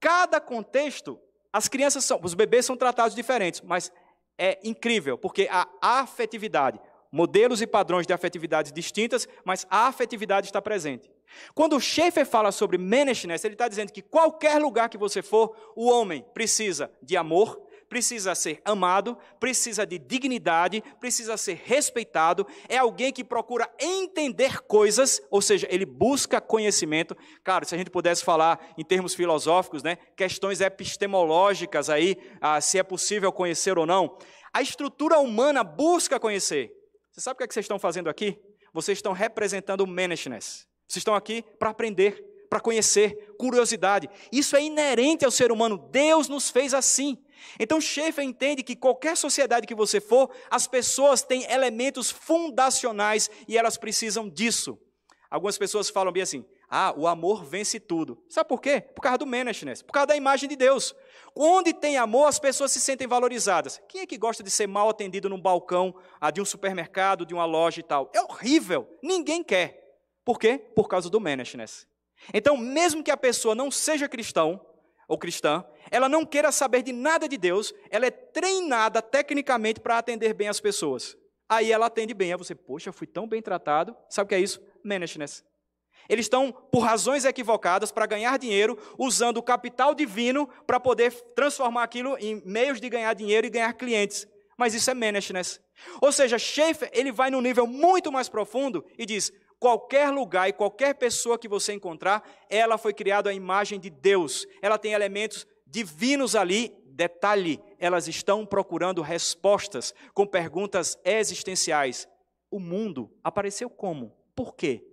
Cada 0.00 0.40
contexto, 0.40 1.20
as 1.52 1.68
crianças 1.68 2.04
são, 2.04 2.20
os 2.22 2.34
bebês 2.34 2.64
são 2.64 2.76
tratados 2.76 3.14
diferentes, 3.14 3.60
mas 3.60 3.92
é 4.38 4.58
incrível, 4.64 5.18
porque 5.18 5.48
a 5.50 5.66
afetividade, 5.82 6.80
modelos 7.10 7.60
e 7.60 7.66
padrões 7.66 8.06
de 8.06 8.12
afetividades 8.12 8.72
distintas, 8.72 9.28
mas 9.44 9.66
a 9.70 9.86
afetividade 9.88 10.46
está 10.46 10.62
presente. 10.62 11.10
Quando 11.54 11.76
o 11.76 11.80
Schaefer 11.80 12.26
fala 12.26 12.52
sobre 12.52 12.78
management, 12.78 13.36
ele 13.44 13.54
está 13.54 13.68
dizendo 13.68 13.92
que 13.92 14.02
qualquer 14.02 14.60
lugar 14.60 14.88
que 14.88 14.98
você 14.98 15.22
for, 15.22 15.54
o 15.76 15.88
homem 15.88 16.24
precisa 16.34 16.90
de 17.02 17.16
amor, 17.16 17.60
precisa 17.88 18.36
ser 18.36 18.62
amado, 18.64 19.18
precisa 19.40 19.84
de 19.84 19.98
dignidade, 19.98 20.82
precisa 21.00 21.36
ser 21.36 21.60
respeitado, 21.64 22.46
é 22.68 22.78
alguém 22.78 23.12
que 23.12 23.24
procura 23.24 23.68
entender 23.80 24.60
coisas, 24.62 25.20
ou 25.28 25.42
seja, 25.42 25.66
ele 25.68 25.84
busca 25.84 26.40
conhecimento. 26.40 27.16
Claro, 27.42 27.66
se 27.66 27.74
a 27.74 27.78
gente 27.78 27.90
pudesse 27.90 28.24
falar 28.24 28.60
em 28.78 28.84
termos 28.84 29.14
filosóficos, 29.14 29.82
né, 29.82 29.98
questões 30.16 30.60
epistemológicas 30.60 31.90
aí, 31.90 32.16
ah, 32.40 32.60
se 32.60 32.78
é 32.78 32.82
possível 32.84 33.32
conhecer 33.32 33.76
ou 33.76 33.84
não, 33.84 34.16
a 34.52 34.62
estrutura 34.62 35.18
humana 35.18 35.64
busca 35.64 36.20
conhecer. 36.20 36.79
Você 37.20 37.24
sabe 37.24 37.34
o 37.34 37.36
que, 37.36 37.44
é 37.44 37.48
que 37.48 37.52
vocês 37.52 37.64
estão 37.64 37.78
fazendo 37.78 38.08
aqui? 38.08 38.40
Vocês 38.72 38.96
estão 38.96 39.12
representando 39.12 39.82
o 39.82 39.86
management. 39.86 40.40
Vocês 40.40 40.96
estão 40.96 41.14
aqui 41.14 41.44
para 41.58 41.68
aprender, 41.68 42.46
para 42.48 42.60
conhecer, 42.60 43.34
curiosidade. 43.38 44.08
Isso 44.32 44.56
é 44.56 44.62
inerente 44.62 45.22
ao 45.22 45.30
ser 45.30 45.52
humano. 45.52 45.76
Deus 45.76 46.30
nos 46.30 46.48
fez 46.48 46.72
assim. 46.72 47.22
Então 47.58 47.78
Schaefer 47.78 48.24
entende 48.24 48.62
que 48.62 48.74
qualquer 48.74 49.18
sociedade 49.18 49.66
que 49.66 49.74
você 49.74 50.00
for, 50.00 50.30
as 50.50 50.66
pessoas 50.66 51.22
têm 51.22 51.44
elementos 51.52 52.10
fundacionais 52.10 53.28
e 53.46 53.58
elas 53.58 53.76
precisam 53.76 54.26
disso. 54.26 54.78
Algumas 55.30 55.58
pessoas 55.58 55.90
falam 55.90 56.10
bem 56.10 56.22
assim: 56.22 56.42
ah, 56.70 56.94
o 56.96 57.08
amor 57.08 57.44
vence 57.44 57.80
tudo. 57.80 58.22
Sabe 58.28 58.48
por 58.48 58.60
quê? 58.60 58.80
Por 58.80 59.02
causa 59.02 59.18
do 59.18 59.26
management, 59.26 59.82
por 59.84 59.92
causa 59.92 60.06
da 60.06 60.16
imagem 60.16 60.48
de 60.48 60.54
Deus. 60.54 60.94
Onde 61.34 61.74
tem 61.74 61.96
amor, 61.96 62.26
as 62.26 62.38
pessoas 62.38 62.70
se 62.70 62.80
sentem 62.80 63.08
valorizadas. 63.08 63.82
Quem 63.88 64.02
é 64.02 64.06
que 64.06 64.16
gosta 64.16 64.40
de 64.40 64.50
ser 64.52 64.68
mal 64.68 64.88
atendido 64.88 65.28
num 65.28 65.40
balcão 65.40 65.92
ah, 66.20 66.30
de 66.30 66.40
um 66.40 66.44
supermercado, 66.44 67.26
de 67.26 67.34
uma 67.34 67.44
loja 67.44 67.80
e 67.80 67.82
tal? 67.82 68.08
É 68.14 68.20
horrível. 68.22 68.88
Ninguém 69.02 69.42
quer. 69.42 69.80
Por 70.24 70.38
quê? 70.38 70.58
Por 70.58 70.86
causa 70.86 71.10
do 71.10 71.20
management. 71.20 71.86
Então, 72.32 72.56
mesmo 72.56 73.02
que 73.02 73.10
a 73.10 73.16
pessoa 73.16 73.54
não 73.54 73.68
seja 73.68 74.08
cristão 74.08 74.64
ou 75.08 75.18
cristã, 75.18 75.64
ela 75.90 76.08
não 76.08 76.24
queira 76.24 76.52
saber 76.52 76.82
de 76.82 76.92
nada 76.92 77.28
de 77.28 77.36
Deus, 77.36 77.74
ela 77.90 78.06
é 78.06 78.12
treinada 78.12 79.02
tecnicamente 79.02 79.80
para 79.80 79.98
atender 79.98 80.34
bem 80.34 80.46
as 80.46 80.60
pessoas. 80.60 81.16
Aí 81.48 81.72
ela 81.72 81.86
atende 81.86 82.14
bem. 82.14 82.30
Aí 82.30 82.38
você, 82.38 82.54
poxa, 82.54 82.92
fui 82.92 83.08
tão 83.08 83.26
bem 83.26 83.42
tratado. 83.42 83.96
Sabe 84.08 84.26
o 84.26 84.28
que 84.28 84.34
é 84.36 84.40
isso? 84.40 84.62
Management. 84.84 85.49
Eles 86.08 86.26
estão, 86.26 86.52
por 86.52 86.80
razões 86.80 87.24
equivocadas, 87.24 87.92
para 87.92 88.06
ganhar 88.06 88.38
dinheiro, 88.38 88.78
usando 88.98 89.36
o 89.36 89.42
capital 89.42 89.94
divino 89.94 90.48
para 90.66 90.80
poder 90.80 91.12
transformar 91.34 91.84
aquilo 91.84 92.16
em 92.18 92.42
meios 92.44 92.80
de 92.80 92.88
ganhar 92.88 93.14
dinheiro 93.14 93.46
e 93.46 93.50
ganhar 93.50 93.72
clientes. 93.74 94.26
Mas 94.56 94.74
isso 94.74 94.90
é 94.90 94.94
management. 94.94 95.60
Ou 96.00 96.12
seja, 96.12 96.38
Schaefer 96.38 96.90
ele 96.92 97.12
vai 97.12 97.30
num 97.30 97.40
nível 97.40 97.66
muito 97.66 98.12
mais 98.12 98.28
profundo 98.28 98.84
e 98.98 99.06
diz: 99.06 99.32
qualquer 99.58 100.10
lugar 100.10 100.48
e 100.48 100.52
qualquer 100.52 100.94
pessoa 100.94 101.38
que 101.38 101.48
você 101.48 101.72
encontrar, 101.72 102.22
ela 102.48 102.78
foi 102.78 102.92
criada 102.92 103.30
à 103.30 103.34
imagem 103.34 103.78
de 103.78 103.90
Deus. 103.90 104.46
Ela 104.60 104.78
tem 104.78 104.92
elementos 104.92 105.46
divinos 105.66 106.34
ali. 106.34 106.74
Detalhe, 106.92 107.58
elas 107.78 108.08
estão 108.08 108.44
procurando 108.44 109.00
respostas 109.00 109.94
com 110.12 110.26
perguntas 110.26 110.98
existenciais. 111.02 112.06
O 112.50 112.58
mundo 112.58 113.10
apareceu 113.24 113.70
como? 113.70 114.14
Por 114.34 114.54
quê? 114.54 114.84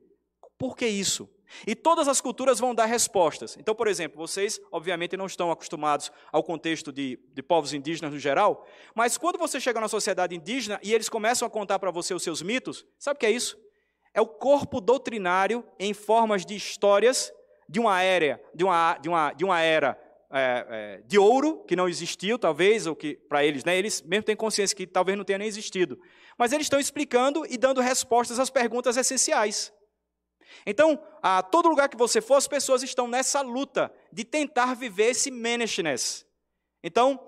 Por 0.58 0.76
que 0.76 0.88
isso? 0.88 1.30
E 1.65 1.75
todas 1.75 2.08
as 2.08 2.19
culturas 2.19 2.60
vão 2.60 2.75
dar 2.75 2.86
respostas. 2.86 3.56
Então, 3.58 3.73
por 3.73 3.88
exemplo, 3.88 4.17
vocês, 4.17 4.60
obviamente, 4.71 5.15
não 5.15 5.25
estão 5.25 5.52
acostumados 5.52 6.12
ao 6.31 6.44
contexto 6.44 6.92
de, 6.92 7.19
de 7.34 7.42
povos 7.42 7.73
indígenas 7.73 8.12
no 8.12 8.19
geral, 8.19 8.65
mas 8.94 9.17
quando 9.17 9.38
você 9.38 9.60
chega 9.60 9.79
na 9.79 9.88
sociedade 9.88 10.36
indígena 10.36 10.79
e 10.84 10.94
eles 10.94 11.10
começam 11.10 11.48
a 11.48 11.52
contar 11.52 11.79
para 11.79 11.92
você 11.92 12.13
os 12.13 12.23
seus 12.23 12.42
mitos, 12.42 12.86
sabe 13.00 13.17
o 13.17 13.19
que 13.19 13.25
é 13.25 13.31
isso? 13.31 13.58
É 14.13 14.21
o 14.21 14.27
corpo 14.27 14.81
doutrinário 14.81 15.63
em 15.79 15.94
formas 15.94 16.46
de 16.46 16.56
histórias 16.56 17.31
de 17.69 17.79
uma 17.79 18.02
era, 18.02 18.42
de 18.54 18.63
uma, 18.63 18.98
de 18.98 19.10
uma, 19.10 19.34
de 19.34 19.46
uma 19.46 19.62
era 19.62 19.98
é, 20.31 20.65
é, 20.69 21.02
de 21.06 21.17
ouro, 21.17 21.63
que 21.65 21.75
não 21.75 21.88
existiu, 21.88 22.38
talvez, 22.38 22.86
ou 22.86 22.96
que 22.96 23.15
para 23.29 23.46
eles, 23.46 23.63
né, 23.63 23.77
eles 23.77 24.02
mesmo 24.02 24.23
têm 24.23 24.36
consciência 24.36 24.75
que 24.75 24.88
talvez 24.88 25.17
não 25.17 25.23
tenha 25.23 25.40
nem 25.40 25.48
existido. 25.48 26.00
Mas 26.38 26.52
eles 26.52 26.65
estão 26.65 26.79
explicando 26.79 27.46
e 27.50 27.58
dando 27.58 27.81
respostas 27.81 28.40
às 28.40 28.50
perguntas 28.50 28.98
essenciais. 28.98 29.73
Então, 30.65 31.02
a 31.21 31.41
todo 31.41 31.69
lugar 31.69 31.89
que 31.89 31.98
você 31.98 32.21
for, 32.21 32.35
as 32.35 32.48
pessoas 32.48 32.83
estão 32.83 33.08
nessa 33.08 33.41
luta 33.41 33.91
de 34.12 34.23
tentar 34.23 34.75
viver 34.75 35.12
esse 35.12 35.31
management. 35.31 36.25
Então, 36.83 37.19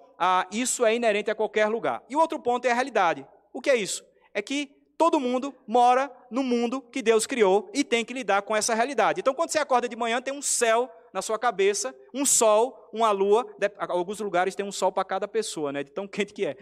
isso 0.52 0.86
é 0.86 0.96
inerente 0.96 1.32
a 1.32 1.36
qualquer 1.36 1.68
lugar. 1.68 2.04
E 2.10 2.16
o 2.16 2.20
outro 2.20 2.40
ponto 2.40 2.66
é 2.66 2.72
a 2.72 2.74
realidade. 2.74 3.26
O 3.54 3.62
que 3.62 3.70
é 3.70 3.76
isso? 3.76 4.04
É 4.34 4.42
que 4.42 4.68
todo 4.98 5.20
mundo 5.20 5.56
mora 5.66 6.12
no 6.30 6.44
mundo 6.44 6.82
que 6.82 7.02
Deus 7.02 7.26
criou 7.26 7.70
e 7.74 7.84
tem 7.84 8.04
que 8.04 8.14
lidar 8.14 8.42
com 8.42 8.56
essa 8.56 8.76
realidade. 8.76 9.22
Então, 9.22 9.34
quando 9.34 9.50
você 9.50 9.60
acorda 9.60 9.88
de 9.88 9.96
manhã, 9.96 10.22
tem 10.22 10.34
um 10.34 10.42
céu 10.42 10.92
na 11.14 11.22
sua 11.22 11.40
cabeça, 11.40 11.96
um 12.14 12.26
sol, 12.26 12.90
uma 12.94 13.12
lua. 13.12 13.48
Alguns 13.78 14.20
lugares 14.20 14.56
tem 14.56 14.66
um 14.66 14.72
sol 14.72 14.92
para 14.92 15.06
cada 15.06 15.28
pessoa, 15.28 15.72
né? 15.72 15.84
De 15.84 15.92
tão 15.92 16.06
quente 16.08 16.34
que 16.34 16.46
é. 16.46 16.58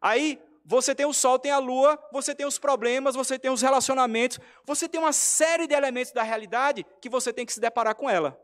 Aí 0.00 0.40
você 0.64 0.94
tem 0.94 1.04
o 1.04 1.12
sol, 1.12 1.38
tem 1.38 1.52
a 1.52 1.58
lua, 1.58 1.98
você 2.10 2.34
tem 2.34 2.46
os 2.46 2.58
problemas, 2.58 3.14
você 3.14 3.38
tem 3.38 3.50
os 3.50 3.60
relacionamentos, 3.60 4.40
você 4.64 4.88
tem 4.88 5.00
uma 5.00 5.12
série 5.12 5.66
de 5.66 5.74
elementos 5.74 6.12
da 6.12 6.22
realidade 6.22 6.86
que 7.00 7.08
você 7.08 7.32
tem 7.32 7.44
que 7.44 7.52
se 7.52 7.60
deparar 7.60 7.94
com 7.94 8.08
ela. 8.08 8.40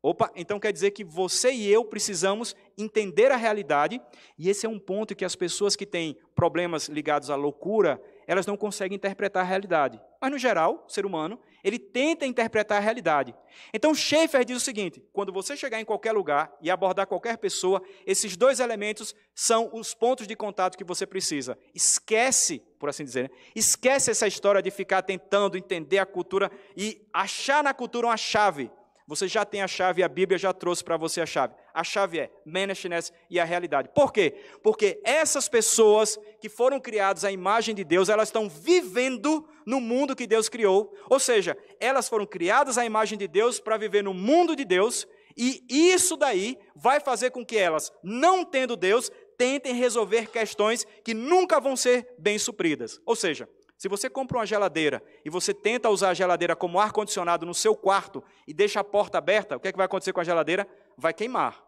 Opa, 0.00 0.30
então 0.36 0.60
quer 0.60 0.70
dizer 0.70 0.90
que 0.90 1.02
você 1.02 1.50
e 1.50 1.66
eu 1.66 1.82
precisamos 1.82 2.54
entender 2.76 3.32
a 3.32 3.36
realidade, 3.36 4.00
e 4.38 4.50
esse 4.50 4.66
é 4.66 4.68
um 4.68 4.78
ponto 4.78 5.16
que 5.16 5.24
as 5.24 5.34
pessoas 5.34 5.74
que 5.74 5.86
têm 5.86 6.16
problemas 6.34 6.88
ligados 6.88 7.30
à 7.30 7.36
loucura, 7.36 8.00
elas 8.26 8.46
não 8.46 8.56
conseguem 8.56 8.96
interpretar 8.96 9.42
a 9.42 9.46
realidade. 9.46 10.00
Mas, 10.20 10.30
no 10.30 10.38
geral, 10.38 10.84
o 10.86 10.90
ser 10.90 11.04
humano, 11.04 11.38
ele 11.62 11.78
tenta 11.78 12.26
interpretar 12.26 12.78
a 12.78 12.80
realidade. 12.80 13.34
Então, 13.72 13.94
Schaeffer 13.94 14.44
diz 14.44 14.56
o 14.56 14.60
seguinte: 14.60 15.02
quando 15.12 15.32
você 15.32 15.56
chegar 15.56 15.80
em 15.80 15.84
qualquer 15.84 16.12
lugar 16.12 16.54
e 16.60 16.70
abordar 16.70 17.06
qualquer 17.06 17.38
pessoa, 17.38 17.82
esses 18.06 18.36
dois 18.36 18.60
elementos 18.60 19.14
são 19.34 19.70
os 19.72 19.94
pontos 19.94 20.26
de 20.26 20.36
contato 20.36 20.78
que 20.78 20.84
você 20.84 21.06
precisa. 21.06 21.58
Esquece, 21.74 22.60
por 22.78 22.88
assim 22.88 23.04
dizer, 23.04 23.24
né? 23.24 23.30
esquece 23.54 24.10
essa 24.10 24.26
história 24.26 24.62
de 24.62 24.70
ficar 24.70 25.02
tentando 25.02 25.56
entender 25.56 25.98
a 25.98 26.06
cultura 26.06 26.50
e 26.76 27.06
achar 27.12 27.62
na 27.62 27.74
cultura 27.74 28.06
uma 28.06 28.16
chave. 28.16 28.70
Você 29.06 29.28
já 29.28 29.44
tem 29.44 29.60
a 29.60 29.68
chave, 29.68 30.02
a 30.02 30.08
Bíblia 30.08 30.38
já 30.38 30.50
trouxe 30.52 30.82
para 30.82 30.96
você 30.96 31.20
a 31.20 31.26
chave. 31.26 31.54
A 31.74 31.84
chave 31.84 32.20
é 32.20 32.30
management 32.46 33.10
e 33.28 33.38
a 33.38 33.44
realidade. 33.44 33.90
Por 33.94 34.10
quê? 34.10 34.34
Porque 34.62 34.98
essas 35.04 35.46
pessoas 35.46 36.18
que 36.40 36.48
foram 36.48 36.80
criadas 36.80 37.22
à 37.22 37.30
imagem 37.30 37.74
de 37.74 37.84
Deus, 37.84 38.08
elas 38.08 38.28
estão 38.28 38.48
vivendo 38.48 39.46
no 39.66 39.78
mundo 39.78 40.16
que 40.16 40.26
Deus 40.26 40.48
criou. 40.48 40.90
Ou 41.10 41.20
seja, 41.20 41.54
elas 41.78 42.08
foram 42.08 42.24
criadas 42.24 42.78
à 42.78 42.84
imagem 42.86 43.18
de 43.18 43.28
Deus 43.28 43.60
para 43.60 43.76
viver 43.76 44.02
no 44.02 44.14
mundo 44.14 44.56
de 44.56 44.64
Deus. 44.64 45.06
E 45.36 45.62
isso 45.68 46.16
daí 46.16 46.56
vai 46.74 46.98
fazer 46.98 47.30
com 47.30 47.44
que 47.44 47.58
elas, 47.58 47.92
não 48.02 48.42
tendo 48.42 48.74
Deus, 48.76 49.10
tentem 49.36 49.74
resolver 49.74 50.30
questões 50.30 50.86
que 51.04 51.12
nunca 51.12 51.60
vão 51.60 51.76
ser 51.76 52.14
bem 52.18 52.38
supridas. 52.38 53.00
Ou 53.04 53.16
seja, 53.16 53.48
se 53.76 53.88
você 53.88 54.08
compra 54.08 54.38
uma 54.38 54.46
geladeira 54.46 55.02
e 55.24 55.30
você 55.30 55.52
tenta 55.52 55.90
usar 55.90 56.10
a 56.10 56.14
geladeira 56.14 56.54
como 56.54 56.78
ar-condicionado 56.78 57.44
no 57.44 57.54
seu 57.54 57.74
quarto 57.74 58.22
e 58.46 58.54
deixa 58.54 58.80
a 58.80 58.84
porta 58.84 59.18
aberta, 59.18 59.56
o 59.56 59.60
que, 59.60 59.68
é 59.68 59.72
que 59.72 59.76
vai 59.76 59.86
acontecer 59.86 60.12
com 60.12 60.20
a 60.20 60.24
geladeira? 60.24 60.66
Vai 60.96 61.12
queimar. 61.12 61.62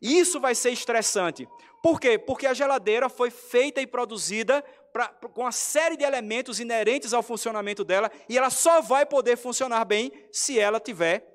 Isso 0.00 0.40
vai 0.40 0.54
ser 0.54 0.70
estressante. 0.70 1.46
Por 1.82 2.00
quê? 2.00 2.18
Porque 2.18 2.46
a 2.46 2.54
geladeira 2.54 3.08
foi 3.08 3.30
feita 3.30 3.80
e 3.80 3.86
produzida 3.86 4.62
pra, 4.92 5.08
com 5.08 5.42
uma 5.42 5.52
série 5.52 5.96
de 5.96 6.04
elementos 6.04 6.60
inerentes 6.60 7.12
ao 7.12 7.22
funcionamento 7.22 7.84
dela 7.84 8.10
e 8.28 8.38
ela 8.38 8.50
só 8.50 8.80
vai 8.80 9.04
poder 9.04 9.36
funcionar 9.36 9.84
bem 9.84 10.12
se 10.30 10.58
ela 10.58 10.78
tiver 10.80 11.28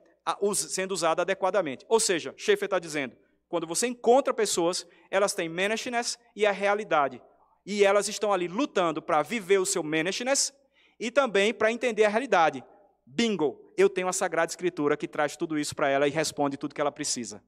sendo 0.53 0.93
usada 0.93 1.21
adequadamente. 1.21 1.85
Ou 1.87 1.99
seja, 1.99 2.33
Schaefer 2.37 2.65
está 2.65 2.79
dizendo, 2.79 3.15
quando 3.47 3.67
você 3.67 3.87
encontra 3.87 4.33
pessoas, 4.33 4.85
elas 5.11 5.33
têm 5.33 5.47
management 5.47 6.17
e 6.35 6.45
a 6.45 6.51
realidade 6.51 7.21
e 7.67 7.83
elas 7.83 8.07
estão 8.07 8.31
ali 8.31 8.47
lutando 8.47 9.01
para 9.01 9.21
viver 9.21 9.57
o 9.57 9.65
seu 9.65 9.83
management 9.83 10.53
e 10.97 11.11
também 11.11 11.53
para 11.53 11.69
entender 11.69 12.05
a 12.05 12.09
realidade. 12.09 12.63
Bingo, 13.05 13.73
eu 13.77 13.89
tenho 13.89 14.07
a 14.07 14.13
Sagrada 14.13 14.49
Escritura 14.49 14.95
que 14.95 15.05
traz 15.05 15.35
tudo 15.35 15.59
isso 15.59 15.75
para 15.75 15.89
ela 15.89 16.07
e 16.07 16.09
responde 16.09 16.55
tudo 16.55 16.73
que 16.73 16.79
ela 16.79 16.93
precisa. 16.93 17.43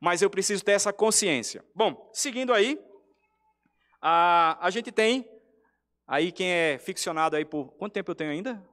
Mas 0.00 0.22
eu 0.22 0.30
preciso 0.30 0.64
ter 0.64 0.72
essa 0.72 0.92
consciência. 0.92 1.64
Bom, 1.74 2.08
seguindo 2.14 2.54
aí, 2.54 2.80
a, 4.00 4.64
a 4.64 4.70
gente 4.70 4.92
tem 4.92 5.28
aí 6.06 6.30
quem 6.30 6.52
é 6.52 6.78
ficcionado 6.78 7.34
aí 7.34 7.44
por 7.44 7.72
quanto 7.72 7.94
tempo 7.94 8.12
eu 8.12 8.14
tenho 8.14 8.30
ainda? 8.30 8.64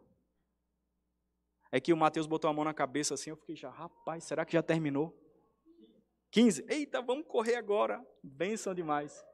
É 1.72 1.80
que 1.80 1.94
o 1.94 1.98
Mateus 1.98 2.28
botou 2.28 2.48
a 2.48 2.54
mão 2.54 2.64
na 2.64 2.76
cabeça 2.76 3.16
assim, 3.16 3.32
eu 3.32 3.38
fiquei 3.38 3.56
já, 3.56 3.72
rapaz, 3.72 4.24
será 4.24 4.46
que 4.46 4.54
já 4.54 4.62
terminou? 4.62 5.20
15? 6.30 6.64
Eita, 6.70 7.02
vamos 7.02 7.26
correr 7.28 7.56
agora. 7.56 8.06
Benção 8.24 8.76
demais. 8.76 9.26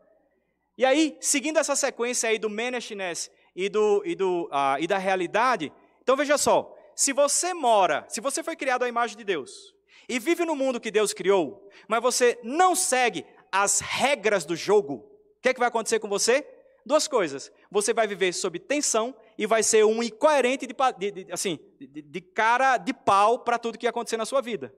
E 0.78 0.86
aí, 0.86 1.18
seguindo 1.20 1.58
essa 1.58 1.76
sequência 1.76 2.30
aí 2.30 2.40
do 2.40 2.50
management 2.50 3.30
e, 3.56 3.70
do, 3.70 4.02
e, 4.06 4.16
do, 4.16 4.46
uh, 4.46 4.80
e 4.80 4.88
da 4.88 4.98
realidade, 4.98 5.72
então 6.02 6.16
veja 6.16 6.38
só, 6.38 6.76
se 6.96 7.14
você 7.14 7.54
mora, 7.54 8.06
se 8.08 8.22
você 8.22 8.44
foi 8.44 8.56
criado 8.56 8.84
à 8.84 8.88
imagem 8.88 9.18
de 9.18 9.24
Deus 9.24 9.74
e 10.08 10.20
vive 10.20 10.46
no 10.46 10.56
mundo 10.56 10.80
que 10.80 10.92
Deus 10.92 11.14
criou, 11.14 11.70
mas 11.88 12.02
você 12.02 12.40
não 12.44 12.76
segue 12.76 13.26
as 13.52 13.80
regras 13.80 14.46
do 14.46 14.56
jogo, 14.56 14.94
o 14.96 15.42
que, 15.42 15.50
é 15.50 15.54
que 15.54 15.60
vai 15.60 15.68
acontecer 15.68 16.00
com 16.00 16.08
você? 16.08 16.48
Duas 16.86 17.08
coisas. 17.08 17.52
Você 17.70 17.94
vai 17.94 18.08
viver 18.08 18.34
sob 18.34 18.58
tensão 18.58 19.16
e 19.38 19.46
vai 19.46 19.62
ser 19.62 19.86
um 19.86 20.02
incoerente 20.02 20.66
de, 20.66 20.76
de, 20.98 21.26
de 21.26 21.32
assim, 21.32 21.60
de, 21.80 22.02
de 22.02 22.22
cara 22.22 22.78
de 22.78 22.94
pau 22.94 23.40
para 23.40 23.60
tudo 23.60 23.78
que 23.78 23.86
ia 23.86 23.90
acontecer 23.90 24.18
na 24.18 24.26
sua 24.26 24.42
vida. 24.42 24.74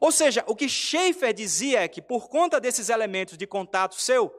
Ou 0.00 0.10
seja, 0.10 0.42
o 0.46 0.56
que 0.56 0.68
Schaefer 0.68 1.32
dizia 1.32 1.82
é 1.82 1.88
que 1.88 2.02
por 2.02 2.28
conta 2.28 2.60
desses 2.60 2.88
elementos 2.88 3.36
de 3.36 3.46
contato 3.46 3.94
seu, 3.94 4.34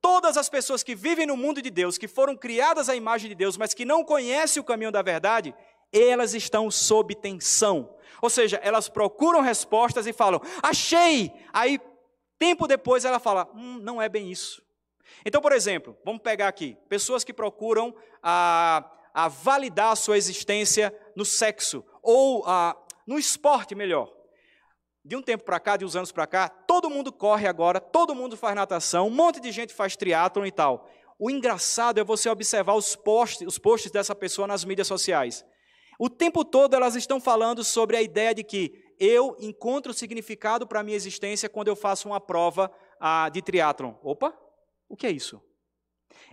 Todas 0.00 0.36
as 0.36 0.48
pessoas 0.48 0.82
que 0.82 0.94
vivem 0.94 1.26
no 1.26 1.36
mundo 1.36 1.60
de 1.60 1.70
Deus, 1.70 1.98
que 1.98 2.06
foram 2.06 2.36
criadas 2.36 2.88
à 2.88 2.94
imagem 2.94 3.28
de 3.28 3.34
Deus, 3.34 3.56
mas 3.56 3.74
que 3.74 3.84
não 3.84 4.04
conhecem 4.04 4.60
o 4.60 4.64
caminho 4.64 4.92
da 4.92 5.02
verdade, 5.02 5.54
elas 5.92 6.34
estão 6.34 6.70
sob 6.70 7.14
tensão. 7.14 7.96
Ou 8.22 8.30
seja, 8.30 8.60
elas 8.62 8.88
procuram 8.88 9.40
respostas 9.40 10.06
e 10.06 10.12
falam, 10.12 10.40
achei! 10.62 11.32
Aí, 11.52 11.80
tempo 12.38 12.66
depois, 12.66 13.04
ela 13.04 13.18
fala, 13.18 13.50
hum, 13.54 13.80
não 13.82 14.00
é 14.00 14.08
bem 14.08 14.30
isso. 14.30 14.62
Então, 15.24 15.40
por 15.40 15.52
exemplo, 15.52 15.96
vamos 16.04 16.22
pegar 16.22 16.48
aqui, 16.48 16.76
pessoas 16.88 17.24
que 17.24 17.32
procuram 17.32 17.94
a, 18.22 18.88
a 19.12 19.28
validar 19.28 19.92
a 19.92 19.96
sua 19.96 20.16
existência 20.16 20.94
no 21.16 21.24
sexo, 21.24 21.84
ou 22.02 22.44
a, 22.46 22.76
no 23.06 23.18
esporte 23.18 23.74
melhor 23.74 24.17
de 25.08 25.16
um 25.16 25.22
tempo 25.22 25.42
para 25.42 25.58
cá, 25.58 25.74
de 25.78 25.86
uns 25.86 25.96
anos 25.96 26.12
para 26.12 26.26
cá, 26.26 26.50
todo 26.50 26.90
mundo 26.90 27.10
corre 27.10 27.48
agora, 27.48 27.80
todo 27.80 28.14
mundo 28.14 28.36
faz 28.36 28.54
natação, 28.54 29.06
um 29.06 29.10
monte 29.10 29.40
de 29.40 29.50
gente 29.50 29.72
faz 29.72 29.96
triatlon 29.96 30.44
e 30.44 30.52
tal. 30.52 30.86
O 31.18 31.30
engraçado 31.30 31.98
é 31.98 32.04
você 32.04 32.28
observar 32.28 32.74
os 32.74 32.94
posts, 32.94 33.46
os 33.46 33.56
posts 33.56 33.90
dessa 33.90 34.14
pessoa 34.14 34.46
nas 34.46 34.66
mídias 34.66 34.86
sociais. 34.86 35.46
O 35.98 36.10
tempo 36.10 36.44
todo 36.44 36.74
elas 36.74 36.94
estão 36.94 37.18
falando 37.18 37.64
sobre 37.64 37.96
a 37.96 38.02
ideia 38.02 38.34
de 38.34 38.44
que 38.44 38.84
eu 39.00 39.34
encontro 39.40 39.94
significado 39.94 40.66
para 40.66 40.80
a 40.80 40.82
minha 40.82 40.96
existência 40.96 41.48
quando 41.48 41.68
eu 41.68 41.74
faço 41.74 42.06
uma 42.06 42.20
prova 42.20 42.70
ah, 43.00 43.30
de 43.30 43.40
triatlon. 43.40 43.94
Opa, 44.02 44.36
o 44.90 44.94
que 44.94 45.06
é 45.06 45.10
isso? 45.10 45.42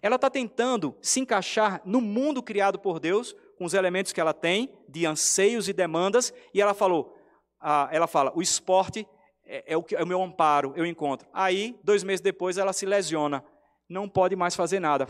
Ela 0.01 0.17
está 0.17 0.30
tentando 0.30 0.97
se 1.01 1.21
encaixar 1.21 1.82
no 1.86 2.01
mundo 2.01 2.43
criado 2.43 2.78
por 2.78 2.99
Deus, 2.99 3.34
com 3.57 3.63
os 3.63 3.73
elementos 3.73 4.11
que 4.11 4.19
ela 4.19 4.34
tem, 4.34 4.78
de 4.89 5.05
anseios 5.05 5.69
e 5.69 5.73
demandas, 5.73 6.34
e 6.53 6.61
ela 6.61 6.73
falou: 6.73 7.15
ah, 7.68 7.89
ela 7.91 8.05
fala: 8.05 8.32
o 8.36 8.43
esporte 8.43 9.07
é, 9.43 9.74
é, 9.74 9.78
o, 9.78 9.84
é 9.91 10.03
o 10.03 10.07
meu 10.07 10.22
amparo, 10.22 10.72
eu 10.76 10.86
encontro. 10.86 11.28
Aí, 11.34 11.76
dois 11.84 12.03
meses 12.03 12.22
depois, 12.22 12.59
ela 12.59 12.72
se 12.72 12.86
lesiona, 12.86 13.43
não 13.89 14.07
pode 14.07 14.36
mais 14.36 14.55
fazer 14.55 14.80
nada. 14.80 15.07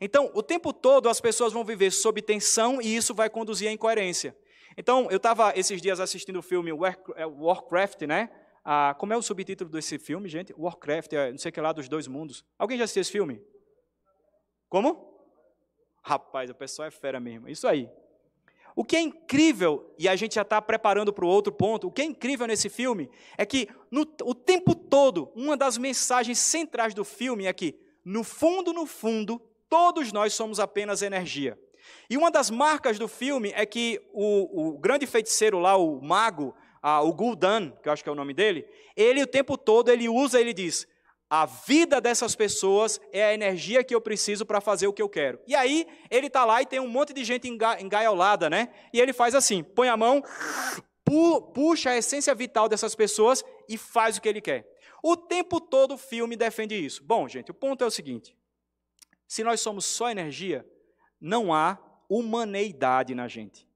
Então, 0.00 0.30
o 0.34 0.42
tempo 0.42 0.72
todo 0.72 1.10
as 1.10 1.20
pessoas 1.20 1.52
vão 1.52 1.62
viver 1.62 1.90
sob 1.90 2.22
tensão 2.22 2.80
e 2.80 2.96
isso 2.96 3.14
vai 3.14 3.28
conduzir 3.28 3.68
à 3.68 3.72
incoerência. 3.72 4.34
Então, 4.78 5.08
eu 5.10 5.18
estava 5.18 5.52
esses 5.56 5.80
dias 5.82 6.00
assistindo 6.00 6.38
o 6.38 6.42
filme 6.42 6.70
é, 7.16 7.26
Warcraft, 7.26 8.02
né? 8.02 8.30
Ah, 8.64 8.96
como 8.98 9.12
é 9.12 9.16
o 9.16 9.22
subtítulo 9.22 9.68
desse 9.68 9.98
filme, 9.98 10.26
gente? 10.26 10.54
Warcraft, 10.56 11.12
é, 11.12 11.30
não 11.32 11.38
sei 11.38 11.50
o 11.50 11.52
que 11.52 11.60
lá, 11.60 11.70
dos 11.70 11.86
dois 11.86 12.08
mundos. 12.08 12.42
Alguém 12.58 12.78
já 12.78 12.84
assistiu 12.84 13.02
esse 13.02 13.12
filme? 13.12 13.42
Como? 14.70 15.12
Rapaz, 16.02 16.48
o 16.48 16.54
pessoal 16.54 16.88
é 16.88 16.90
fera 16.90 17.20
mesmo. 17.20 17.46
Isso 17.46 17.68
aí. 17.68 17.90
O 18.76 18.84
que 18.84 18.96
é 18.96 19.00
incrível, 19.00 19.94
e 19.96 20.08
a 20.08 20.16
gente 20.16 20.34
já 20.34 20.42
está 20.42 20.60
preparando 20.60 21.12
para 21.12 21.24
o 21.24 21.28
outro 21.28 21.52
ponto, 21.52 21.86
o 21.86 21.92
que 21.92 22.02
é 22.02 22.04
incrível 22.04 22.46
nesse 22.46 22.68
filme 22.68 23.08
é 23.38 23.46
que 23.46 23.68
no, 23.90 24.00
o 24.22 24.34
tempo 24.34 24.74
todo, 24.74 25.30
uma 25.34 25.56
das 25.56 25.78
mensagens 25.78 26.38
centrais 26.40 26.92
do 26.92 27.04
filme 27.04 27.46
é 27.46 27.52
que, 27.52 27.78
no 28.04 28.24
fundo, 28.24 28.72
no 28.72 28.84
fundo, 28.84 29.40
todos 29.68 30.12
nós 30.12 30.34
somos 30.34 30.58
apenas 30.58 31.02
energia. 31.02 31.58
E 32.10 32.16
uma 32.16 32.30
das 32.30 32.50
marcas 32.50 32.98
do 32.98 33.06
filme 33.06 33.52
é 33.54 33.64
que 33.64 34.00
o, 34.12 34.72
o 34.74 34.78
grande 34.78 35.06
feiticeiro 35.06 35.58
lá, 35.60 35.76
o 35.76 36.00
mago, 36.02 36.54
o 37.02 37.12
Gul'dan, 37.12 37.70
que 37.82 37.88
eu 37.88 37.92
acho 37.92 38.02
que 38.02 38.08
é 38.08 38.12
o 38.12 38.16
nome 38.16 38.34
dele, 38.34 38.66
ele 38.96 39.22
o 39.22 39.26
tempo 39.26 39.56
todo 39.56 39.88
ele 39.90 40.08
usa, 40.08 40.40
ele 40.40 40.52
diz: 40.52 40.86
a 41.28 41.46
vida 41.46 42.00
dessas 42.00 42.36
pessoas 42.36 43.00
é 43.12 43.24
a 43.24 43.34
energia 43.34 43.82
que 43.82 43.94
eu 43.94 44.00
preciso 44.00 44.44
para 44.44 44.60
fazer 44.60 44.86
o 44.86 44.92
que 44.92 45.02
eu 45.02 45.08
quero. 45.08 45.40
E 45.46 45.54
aí, 45.54 45.86
ele 46.10 46.28
está 46.28 46.44
lá 46.44 46.62
e 46.62 46.66
tem 46.66 46.80
um 46.80 46.88
monte 46.88 47.12
de 47.12 47.24
gente 47.24 47.48
engaiolada, 47.48 48.48
né? 48.50 48.68
E 48.92 49.00
ele 49.00 49.12
faz 49.12 49.34
assim: 49.34 49.62
põe 49.62 49.88
a 49.88 49.96
mão, 49.96 50.22
pu 51.04 51.42
puxa 51.52 51.90
a 51.90 51.96
essência 51.96 52.34
vital 52.34 52.68
dessas 52.68 52.94
pessoas 52.94 53.44
e 53.68 53.76
faz 53.76 54.16
o 54.16 54.20
que 54.20 54.28
ele 54.28 54.40
quer. 54.40 54.68
O 55.02 55.16
tempo 55.16 55.60
todo 55.60 55.94
o 55.94 55.98
filme 55.98 56.36
defende 56.36 56.74
isso. 56.74 57.02
Bom, 57.02 57.28
gente, 57.28 57.50
o 57.50 57.54
ponto 57.54 57.82
é 57.82 57.86
o 57.86 57.90
seguinte: 57.90 58.36
se 59.26 59.42
nós 59.42 59.60
somos 59.60 59.84
só 59.84 60.10
energia, 60.10 60.66
não 61.20 61.52
há 61.52 61.78
humaneidade 62.08 63.14
na 63.14 63.26
gente. 63.28 63.66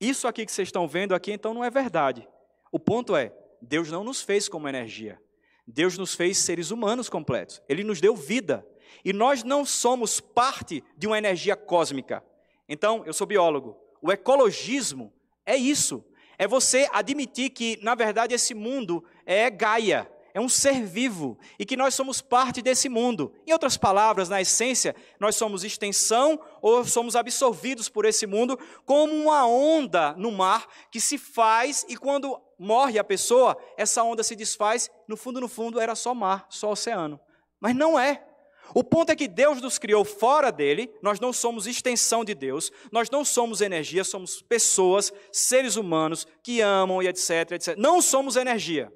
Isso 0.00 0.28
aqui 0.28 0.44
que 0.44 0.52
vocês 0.52 0.68
estão 0.68 0.86
vendo 0.86 1.14
aqui, 1.14 1.32
então, 1.32 1.54
não 1.54 1.64
é 1.64 1.70
verdade. 1.70 2.28
O 2.70 2.78
ponto 2.78 3.16
é: 3.16 3.34
Deus 3.60 3.90
não 3.90 4.04
nos 4.04 4.22
fez 4.22 4.48
como 4.48 4.68
energia. 4.68 5.20
Deus 5.66 5.96
nos 5.96 6.14
fez 6.14 6.38
seres 6.38 6.70
humanos 6.70 7.08
completos. 7.08 7.62
Ele 7.68 7.82
nos 7.82 8.00
deu 8.00 8.14
vida. 8.14 8.66
E 9.04 9.12
nós 9.12 9.42
não 9.42 9.64
somos 9.64 10.20
parte 10.20 10.82
de 10.96 11.06
uma 11.06 11.18
energia 11.18 11.56
cósmica. 11.56 12.22
Então, 12.68 13.02
eu 13.04 13.12
sou 13.12 13.26
biólogo. 13.26 13.76
O 14.00 14.12
ecologismo 14.12 15.12
é 15.44 15.56
isso. 15.56 16.04
É 16.38 16.46
você 16.46 16.88
admitir 16.92 17.50
que, 17.50 17.78
na 17.82 17.94
verdade, 17.94 18.34
esse 18.34 18.54
mundo 18.54 19.04
é 19.24 19.48
Gaia, 19.50 20.10
é 20.34 20.40
um 20.40 20.48
ser 20.48 20.84
vivo 20.84 21.38
e 21.56 21.64
que 21.64 21.76
nós 21.76 21.94
somos 21.94 22.20
parte 22.20 22.60
desse 22.60 22.88
mundo. 22.88 23.32
Em 23.46 23.52
outras 23.52 23.76
palavras, 23.76 24.28
na 24.28 24.42
essência, 24.42 24.94
nós 25.20 25.36
somos 25.36 25.62
extensão 25.62 26.40
ou 26.60 26.84
somos 26.84 27.14
absorvidos 27.14 27.88
por 27.88 28.04
esse 28.04 28.26
mundo 28.26 28.58
como 28.84 29.14
uma 29.14 29.46
onda 29.46 30.12
no 30.14 30.32
mar 30.32 30.66
que 30.90 31.00
se 31.00 31.16
faz 31.16 31.86
e 31.88 31.96
quando 31.96 32.36
morre 32.58 32.98
a 32.98 33.04
pessoa, 33.04 33.56
essa 33.76 34.02
onda 34.02 34.24
se 34.24 34.34
desfaz, 34.34 34.90
no 35.06 35.16
fundo, 35.16 35.40
no 35.40 35.48
fundo, 35.48 35.80
era 35.80 35.94
só 35.94 36.12
mar, 36.12 36.46
só 36.50 36.72
oceano. 36.72 37.20
Mas 37.60 37.76
não 37.76 37.98
é. 37.98 38.26
O 38.74 38.82
ponto 38.82 39.10
é 39.10 39.16
que 39.16 39.28
Deus 39.28 39.60
nos 39.60 39.78
criou 39.78 40.04
fora 40.04 40.50
dele, 40.50 40.92
nós 41.00 41.20
não 41.20 41.32
somos 41.32 41.66
extensão 41.66 42.24
de 42.24 42.34
Deus, 42.34 42.72
nós 42.90 43.08
não 43.08 43.24
somos 43.24 43.60
energia, 43.60 44.02
somos 44.02 44.42
pessoas, 44.42 45.12
seres 45.30 45.76
humanos 45.76 46.26
que 46.42 46.60
amam 46.60 47.00
e 47.00 47.06
etc, 47.06 47.52
etc. 47.52 47.76
Não 47.76 48.02
somos 48.02 48.34
energia. 48.34 48.92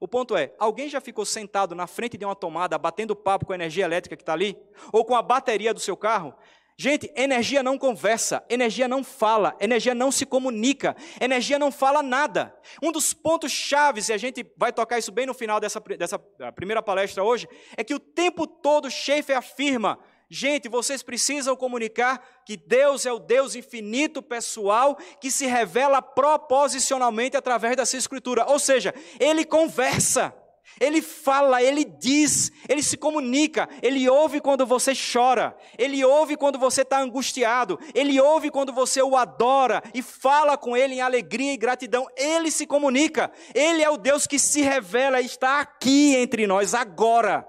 O 0.00 0.06
ponto 0.06 0.36
é: 0.36 0.52
alguém 0.58 0.88
já 0.88 1.00
ficou 1.00 1.24
sentado 1.24 1.74
na 1.74 1.86
frente 1.86 2.16
de 2.16 2.24
uma 2.24 2.36
tomada, 2.36 2.78
batendo 2.78 3.16
papo 3.16 3.46
com 3.46 3.52
a 3.52 3.56
energia 3.56 3.84
elétrica 3.84 4.16
que 4.16 4.22
está 4.22 4.32
ali? 4.32 4.56
Ou 4.92 5.04
com 5.04 5.14
a 5.14 5.22
bateria 5.22 5.74
do 5.74 5.80
seu 5.80 5.96
carro? 5.96 6.34
Gente, 6.80 7.10
energia 7.16 7.60
não 7.60 7.76
conversa, 7.76 8.44
energia 8.48 8.86
não 8.86 9.02
fala, 9.02 9.56
energia 9.58 9.96
não 9.96 10.12
se 10.12 10.24
comunica, 10.24 10.94
energia 11.20 11.58
não 11.58 11.72
fala 11.72 12.04
nada. 12.04 12.54
Um 12.80 12.92
dos 12.92 13.12
pontos 13.12 13.50
chaves, 13.50 14.08
e 14.08 14.12
a 14.12 14.16
gente 14.16 14.46
vai 14.56 14.72
tocar 14.72 14.96
isso 14.96 15.10
bem 15.10 15.26
no 15.26 15.34
final 15.34 15.58
dessa, 15.58 15.80
dessa 15.80 16.20
primeira 16.54 16.80
palestra 16.80 17.24
hoje, 17.24 17.48
é 17.76 17.82
que 17.82 17.96
o 17.96 17.98
tempo 17.98 18.46
todo 18.46 18.88
Schaefer 18.88 19.36
afirma 19.36 19.98
Gente, 20.30 20.68
vocês 20.68 21.02
precisam 21.02 21.56
comunicar 21.56 22.42
que 22.44 22.54
Deus 22.54 23.06
é 23.06 23.12
o 23.12 23.18
Deus 23.18 23.54
infinito, 23.54 24.22
pessoal, 24.22 24.96
que 25.20 25.30
se 25.30 25.46
revela 25.46 26.02
proposicionalmente 26.02 27.34
através 27.34 27.74
dessa 27.76 27.96
escritura. 27.96 28.44
Ou 28.46 28.58
seja, 28.58 28.94
ele 29.18 29.42
conversa, 29.46 30.34
ele 30.78 31.00
fala, 31.00 31.62
ele 31.62 31.82
diz, 31.82 32.52
ele 32.68 32.82
se 32.82 32.98
comunica, 32.98 33.70
ele 33.82 34.06
ouve 34.06 34.38
quando 34.38 34.66
você 34.66 34.92
chora, 34.94 35.56
ele 35.78 36.04
ouve 36.04 36.36
quando 36.36 36.58
você 36.58 36.82
está 36.82 37.00
angustiado, 37.00 37.78
ele 37.94 38.20
ouve 38.20 38.50
quando 38.50 38.70
você 38.70 39.00
o 39.00 39.16
adora 39.16 39.82
e 39.94 40.02
fala 40.02 40.58
com 40.58 40.76
ele 40.76 40.96
em 40.96 41.00
alegria 41.00 41.54
e 41.54 41.56
gratidão. 41.56 42.06
Ele 42.18 42.50
se 42.50 42.66
comunica, 42.66 43.32
ele 43.54 43.82
é 43.82 43.88
o 43.88 43.96
Deus 43.96 44.26
que 44.26 44.38
se 44.38 44.60
revela 44.60 45.22
e 45.22 45.26
está 45.26 45.60
aqui 45.60 46.14
entre 46.16 46.46
nós 46.46 46.74
agora. 46.74 47.48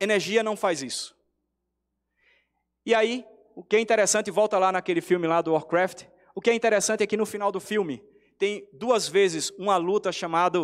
Energia 0.00 0.42
não 0.42 0.56
faz 0.56 0.80
isso. 0.80 1.13
E 2.84 2.94
aí, 2.94 3.24
o 3.54 3.62
que 3.62 3.76
é 3.76 3.80
interessante, 3.80 4.30
volta 4.30 4.58
lá 4.58 4.70
naquele 4.72 5.00
filme 5.00 5.26
lá 5.26 5.40
do 5.40 5.52
Warcraft, 5.52 6.04
o 6.34 6.40
que 6.40 6.50
é 6.50 6.54
interessante 6.54 7.02
é 7.02 7.06
que 7.06 7.16
no 7.16 7.24
final 7.24 7.50
do 7.50 7.60
filme 7.60 8.02
tem 8.38 8.68
duas 8.72 9.08
vezes 9.08 9.50
uma 9.58 9.76
luta 9.76 10.10
chamada, 10.10 10.58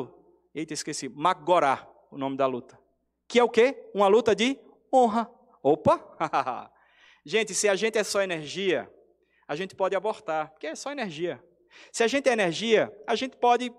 eita, 0.54 0.74
esqueci, 0.74 1.08
Magorá, 1.08 1.88
o 2.10 2.18
nome 2.18 2.36
da 2.36 2.46
luta. 2.46 2.78
Que 3.28 3.38
é 3.38 3.44
o 3.44 3.48
quê? 3.48 3.88
Uma 3.94 4.08
luta 4.08 4.34
de 4.34 4.58
honra. 4.92 5.30
Opa! 5.62 6.00
gente, 7.24 7.54
se 7.54 7.68
a 7.68 7.76
gente 7.76 7.96
é 7.96 8.04
só 8.04 8.20
energia, 8.22 8.90
a 9.46 9.54
gente 9.54 9.74
pode 9.74 9.94
abortar, 9.94 10.50
porque 10.50 10.66
é 10.66 10.74
só 10.74 10.90
energia. 10.90 11.42
Se 11.92 12.02
a 12.02 12.08
gente 12.08 12.28
é 12.28 12.32
energia, 12.32 12.92
a 13.06 13.14
gente 13.14 13.36
pode 13.36 13.72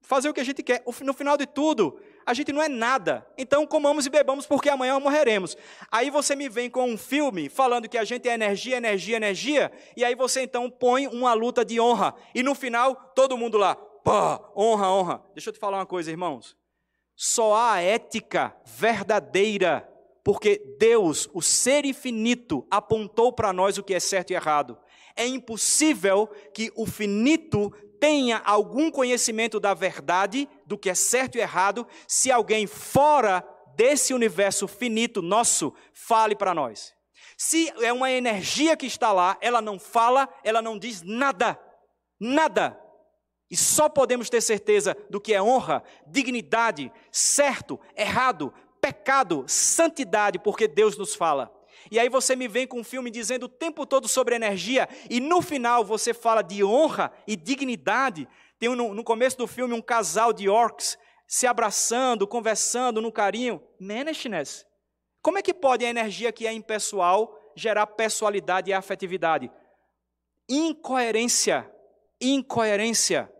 fazer 0.00 0.28
o 0.28 0.34
que 0.34 0.40
a 0.40 0.44
gente 0.44 0.62
quer. 0.62 0.82
No 1.02 1.14
final 1.14 1.36
de 1.36 1.46
tudo, 1.46 2.00
a 2.26 2.34
gente 2.34 2.52
não 2.52 2.60
é 2.60 2.68
nada. 2.68 3.24
Então 3.38 3.64
comamos 3.64 4.04
e 4.04 4.10
bebamos 4.10 4.46
porque 4.46 4.68
amanhã 4.68 4.98
morreremos. 4.98 5.56
Aí 5.90 6.10
você 6.10 6.34
me 6.34 6.48
vem 6.48 6.68
com 6.68 6.90
um 6.90 6.98
filme 6.98 7.48
falando 7.48 7.88
que 7.88 7.96
a 7.96 8.04
gente 8.04 8.28
é 8.28 8.34
energia, 8.34 8.76
energia, 8.76 9.16
energia, 9.16 9.72
e 9.96 10.04
aí 10.04 10.16
você 10.16 10.42
então 10.42 10.68
põe 10.68 11.06
uma 11.06 11.32
luta 11.32 11.64
de 11.64 11.80
honra. 11.80 12.14
E 12.34 12.42
no 12.42 12.54
final, 12.54 12.94
todo 13.14 13.38
mundo 13.38 13.56
lá, 13.56 13.76
pá, 13.76 14.40
honra, 14.56 14.90
honra. 14.90 15.22
Deixa 15.32 15.50
eu 15.50 15.54
te 15.54 15.60
falar 15.60 15.78
uma 15.78 15.86
coisa, 15.86 16.10
irmãos. 16.10 16.56
Só 17.14 17.54
há 17.54 17.80
ética 17.80 18.54
verdadeira 18.64 19.88
porque 20.26 20.60
Deus, 20.76 21.30
o 21.32 21.40
ser 21.40 21.84
infinito, 21.84 22.66
apontou 22.68 23.32
para 23.32 23.52
nós 23.52 23.78
o 23.78 23.82
que 23.84 23.94
é 23.94 24.00
certo 24.00 24.32
e 24.32 24.34
errado. 24.34 24.76
É 25.16 25.26
impossível 25.26 26.26
que 26.52 26.70
o 26.76 26.86
finito 26.86 27.72
tenha 27.98 28.42
algum 28.44 28.90
conhecimento 28.90 29.58
da 29.58 29.74
verdade, 29.74 30.48
do 30.66 30.76
que 30.76 30.90
é 30.90 30.94
certo 30.94 31.36
e 31.36 31.40
errado, 31.40 31.86
se 32.06 32.30
alguém 32.30 32.66
fora 32.66 33.44
desse 33.74 34.14
universo 34.14 34.66
finito 34.68 35.22
nosso 35.22 35.74
fale 35.92 36.34
para 36.34 36.54
nós. 36.54 36.94
Se 37.36 37.70
é 37.82 37.92
uma 37.92 38.10
energia 38.10 38.76
que 38.76 38.86
está 38.86 39.12
lá, 39.12 39.36
ela 39.40 39.60
não 39.60 39.78
fala, 39.78 40.28
ela 40.42 40.62
não 40.62 40.78
diz 40.78 41.02
nada. 41.02 41.58
Nada. 42.18 42.80
E 43.50 43.56
só 43.56 43.88
podemos 43.88 44.28
ter 44.28 44.40
certeza 44.40 44.96
do 45.10 45.20
que 45.20 45.34
é 45.34 45.42
honra, 45.42 45.82
dignidade, 46.06 46.90
certo, 47.12 47.78
errado, 47.94 48.52
pecado, 48.80 49.44
santidade, 49.46 50.38
porque 50.38 50.66
Deus 50.66 50.96
nos 50.96 51.14
fala. 51.14 51.52
E 51.90 51.98
aí 51.98 52.08
você 52.08 52.34
me 52.34 52.48
vem 52.48 52.66
com 52.66 52.80
um 52.80 52.84
filme 52.84 53.10
dizendo 53.10 53.44
o 53.44 53.48
tempo 53.48 53.86
todo 53.86 54.08
sobre 54.08 54.34
energia, 54.34 54.88
e 55.08 55.20
no 55.20 55.40
final 55.40 55.84
você 55.84 56.12
fala 56.12 56.42
de 56.42 56.64
honra 56.64 57.12
e 57.26 57.36
dignidade. 57.36 58.28
Tem 58.58 58.68
no, 58.74 58.94
no 58.94 59.04
começo 59.04 59.36
do 59.36 59.46
filme 59.46 59.74
um 59.74 59.82
casal 59.82 60.32
de 60.32 60.48
orcs 60.48 60.98
se 61.26 61.46
abraçando, 61.46 62.26
conversando 62.26 63.00
no 63.00 63.12
carinho. 63.12 63.62
Management. 63.78 64.64
Como 65.20 65.38
é 65.38 65.42
que 65.42 65.52
pode 65.52 65.84
a 65.84 65.88
energia 65.88 66.32
que 66.32 66.46
é 66.46 66.52
impessoal 66.52 67.52
gerar 67.56 67.86
pessoalidade 67.86 68.70
e 68.70 68.74
afetividade? 68.74 69.50
Incoerência. 70.48 71.70
Incoerência. 72.20 73.30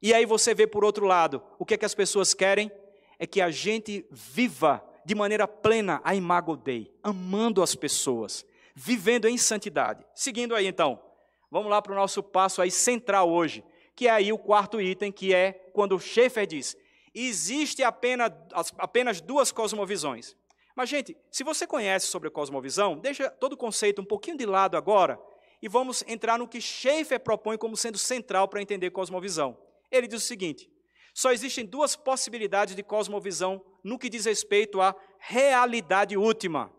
E 0.00 0.14
aí 0.14 0.24
você 0.24 0.54
vê 0.54 0.66
por 0.66 0.84
outro 0.84 1.04
lado, 1.04 1.42
o 1.58 1.64
que 1.64 1.74
é 1.74 1.76
que 1.76 1.84
as 1.84 1.94
pessoas 1.94 2.32
querem? 2.32 2.70
É 3.18 3.26
que 3.26 3.40
a 3.40 3.50
gente 3.50 4.06
viva 4.10 4.82
de 5.06 5.14
maneira 5.14 5.46
plena 5.46 6.00
a 6.02 6.16
imago 6.16 6.56
Dei, 6.56 6.92
amando 7.00 7.62
as 7.62 7.76
pessoas, 7.76 8.44
vivendo 8.74 9.28
em 9.28 9.38
santidade. 9.38 10.04
Seguindo 10.12 10.52
aí 10.52 10.66
então, 10.66 11.00
vamos 11.48 11.70
lá 11.70 11.80
para 11.80 11.92
o 11.92 11.94
nosso 11.94 12.24
passo 12.24 12.60
aí 12.60 12.72
central 12.72 13.30
hoje, 13.30 13.62
que 13.94 14.08
é 14.08 14.10
aí 14.10 14.32
o 14.32 14.38
quarto 14.38 14.80
item, 14.80 15.12
que 15.12 15.32
é 15.32 15.52
quando 15.72 15.96
Schaeffer 16.00 16.44
diz: 16.44 16.76
existe 17.14 17.84
apenas, 17.84 18.32
apenas 18.76 19.20
duas 19.20 19.52
cosmovisões. 19.52 20.34
Mas, 20.74 20.88
gente, 20.88 21.16
se 21.30 21.44
você 21.44 21.68
conhece 21.68 22.08
sobre 22.08 22.26
a 22.26 22.32
cosmovisão, 22.32 22.98
deixa 22.98 23.30
todo 23.30 23.52
o 23.52 23.56
conceito 23.56 24.02
um 24.02 24.04
pouquinho 24.04 24.36
de 24.36 24.44
lado 24.44 24.76
agora 24.76 25.20
e 25.62 25.68
vamos 25.68 26.02
entrar 26.08 26.36
no 26.36 26.48
que 26.48 26.60
Schaeffer 26.60 27.20
propõe 27.20 27.56
como 27.56 27.76
sendo 27.76 27.96
central 27.96 28.48
para 28.48 28.60
entender 28.60 28.90
cosmovisão. 28.90 29.56
Ele 29.88 30.08
diz 30.08 30.20
o 30.20 30.26
seguinte: 30.26 30.68
só 31.16 31.32
existem 31.32 31.64
duas 31.64 31.96
possibilidades 31.96 32.76
de 32.76 32.82
cosmovisão 32.82 33.64
no 33.82 33.98
que 33.98 34.10
diz 34.10 34.26
respeito 34.26 34.82
à 34.82 34.94
realidade 35.18 36.14
última. 36.14 36.70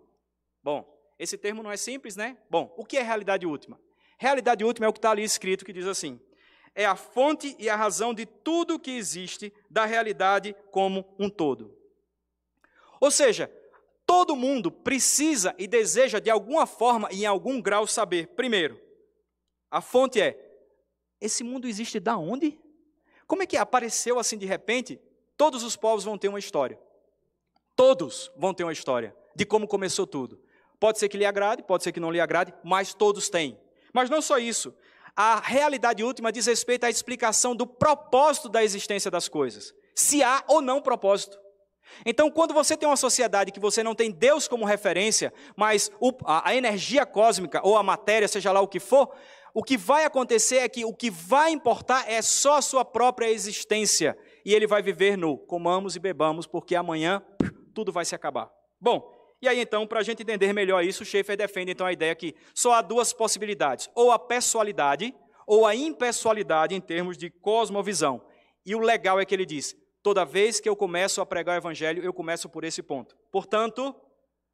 Bom, 0.62 0.88
esse 1.18 1.40
termo 1.40 1.64
não 1.64 1.72
é 1.72 1.76
simples, 1.76 2.16
né? 2.16 2.38
Bom, 2.48 2.72
o 2.78 2.86
que 2.86 2.98
é 2.98 3.02
realidade 3.02 3.48
última? 3.48 3.82
Realidade 4.16 4.64
última 4.64 4.86
é 4.86 4.90
o 4.90 4.94
que 4.94 5.00
está 5.00 5.10
ali 5.10 5.24
escrito, 5.24 5.66
que 5.66 5.74
diz 5.74 5.88
assim: 5.88 6.22
é 6.76 6.86
a 6.86 6.96
fonte 6.96 7.56
e 7.58 7.68
a 7.68 7.76
razão 7.76 8.14
de 8.14 8.28
tudo 8.28 8.80
que 8.80 8.92
existe 8.92 9.52
da 9.72 9.86
realidade 9.86 10.56
como 10.70 11.04
um 11.18 11.32
todo. 11.32 11.76
Ou 13.02 13.10
seja, 13.10 13.52
todo 14.06 14.36
mundo 14.36 14.72
precisa 14.72 15.56
e 15.58 15.68
deseja 15.68 16.20
de 16.20 16.30
alguma 16.30 16.68
forma 16.68 17.10
e 17.12 17.24
em 17.24 17.26
algum 17.26 17.60
grau 17.60 17.88
saber. 17.88 18.28
Primeiro, 18.28 18.80
a 19.72 19.82
fonte 19.82 20.22
é: 20.22 20.38
esse 21.20 21.44
mundo 21.44 21.68
existe 21.68 22.00
da 22.00 22.16
onde? 22.16 22.62
Como 23.28 23.44
é 23.44 23.46
que 23.46 23.58
apareceu 23.58 24.18
assim 24.18 24.38
de 24.38 24.46
repente? 24.46 25.00
Todos 25.36 25.62
os 25.62 25.76
povos 25.76 26.06
vão 26.06 26.18
ter 26.18 26.30
uma 26.30 26.40
história. 26.40 26.80
Todos 27.76 28.32
vão 28.36 28.54
ter 28.54 28.64
uma 28.64 28.74
história 28.74 29.16
de 29.36 29.46
como 29.46 29.68
começou 29.68 30.08
tudo. 30.08 30.42
Pode 30.80 30.98
ser 30.98 31.10
que 31.10 31.18
lhe 31.18 31.26
agrade, 31.26 31.62
pode 31.62 31.84
ser 31.84 31.92
que 31.92 32.00
não 32.00 32.12
lhe 32.12 32.20
agrade, 32.20 32.54
mas 32.64 32.94
todos 32.94 33.30
têm. 33.30 33.60
Mas 33.94 34.10
não 34.10 34.22
só 34.22 34.38
isso. 34.40 34.74
A 35.16 35.40
realidade 35.40 36.04
última 36.04 36.32
diz 36.32 36.46
respeito 36.46 36.86
à 36.86 36.90
explicação 36.90 37.56
do 37.56 37.68
propósito 37.68 38.48
da 38.48 38.64
existência 38.64 39.12
das 39.12 39.28
coisas. 39.28 39.74
Se 39.96 40.24
há 40.24 40.44
ou 40.48 40.62
não 40.62 40.82
propósito. 40.82 41.40
Então, 42.06 42.30
quando 42.30 42.54
você 42.54 42.76
tem 42.76 42.88
uma 42.88 42.98
sociedade 42.98 43.52
que 43.52 43.60
você 43.60 43.84
não 43.84 43.96
tem 43.96 44.12
Deus 44.12 44.48
como 44.48 44.66
referência, 44.66 45.34
mas 45.56 45.92
a 46.26 46.56
energia 46.56 47.06
cósmica 47.06 47.62
ou 47.64 47.78
a 47.78 47.84
matéria, 47.84 48.28
seja 48.28 48.52
lá 48.52 48.62
o 48.62 48.68
que 48.68 48.80
for, 48.80 49.12
o 49.54 49.64
que 49.64 49.78
vai 49.78 50.06
acontecer 50.06 50.58
é 50.58 50.70
que 50.70 50.86
o 50.86 50.94
que 50.94 51.10
vai 51.10 51.52
importar 51.52 52.10
é 52.10 52.22
só 52.22 52.58
a 52.58 52.62
sua 52.62 52.86
própria 52.86 53.30
existência. 53.30 54.18
E 54.46 54.54
ele 54.54 54.68
vai 54.68 54.82
viver 54.82 55.18
no 55.18 55.38
comamos 55.38 55.96
e 55.96 56.00
bebamos, 56.00 56.46
porque 56.46 56.76
amanhã 56.76 57.24
tudo 57.74 57.92
vai 57.92 58.06
se 58.06 58.14
acabar. 58.14 58.52
Bom, 58.80 59.12
e 59.42 59.48
aí 59.48 59.60
então, 59.60 59.86
para 59.88 60.00
a 60.00 60.04
gente 60.04 60.22
entender 60.22 60.54
melhor 60.54 60.84
isso, 60.84 61.06
Schaeffer 61.06 61.38
defende 61.38 61.72
então 61.72 61.88
a 61.88 61.94
ideia 61.94 62.16
que 62.16 62.36
só 62.54 62.74
há 62.74 62.82
duas 62.82 63.14
possibilidades, 63.14 63.90
ou 63.96 64.12
a 64.12 64.20
pessoalidade 64.20 65.14
ou 65.48 65.66
a 65.66 65.74
impessoalidade 65.74 66.76
em 66.76 66.82
termos 66.82 67.18
de 67.18 67.30
cosmovisão. 67.30 68.22
E 68.66 68.76
o 68.76 68.80
legal 68.80 69.18
é 69.18 69.26
que 69.26 69.34
ele 69.34 69.46
diz, 69.46 69.74
Toda 70.08 70.24
vez 70.24 70.62
que 70.62 70.70
eu 70.70 70.74
começo 70.74 71.20
a 71.20 71.26
pregar 71.26 71.56
o 71.56 71.58
evangelho, 71.58 72.02
eu 72.02 72.14
começo 72.14 72.48
por 72.48 72.64
esse 72.64 72.82
ponto. 72.82 73.14
Portanto, 73.30 73.94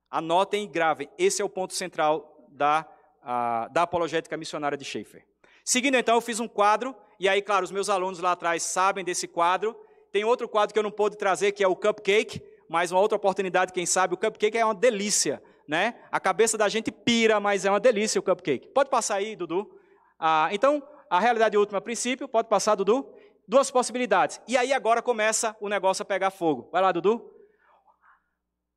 anotem 0.09 0.63
e 0.63 0.67
gravem. 0.67 1.07
Esse 1.15 1.43
é 1.43 1.45
o 1.45 1.47
ponto 1.47 1.75
central 1.75 2.47
da, 2.49 2.83
a, 3.21 3.67
da 3.71 3.83
apologética 3.83 4.35
missionária 4.35 4.75
de 4.75 4.83
Schaeffer. 4.83 5.23
Seguindo 5.63 5.93
então, 5.93 6.15
eu 6.15 6.21
fiz 6.21 6.39
um 6.39 6.47
quadro, 6.47 6.95
e 7.19 7.29
aí, 7.29 7.39
claro, 7.39 7.63
os 7.63 7.71
meus 7.71 7.87
alunos 7.87 8.17
lá 8.17 8.31
atrás 8.31 8.63
sabem 8.63 9.05
desse 9.05 9.27
quadro. 9.27 9.79
Tem 10.11 10.23
outro 10.23 10.49
quadro 10.49 10.73
que 10.73 10.79
eu 10.79 10.81
não 10.81 10.89
pude 10.89 11.17
trazer, 11.17 11.51
que 11.51 11.63
é 11.63 11.67
o 11.67 11.75
cupcake, 11.75 12.41
mas 12.67 12.91
uma 12.91 12.99
outra 12.99 13.15
oportunidade, 13.15 13.71
quem 13.71 13.85
sabe, 13.85 14.15
o 14.15 14.17
cupcake 14.17 14.57
é 14.57 14.65
uma 14.65 14.73
delícia, 14.73 15.39
né? 15.67 15.99
A 16.11 16.19
cabeça 16.19 16.57
da 16.57 16.67
gente 16.67 16.91
pira, 16.91 17.39
mas 17.39 17.63
é 17.63 17.69
uma 17.69 17.79
delícia 17.79 18.17
o 18.17 18.23
cupcake. 18.23 18.69
Pode 18.69 18.89
passar 18.89 19.17
aí, 19.17 19.35
Dudu. 19.35 19.69
Ah, 20.17 20.49
então, 20.51 20.81
a 21.11 21.19
realidade 21.19 21.55
última 21.55 21.79
princípio, 21.79 22.27
pode 22.27 22.47
passar, 22.47 22.73
Dudu. 22.73 23.07
Duas 23.47 23.69
possibilidades. 23.69 24.39
E 24.47 24.57
aí 24.57 24.73
agora 24.73 25.01
começa 25.01 25.55
o 25.59 25.67
negócio 25.67 26.01
a 26.01 26.05
pegar 26.05 26.31
fogo. 26.31 26.69
Vai 26.71 26.81
lá, 26.81 26.91
Dudu. 26.91 27.31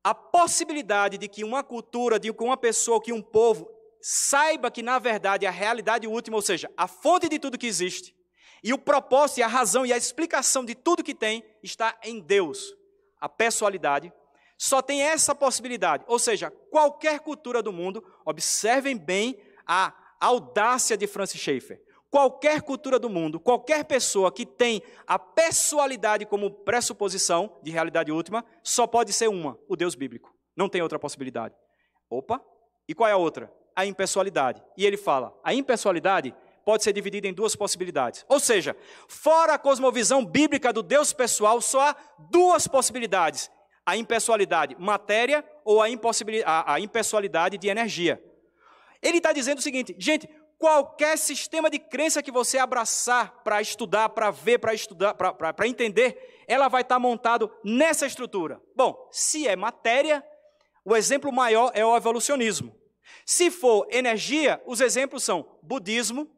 A 0.03 0.15
possibilidade 0.15 1.19
de 1.19 1.29
que 1.29 1.45
uma 1.45 1.63
cultura, 1.63 2.19
de 2.19 2.33
que 2.33 2.45
uma 2.45 2.57
pessoa, 2.57 3.03
que 3.03 3.13
um 3.13 3.23
povo 3.23 3.69
saiba 4.01 4.71
que 4.71 4.83
na 4.83 4.99
verdade 4.99 5.47
a 5.47 5.51
realidade 5.51 6.07
última, 6.07 6.37
ou 6.37 6.43
seja, 6.43 6.71
a 6.77 6.87
fonte 6.87 7.29
de 7.29 7.39
tudo 7.39 7.59
que 7.59 7.67
existe, 7.67 8.15
e 8.63 8.73
o 8.73 8.79
propósito 8.79 9.39
e 9.39 9.43
a 9.43 9.49
razão 9.49 9.85
e 9.85 9.93
a 9.93 9.97
explicação 9.97 10.65
de 10.65 10.75
tudo 10.75 11.03
que 11.03 11.15
tem 11.15 11.45
está 11.63 11.97
em 12.03 12.21
Deus 12.21 12.75
a 13.21 13.29
pessoalidade, 13.29 14.13
só 14.59 14.81
tem 14.81 15.03
essa 15.03 15.35
possibilidade. 15.35 16.05
Ou 16.07 16.19
seja, 16.19 16.51
qualquer 16.71 17.21
cultura 17.21 17.63
do 17.63 17.73
mundo, 17.73 18.05
observem 18.25 18.97
bem 18.97 19.41
a 19.67 19.93
audácia 20.21 20.97
de 20.97 21.07
Francis 21.07 21.41
Schaeffer. 21.41 21.83
Qualquer 22.11 22.63
cultura 22.63 22.99
do 22.99 23.11
mundo, 23.11 23.41
qualquer 23.41 23.85
pessoa 23.85 24.31
que 24.33 24.47
tem 24.47 24.83
a 25.07 25.19
pessoalidade 25.19 26.25
como 26.25 26.51
pressuposição 26.51 27.59
de 27.63 27.71
realidade 27.71 28.13
última, 28.13 28.45
só 28.63 28.87
pode 28.87 29.13
ser 29.13 29.29
uma, 29.29 29.59
o 29.69 29.77
Deus 29.77 29.95
bíblico. 29.95 30.35
Não 30.57 30.69
tem 30.69 30.81
outra 30.81 30.99
possibilidade. 30.99 31.55
Opa, 32.09 32.41
e 32.89 32.95
qual 32.95 33.09
é 33.09 33.13
a 33.13 33.17
outra? 33.17 33.53
A 33.75 33.85
impessoalidade. 33.85 34.63
E 34.77 34.87
ele 34.87 34.97
fala: 34.97 35.39
a 35.45 35.53
impessoalidade 35.53 36.35
pode 36.65 36.83
ser 36.83 36.93
dividida 36.93 37.29
em 37.29 37.35
duas 37.35 37.55
possibilidades. 37.55 38.25
Ou 38.29 38.41
seja, 38.41 38.77
fora 39.09 39.55
a 39.55 39.59
cosmovisão 39.59 40.25
bíblica 40.25 40.73
do 40.73 40.83
Deus 40.83 41.13
pessoal, 41.13 41.61
só 41.61 41.91
há 41.91 41.97
duas 42.31 42.67
possibilidades: 42.67 43.51
a 43.85 43.97
impessoalidade 43.97 44.77
matéria 44.79 45.45
ou 45.65 45.83
a, 45.83 45.87
a, 46.45 46.75
a 46.75 46.81
impessoalidade 46.81 47.59
de 47.59 47.69
energia. 47.69 48.23
Ele 49.03 49.19
está 49.19 49.33
dizendo 49.33 49.59
o 49.59 49.63
seguinte, 49.63 49.95
gente, 49.99 50.29
qualquer 50.59 51.17
sistema 51.19 51.69
de 51.71 51.79
crença 51.79 52.23
que 52.23 52.31
você 52.31 52.59
abraçar 52.59 53.43
para 53.43 53.61
estudar, 53.61 54.09
para 54.11 54.31
ver, 54.31 54.59
para 54.59 54.75
estudar, 54.75 55.15
para 55.15 55.69
entender, 55.69 56.45
ela 56.49 56.69
vai 56.69 56.83
estar 56.83 56.97
tá 56.97 57.01
montado 57.01 57.51
nessa 57.65 58.07
estrutura. 58.07 58.61
Bom, 58.75 59.09
se 59.11 59.47
é 59.47 59.55
matéria, 59.57 60.25
o 60.85 60.97
exemplo 60.97 61.33
maior 61.33 61.71
é 61.75 61.85
o 61.85 61.97
evolucionismo. 61.97 62.75
Se 63.25 63.51
for 63.51 63.87
energia, 63.91 64.63
os 64.67 64.81
exemplos 64.81 65.23
são 65.23 65.59
budismo, 65.63 66.31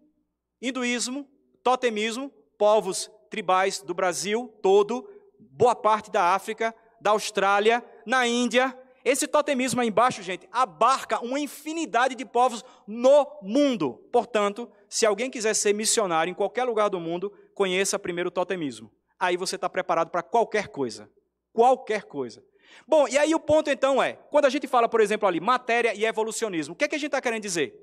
hinduísmo, 0.61 1.29
totemismo, 1.63 2.31
povos 2.57 3.11
tribais 3.31 3.81
do 3.81 3.95
Brasil 3.95 4.53
todo, 4.63 5.09
boa 5.39 5.75
parte 5.75 6.11
da 6.11 6.35
África, 6.35 6.75
da 7.01 7.11
Austrália, 7.11 7.85
na 8.07 8.27
Índia. 8.27 8.77
Esse 9.09 9.27
totemismo 9.27 9.81
aí 9.81 9.89
embaixo, 9.89 10.23
gente, 10.23 10.47
abarca 10.53 11.19
uma 11.25 11.41
infinidade 11.41 12.15
de 12.15 12.27
povos 12.27 12.63
no 12.87 13.27
mundo. 13.41 14.07
Portanto, 14.13 14.71
se 14.87 15.07
alguém 15.07 15.31
quiser 15.31 15.55
ser 15.55 15.73
missionário 15.73 16.31
em 16.31 16.35
qualquer 16.35 16.65
lugar 16.65 16.91
do 16.91 17.01
mundo, 17.01 17.33
conheça 17.55 17.99
primeiro 17.99 18.29
o 18.29 18.31
totemismo. 18.31 18.93
Aí 19.19 19.35
você 19.35 19.55
está 19.55 19.67
preparado 19.67 20.11
para 20.11 20.23
qualquer 20.23 20.69
coisa. 20.69 21.11
Qualquer 21.55 22.03
coisa. 22.03 22.45
Bom, 22.87 23.09
e 23.09 23.17
aí 23.17 23.35
o 23.35 23.41
ponto 23.41 23.71
então 23.71 24.03
é, 24.03 24.13
quando 24.31 24.45
a 24.45 24.51
gente 24.51 24.67
fala, 24.67 24.87
por 24.87 25.01
exemplo, 25.01 25.27
ali, 25.27 25.41
matéria 25.41 25.95
e 25.95 26.05
evolucionismo, 26.05 26.75
o 26.75 26.77
que, 26.77 26.85
é 26.85 26.89
que 26.89 26.95
a 26.95 26.99
gente 26.99 27.09
está 27.09 27.23
querendo 27.23 27.41
dizer? 27.41 27.75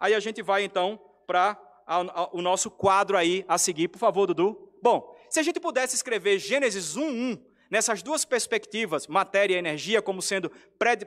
Aí 0.00 0.14
a 0.14 0.20
gente 0.20 0.40
vai 0.40 0.64
então 0.64 0.98
para 1.26 1.60
o 2.32 2.40
nosso 2.40 2.70
quadro 2.70 3.18
aí 3.18 3.44
a 3.46 3.58
seguir, 3.58 3.88
por 3.88 3.98
favor, 3.98 4.26
Dudu. 4.26 4.72
Bom, 4.82 5.14
se 5.28 5.38
a 5.38 5.42
gente 5.42 5.60
pudesse 5.60 5.94
escrever 5.94 6.38
Gênesis 6.38 6.96
1:1 6.96 7.49
nessas 7.70 8.02
duas 8.02 8.24
perspectivas, 8.24 9.06
matéria 9.06 9.54
e 9.54 9.58
energia, 9.58 10.02
como 10.02 10.20
sendo 10.20 10.50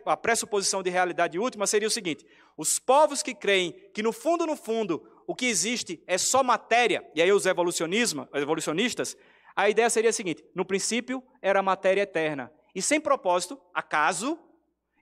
a 0.05 0.18
pressuposição 0.18 0.82
de 0.82 0.89
realidade 0.89 1.38
última, 1.38 1.68
seria 1.68 1.88
o 1.88 1.91
seguinte: 1.91 2.26
os 2.57 2.80
povos 2.80 3.22
que 3.22 3.36
creem 3.36 3.74
que 3.93 4.01
no 4.01 4.14
fundo, 4.14 4.47
no 4.47 4.55
fundo, 4.55 5.05
o 5.28 5.36
que 5.36 5.45
existe 5.45 6.01
é 6.07 6.18
só 6.18 6.41
matéria, 6.41 7.05
e 7.14 7.22
aí 7.22 7.32
os 7.32 7.45
evolucionistas, 7.45 9.18
a 9.55 9.70
ideia 9.70 9.89
seria 9.89 10.09
a 10.09 10.14
seguinte: 10.14 10.43
no 10.55 10.66
princípio 10.66 11.22
era 11.41 11.61
matéria 11.61 12.01
eterna, 12.01 12.51
e 12.74 12.82
sem 12.82 12.99
propósito, 12.99 13.59
acaso, 13.74 14.39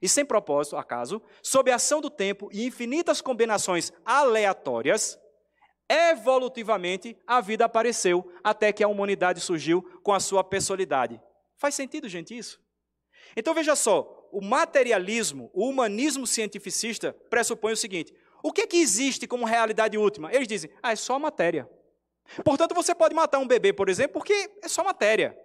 e 0.00 0.08
sem 0.08 0.24
propósito, 0.24 0.76
acaso, 0.76 1.22
sob 1.40 1.70
a 1.70 1.76
ação 1.76 2.00
do 2.00 2.10
tempo 2.10 2.48
e 2.52 2.66
infinitas 2.66 3.20
combinações 3.20 3.92
aleatórias, 4.04 5.16
evolutivamente, 5.88 7.16
a 7.24 7.40
vida 7.40 7.66
apareceu 7.66 8.28
até 8.42 8.72
que 8.72 8.82
a 8.82 8.88
humanidade 8.88 9.40
surgiu 9.40 9.80
com 10.02 10.12
a 10.12 10.18
sua 10.18 10.42
personalidade. 10.42 11.20
Faz 11.62 11.76
sentido, 11.76 12.08
gente, 12.08 12.36
isso? 12.36 12.60
Então 13.36 13.54
veja 13.54 13.76
só, 13.76 14.28
o 14.32 14.40
materialismo, 14.40 15.48
o 15.54 15.68
humanismo 15.68 16.26
cientificista 16.26 17.12
pressupõe 17.30 17.72
o 17.72 17.76
seguinte: 17.76 18.12
o 18.42 18.52
que 18.52 18.62
é 18.62 18.66
que 18.66 18.78
existe 18.78 19.28
como 19.28 19.44
realidade 19.44 19.96
última? 19.96 20.34
Eles 20.34 20.48
dizem, 20.48 20.72
ah, 20.82 20.90
é 20.90 20.96
só 20.96 21.20
matéria. 21.20 21.70
Portanto, 22.44 22.74
você 22.74 22.92
pode 22.96 23.14
matar 23.14 23.38
um 23.38 23.46
bebê, 23.46 23.72
por 23.72 23.88
exemplo, 23.88 24.14
porque 24.14 24.50
é 24.60 24.66
só 24.66 24.82
matéria. 24.82 25.38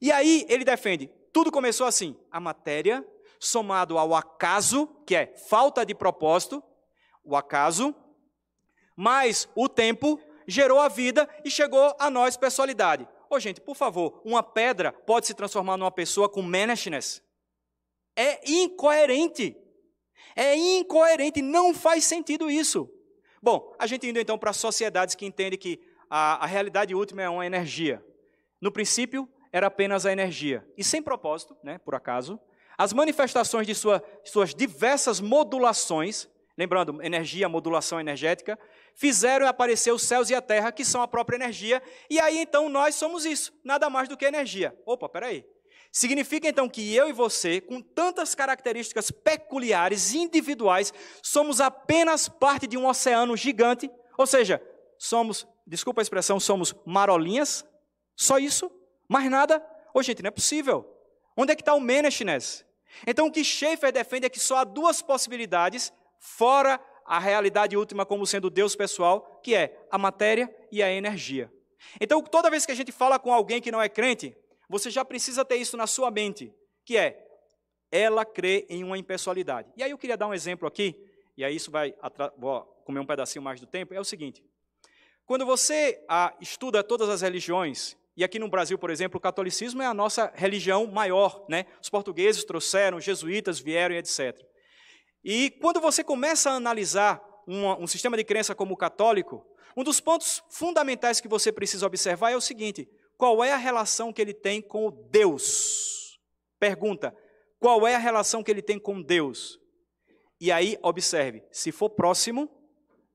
E 0.00 0.10
aí 0.10 0.44
ele 0.48 0.64
defende, 0.64 1.08
tudo 1.32 1.52
começou 1.52 1.86
assim: 1.86 2.18
a 2.32 2.40
matéria 2.40 3.06
somado 3.38 3.96
ao 3.96 4.12
acaso, 4.12 4.88
que 5.06 5.14
é 5.14 5.36
falta 5.48 5.86
de 5.86 5.94
propósito, 5.94 6.60
o 7.22 7.36
acaso, 7.36 7.94
mas 8.96 9.48
o 9.54 9.68
tempo 9.68 10.20
gerou 10.48 10.80
a 10.80 10.88
vida 10.88 11.28
e 11.44 11.48
chegou 11.48 11.94
a 12.00 12.10
nós 12.10 12.36
personalidade. 12.36 13.06
Ô, 13.34 13.40
gente, 13.40 13.60
por 13.60 13.74
favor, 13.74 14.20
uma 14.24 14.44
pedra 14.44 14.92
pode 14.92 15.26
se 15.26 15.34
transformar 15.34 15.76
numa 15.76 15.90
pessoa 15.90 16.28
com 16.28 16.40
management? 16.40 17.20
É 18.14 18.48
incoerente. 18.48 19.56
É 20.36 20.54
incoerente, 20.54 21.42
não 21.42 21.74
faz 21.74 22.04
sentido 22.04 22.48
isso. 22.48 22.88
Bom, 23.42 23.74
a 23.76 23.88
gente 23.88 24.06
indo 24.06 24.20
então 24.20 24.38
para 24.38 24.52
sociedades 24.52 25.16
que 25.16 25.26
entendem 25.26 25.58
que 25.58 25.80
a, 26.08 26.44
a 26.44 26.46
realidade 26.46 26.94
última 26.94 27.22
é 27.22 27.28
uma 27.28 27.44
energia. 27.44 28.00
No 28.60 28.70
princípio, 28.70 29.28
era 29.52 29.66
apenas 29.66 30.06
a 30.06 30.12
energia. 30.12 30.64
E 30.76 30.84
sem 30.84 31.02
propósito, 31.02 31.56
né, 31.60 31.78
por 31.78 31.96
acaso, 31.96 32.38
as 32.78 32.92
manifestações 32.92 33.66
de 33.66 33.74
sua, 33.74 34.00
suas 34.22 34.54
diversas 34.54 35.20
modulações, 35.20 36.28
lembrando, 36.56 37.02
energia, 37.02 37.48
modulação 37.48 37.98
energética, 37.98 38.56
fizeram 38.94 39.46
aparecer 39.46 39.92
os 39.92 40.02
céus 40.02 40.30
e 40.30 40.34
a 40.34 40.40
terra, 40.40 40.72
que 40.72 40.84
são 40.84 41.02
a 41.02 41.08
própria 41.08 41.36
energia, 41.36 41.82
e 42.08 42.20
aí 42.20 42.38
então 42.38 42.68
nós 42.68 42.94
somos 42.94 43.24
isso, 43.24 43.52
nada 43.64 43.90
mais 43.90 44.08
do 44.08 44.16
que 44.16 44.24
energia. 44.24 44.76
Opa, 44.86 45.08
peraí. 45.08 45.44
Significa 45.90 46.48
então 46.48 46.68
que 46.68 46.94
eu 46.94 47.08
e 47.08 47.12
você, 47.12 47.60
com 47.60 47.80
tantas 47.80 48.34
características 48.34 49.12
peculiares, 49.12 50.12
individuais, 50.12 50.92
somos 51.22 51.60
apenas 51.60 52.28
parte 52.28 52.66
de 52.66 52.76
um 52.76 52.86
oceano 52.86 53.36
gigante, 53.36 53.88
ou 54.18 54.26
seja, 54.26 54.60
somos, 54.98 55.46
desculpa 55.66 56.00
a 56.00 56.02
expressão, 56.02 56.40
somos 56.40 56.74
marolinhas, 56.84 57.64
só 58.16 58.38
isso, 58.38 58.70
mais 59.08 59.30
nada. 59.30 59.64
Ô 59.92 60.02
gente, 60.02 60.22
não 60.22 60.28
é 60.28 60.32
possível. 60.32 60.84
Onde 61.36 61.52
é 61.52 61.54
que 61.56 61.62
está 61.62 61.74
o 61.74 61.80
Menashness? 61.80 62.64
Então 63.06 63.26
o 63.26 63.30
que 63.30 63.44
Schaeffer 63.44 63.92
defende 63.92 64.26
é 64.26 64.30
que 64.30 64.40
só 64.40 64.58
há 64.58 64.64
duas 64.64 65.02
possibilidades, 65.02 65.92
fora 66.18 66.80
a 67.04 67.18
realidade 67.18 67.76
última 67.76 68.06
como 68.06 68.26
sendo 68.26 68.50
Deus 68.50 68.74
pessoal, 68.74 69.40
que 69.42 69.54
é 69.54 69.86
a 69.90 69.98
matéria 69.98 70.54
e 70.70 70.82
a 70.82 70.90
energia. 70.90 71.52
Então, 72.00 72.22
toda 72.22 72.50
vez 72.50 72.64
que 72.64 72.72
a 72.72 72.74
gente 72.74 72.92
fala 72.92 73.18
com 73.18 73.32
alguém 73.32 73.60
que 73.60 73.70
não 73.70 73.80
é 73.80 73.88
crente, 73.88 74.36
você 74.68 74.90
já 74.90 75.04
precisa 75.04 75.44
ter 75.44 75.56
isso 75.56 75.76
na 75.76 75.86
sua 75.86 76.10
mente, 76.10 76.52
que 76.84 76.96
é 76.96 77.20
ela 77.90 78.24
crê 78.24 78.66
em 78.68 78.82
uma 78.82 78.98
impessoalidade. 78.98 79.70
E 79.76 79.82
aí 79.82 79.90
eu 79.90 79.98
queria 79.98 80.16
dar 80.16 80.26
um 80.26 80.34
exemplo 80.34 80.66
aqui, 80.66 80.96
e 81.36 81.44
aí 81.44 81.54
isso 81.54 81.70
vai 81.70 81.94
vou 82.36 82.62
comer 82.84 83.00
um 83.00 83.06
pedacinho 83.06 83.42
mais 83.42 83.60
do 83.60 83.66
tempo, 83.66 83.94
é 83.94 84.00
o 84.00 84.04
seguinte. 84.04 84.44
Quando 85.26 85.46
você 85.46 86.04
ah, 86.08 86.34
estuda 86.40 86.82
todas 86.82 87.08
as 87.08 87.22
religiões, 87.22 87.96
e 88.16 88.22
aqui 88.22 88.38
no 88.38 88.48
Brasil, 88.48 88.78
por 88.78 88.90
exemplo, 88.90 89.18
o 89.18 89.20
catolicismo 89.20 89.82
é 89.82 89.86
a 89.86 89.94
nossa 89.94 90.32
religião 90.34 90.86
maior, 90.86 91.44
né? 91.48 91.66
Os 91.82 91.90
portugueses 91.90 92.44
trouxeram, 92.44 92.98
os 92.98 93.04
jesuítas 93.04 93.58
vieram 93.58 93.94
e 93.94 93.98
etc. 93.98 94.40
E 95.24 95.50
quando 95.50 95.80
você 95.80 96.04
começa 96.04 96.50
a 96.50 96.54
analisar 96.54 97.22
um, 97.48 97.86
sistema 97.86 98.16
de 98.16 98.24
crença 98.24 98.54
como 98.54 98.74
o 98.74 98.76
católico, 98.76 99.46
um 99.76 99.82
dos 99.82 100.00
pontos 100.00 100.42
fundamentais 100.50 101.20
que 101.20 101.28
você 101.28 101.50
precisa 101.50 101.86
observar 101.86 102.30
é 102.30 102.36
o 102.36 102.40
seguinte: 102.40 102.88
qual 103.16 103.42
é 103.42 103.52
a 103.52 103.56
relação 103.56 104.12
que 104.12 104.20
ele 104.20 104.34
tem 104.34 104.60
com 104.60 104.90
Deus? 105.10 106.20
Pergunta: 106.58 107.16
qual 107.58 107.86
é 107.86 107.94
a 107.94 107.98
relação 107.98 108.42
que 108.42 108.50
ele 108.50 108.62
tem 108.62 108.78
com 108.78 109.00
Deus? 109.00 109.58
E 110.38 110.52
aí, 110.52 110.78
observe: 110.82 111.42
se 111.50 111.72
for 111.72 111.88
próximo, 111.88 112.50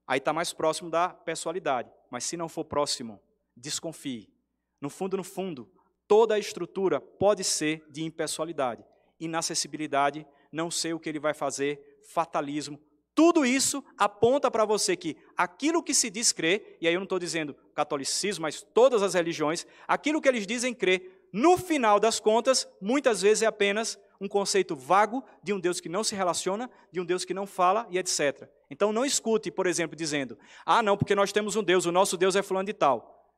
aí 0.07 0.17
está 0.17 0.33
mais 0.33 0.51
próximo 0.51 0.89
da 0.89 1.09
pessoalidade. 1.09 1.91
Mas 2.09 2.23
se 2.23 2.35
não 2.35 2.49
for 2.49 2.65
próximo, 2.65 3.21
desconfie. 3.55 4.33
No 4.81 4.89
fundo, 4.89 5.15
no 5.15 5.23
fundo, 5.23 5.71
toda 6.07 6.33
a 6.33 6.39
estrutura 6.39 6.99
pode 6.99 7.43
ser 7.43 7.85
de 7.89 8.03
impessoalidade, 8.03 8.83
inacessibilidade, 9.19 10.25
não 10.51 10.71
sei 10.71 10.93
o 10.93 10.99
que 10.99 11.07
ele 11.07 11.19
vai 11.19 11.33
fazer, 11.33 11.88
fatalismo. 12.09 12.79
Tudo 13.13 13.45
isso 13.45 13.83
aponta 13.97 14.49
para 14.49 14.65
você 14.65 14.95
que 14.95 15.17
aquilo 15.35 15.83
que 15.83 15.93
se 15.93 16.09
diz 16.09 16.31
crer, 16.31 16.77
e 16.79 16.87
aí 16.87 16.93
eu 16.93 16.99
não 16.99 17.03
estou 17.03 17.19
dizendo 17.19 17.55
catolicismo, 17.75 18.43
mas 18.43 18.61
todas 18.61 19.03
as 19.03 19.13
religiões, 19.13 19.65
aquilo 19.87 20.21
que 20.21 20.27
eles 20.27 20.47
dizem 20.47 20.73
crer, 20.73 21.27
no 21.31 21.57
final 21.57 21.99
das 21.99 22.19
contas, 22.19 22.67
muitas 22.81 23.21
vezes 23.21 23.43
é 23.43 23.45
apenas 23.45 23.99
um 24.21 24.27
conceito 24.27 24.75
vago 24.75 25.23
de 25.43 25.53
um 25.53 25.59
Deus 25.59 25.79
que 25.79 25.89
não 25.89 26.03
se 26.03 26.15
relaciona, 26.15 26.69
de 26.91 26.99
um 26.99 27.05
Deus 27.05 27.23
que 27.23 27.33
não 27.33 27.45
fala 27.45 27.87
e 27.89 27.97
etc. 27.97 28.49
Então 28.69 28.91
não 28.91 29.05
escute, 29.05 29.51
por 29.51 29.67
exemplo, 29.67 29.95
dizendo: 29.95 30.37
ah, 30.65 30.81
não, 30.81 30.97
porque 30.97 31.15
nós 31.15 31.31
temos 31.31 31.55
um 31.55 31.63
Deus, 31.63 31.85
o 31.85 31.91
nosso 31.91 32.17
Deus 32.17 32.35
é 32.35 32.41
fulano 32.41 32.65
de 32.65 32.73
tal. 32.73 33.31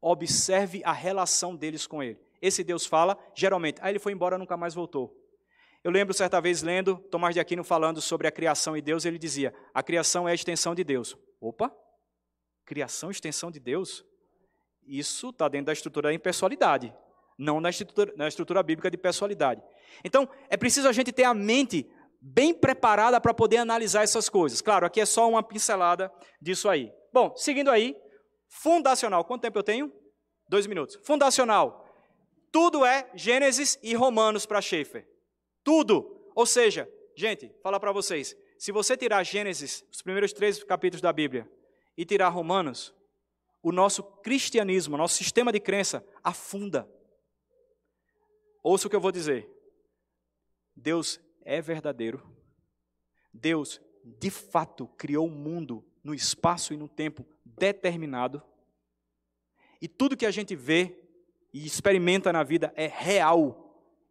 Observe 0.00 0.82
a 0.84 0.92
relação 0.92 1.54
deles 1.54 1.86
com 1.86 2.02
ele. 2.02 2.18
Esse 2.40 2.64
Deus 2.64 2.84
fala, 2.84 3.16
geralmente, 3.36 3.78
ah, 3.80 3.88
ele 3.88 4.00
foi 4.00 4.12
embora, 4.12 4.36
nunca 4.36 4.56
mais 4.56 4.74
voltou. 4.74 5.21
Eu 5.84 5.90
lembro 5.90 6.14
certa 6.14 6.40
vez 6.40 6.62
lendo 6.62 6.96
Tomás 7.10 7.34
de 7.34 7.40
Aquino 7.40 7.64
falando 7.64 8.00
sobre 8.00 8.28
a 8.28 8.32
criação 8.32 8.76
e 8.76 8.82
Deus, 8.82 9.04
ele 9.04 9.18
dizia: 9.18 9.52
a 9.74 9.82
criação 9.82 10.28
é 10.28 10.32
a 10.32 10.34
extensão 10.34 10.74
de 10.74 10.84
Deus. 10.84 11.16
Opa! 11.40 11.74
Criação, 12.64 13.10
extensão 13.10 13.50
de 13.50 13.58
Deus? 13.58 14.04
Isso 14.86 15.30
está 15.30 15.48
dentro 15.48 15.66
da 15.66 15.72
estrutura 15.72 16.08
da 16.08 16.14
impessoalidade, 16.14 16.94
não 17.36 17.60
na 17.60 17.70
estrutura, 17.70 18.12
na 18.16 18.28
estrutura 18.28 18.62
bíblica 18.62 18.90
de 18.90 18.96
pessoalidade. 18.96 19.62
Então, 20.04 20.28
é 20.48 20.56
preciso 20.56 20.88
a 20.88 20.92
gente 20.92 21.12
ter 21.12 21.24
a 21.24 21.34
mente 21.34 21.90
bem 22.20 22.54
preparada 22.54 23.20
para 23.20 23.34
poder 23.34 23.56
analisar 23.56 24.04
essas 24.04 24.28
coisas. 24.28 24.60
Claro, 24.60 24.86
aqui 24.86 25.00
é 25.00 25.06
só 25.06 25.28
uma 25.28 25.42
pincelada 25.42 26.12
disso 26.40 26.68
aí. 26.68 26.92
Bom, 27.12 27.34
seguindo 27.36 27.70
aí, 27.70 27.96
fundacional. 28.48 29.24
Quanto 29.24 29.42
tempo 29.42 29.58
eu 29.58 29.62
tenho? 29.64 29.92
Dois 30.48 30.66
minutos. 30.66 30.98
Fundacional. 31.04 31.84
Tudo 32.52 32.84
é 32.84 33.10
Gênesis 33.14 33.78
e 33.82 33.94
Romanos 33.94 34.46
para 34.46 34.60
Schaefer. 34.60 35.11
Tudo. 35.64 36.30
Ou 36.34 36.46
seja, 36.46 36.90
gente, 37.14 37.52
falar 37.62 37.78
para 37.78 37.92
vocês, 37.92 38.36
se 38.58 38.72
você 38.72 38.96
tirar 38.96 39.22
Gênesis, 39.24 39.84
os 39.90 40.02
primeiros 40.02 40.32
três 40.32 40.62
capítulos 40.62 41.00
da 41.00 41.12
Bíblia, 41.12 41.50
e 41.96 42.04
tirar 42.04 42.28
Romanos, 42.28 42.94
o 43.62 43.70
nosso 43.70 44.02
cristianismo, 44.02 44.96
nosso 44.96 45.14
sistema 45.14 45.52
de 45.52 45.60
crença 45.60 46.04
afunda. 46.22 46.88
Ouça 48.62 48.86
o 48.86 48.90
que 48.90 48.96
eu 48.96 49.00
vou 49.00 49.12
dizer. 49.12 49.48
Deus 50.74 51.20
é 51.44 51.60
verdadeiro. 51.60 52.22
Deus, 53.32 53.80
de 54.04 54.30
fato, 54.30 54.86
criou 54.96 55.26
o 55.26 55.30
mundo 55.30 55.84
no 56.02 56.14
espaço 56.14 56.72
e 56.72 56.76
no 56.76 56.88
tempo 56.88 57.26
determinado. 57.44 58.42
E 59.80 59.88
tudo 59.88 60.16
que 60.16 60.26
a 60.26 60.30
gente 60.30 60.54
vê 60.56 60.98
e 61.52 61.66
experimenta 61.66 62.32
na 62.32 62.42
vida 62.42 62.72
é 62.76 62.86
real 62.86 63.61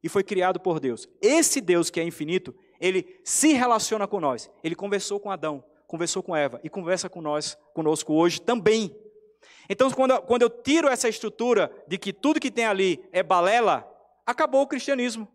e 0.03 0.09
foi 0.09 0.23
criado 0.23 0.59
por 0.59 0.79
Deus. 0.79 1.07
Esse 1.21 1.61
Deus 1.61 1.89
que 1.89 1.99
é 1.99 2.03
infinito, 2.03 2.55
ele 2.79 3.19
se 3.23 3.53
relaciona 3.53 4.07
com 4.07 4.19
nós. 4.19 4.49
Ele 4.63 4.75
conversou 4.75 5.19
com 5.19 5.29
Adão, 5.29 5.63
conversou 5.87 6.23
com 6.23 6.35
Eva 6.35 6.59
e 6.63 6.69
conversa 6.69 7.09
com 7.09 7.21
nós, 7.21 7.57
conosco 7.73 8.13
hoje 8.13 8.41
também. 8.41 8.95
Então, 9.69 9.89
quando, 9.91 10.19
quando 10.23 10.41
eu 10.41 10.49
tiro 10.49 10.87
essa 10.87 11.07
estrutura 11.07 11.71
de 11.87 11.97
que 11.97 12.11
tudo 12.11 12.39
que 12.39 12.51
tem 12.51 12.65
ali 12.65 13.03
é 13.11 13.21
balela, 13.21 13.87
acabou 14.25 14.61
o 14.61 14.67
cristianismo. 14.67 15.27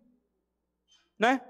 Né? 1.19 1.41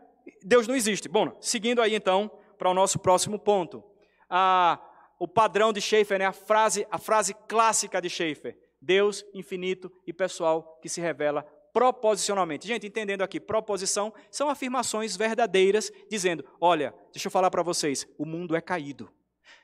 Deus 0.42 0.66
não 0.66 0.74
existe. 0.74 1.08
Bom, 1.08 1.36
seguindo 1.40 1.80
aí 1.80 1.94
então 1.94 2.30
para 2.58 2.70
o 2.70 2.74
nosso 2.74 2.98
próximo 2.98 3.38
ponto. 3.38 3.82
Ah, 4.28 4.80
o 5.18 5.26
padrão 5.26 5.72
de 5.72 5.80
Schaeffer, 5.80 6.18
né? 6.18 6.26
a, 6.26 6.32
frase, 6.32 6.86
a 6.90 6.98
frase 6.98 7.34
clássica 7.48 8.00
de 8.00 8.10
Schaeffer. 8.10 8.58
Deus 8.80 9.24
infinito 9.34 9.90
e 10.06 10.12
pessoal 10.12 10.78
que 10.82 10.88
se 10.88 11.00
revela 11.00 11.44
proposicionalmente. 11.76 12.66
Gente, 12.66 12.86
entendendo 12.86 13.20
aqui, 13.20 13.38
proposição 13.38 14.10
são 14.30 14.48
afirmações 14.48 15.14
verdadeiras, 15.14 15.92
dizendo: 16.08 16.42
olha, 16.58 16.94
deixa 17.12 17.26
eu 17.26 17.30
falar 17.30 17.50
para 17.50 17.62
vocês, 17.62 18.08
o 18.16 18.24
mundo 18.24 18.56
é 18.56 18.62
caído. 18.62 19.10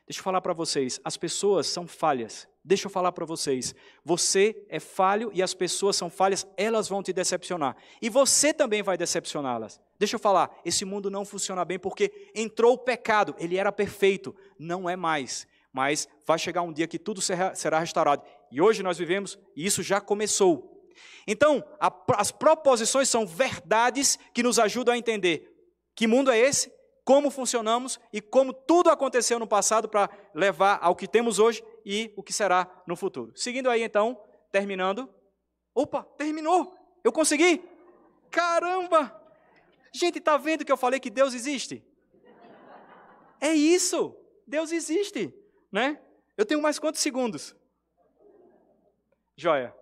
Deixa 0.06 0.20
eu 0.20 0.22
falar 0.22 0.42
para 0.42 0.52
vocês, 0.52 1.00
as 1.02 1.16
pessoas 1.16 1.68
são 1.68 1.88
falhas. 1.88 2.46
Deixa 2.62 2.86
eu 2.86 2.90
falar 2.90 3.12
para 3.12 3.24
vocês, 3.24 3.74
você 4.04 4.62
é 4.68 4.78
falho 4.78 5.30
e 5.32 5.42
as 5.42 5.54
pessoas 5.54 5.96
são 5.96 6.10
falhas, 6.10 6.46
elas 6.54 6.86
vão 6.86 7.02
te 7.02 7.14
decepcionar. 7.14 7.76
E 8.02 8.10
você 8.10 8.52
também 8.52 8.82
vai 8.82 8.98
decepcioná-las. 8.98 9.80
Deixa 9.98 10.16
eu 10.16 10.20
falar, 10.20 10.54
esse 10.66 10.84
mundo 10.84 11.10
não 11.10 11.24
funciona 11.24 11.64
bem 11.64 11.78
porque 11.78 12.30
entrou 12.34 12.74
o 12.74 12.78
pecado, 12.78 13.34
ele 13.38 13.56
era 13.56 13.72
perfeito, 13.72 14.36
não 14.58 14.86
é 14.86 14.96
mais. 14.96 15.46
Mas 15.72 16.06
vai 16.26 16.38
chegar 16.38 16.60
um 16.60 16.74
dia 16.74 16.86
que 16.86 16.98
tudo 16.98 17.22
será 17.22 17.78
restaurado. 17.78 18.22
E 18.50 18.60
hoje 18.60 18.82
nós 18.82 18.98
vivemos, 18.98 19.38
e 19.56 19.64
isso 19.64 19.82
já 19.82 19.98
começou. 19.98 20.71
Então, 21.26 21.64
a, 21.80 21.92
as 22.16 22.30
proposições 22.30 23.09
são 23.09 23.26
verdades 23.26 24.18
que 24.32 24.42
nos 24.42 24.59
ajudam 24.59 24.94
a 24.94 24.98
entender 24.98 25.48
que 25.94 26.07
mundo 26.07 26.30
é 26.30 26.38
esse, 26.38 26.72
como 27.05 27.30
funcionamos 27.30 27.98
e 28.12 28.20
como 28.20 28.53
tudo 28.53 28.90
aconteceu 28.90 29.38
no 29.38 29.46
passado 29.46 29.88
para 29.88 30.09
levar 30.34 30.78
ao 30.80 30.94
que 30.94 31.09
temos 31.09 31.38
hoje 31.38 31.62
e 31.84 32.12
o 32.16 32.22
que 32.22 32.32
será 32.32 32.68
no 32.86 32.96
futuro. 32.96 33.32
Seguindo 33.34 33.68
aí, 33.68 33.82
então, 33.82 34.20
terminando. 34.50 35.12
Opa, 35.74 36.05
terminou! 36.16 36.76
Eu 37.03 37.12
consegui! 37.12 37.62
Caramba! 38.30 39.20
Gente, 39.92 40.18
está 40.18 40.36
vendo 40.36 40.64
que 40.64 40.72
eu 40.72 40.76
falei 40.76 41.00
que 41.00 41.11
Deus 41.11 41.34
existe? 41.34 41.84
É 43.40 43.53
isso! 43.53 44.16
Deus 44.46 44.70
existe, 44.72 45.34
né? 45.70 46.00
Eu 46.36 46.44
tenho 46.44 46.62
mais 46.62 46.78
quantos 46.78 47.00
segundos? 47.00 47.55
Joia. 49.36 49.74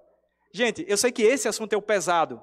Gente, 0.53 0.85
eu 0.89 0.97
sei 0.97 1.13
que 1.13 1.23
esse 1.23 1.47
assunto 1.47 1.73
é 1.73 1.77
o 1.77 1.83
pesado, 1.83 2.43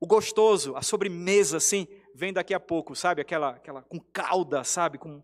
o 0.00 0.06
gostoso, 0.06 0.74
a 0.76 0.82
sobremesa, 0.82 1.58
assim, 1.58 1.86
vem 2.14 2.32
daqui 2.32 2.52
a 2.52 2.60
pouco, 2.60 2.96
sabe? 2.96 3.20
Aquela, 3.20 3.50
aquela 3.50 3.82
com 3.82 4.00
calda, 4.12 4.64
sabe? 4.64 4.98
Com, 4.98 5.22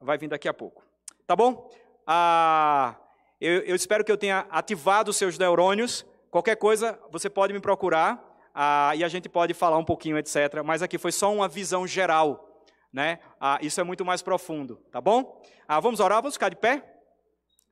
vai 0.00 0.16
vir 0.16 0.28
daqui 0.28 0.48
a 0.48 0.54
pouco. 0.54 0.82
Tá 1.26 1.36
bom? 1.36 1.70
Ah, 2.06 2.96
eu, 3.40 3.60
eu 3.60 3.76
espero 3.76 4.04
que 4.04 4.10
eu 4.10 4.16
tenha 4.16 4.46
ativado 4.50 5.10
os 5.10 5.16
seus 5.16 5.36
neurônios. 5.36 6.06
Qualquer 6.30 6.56
coisa, 6.56 6.98
você 7.10 7.28
pode 7.28 7.52
me 7.52 7.60
procurar 7.60 8.22
ah, 8.54 8.92
e 8.96 9.04
a 9.04 9.08
gente 9.08 9.28
pode 9.28 9.52
falar 9.52 9.76
um 9.76 9.84
pouquinho, 9.84 10.16
etc. 10.16 10.62
Mas 10.64 10.82
aqui 10.82 10.96
foi 10.96 11.12
só 11.12 11.32
uma 11.32 11.46
visão 11.46 11.86
geral. 11.86 12.64
Né? 12.90 13.18
Ah, 13.38 13.58
isso 13.60 13.78
é 13.80 13.84
muito 13.84 14.04
mais 14.04 14.22
profundo, 14.22 14.76
tá 14.90 15.00
bom? 15.00 15.42
Ah, 15.68 15.78
vamos 15.80 16.00
orar, 16.00 16.22
vamos 16.22 16.36
ficar 16.36 16.48
de 16.48 16.56
pé? 16.56 16.82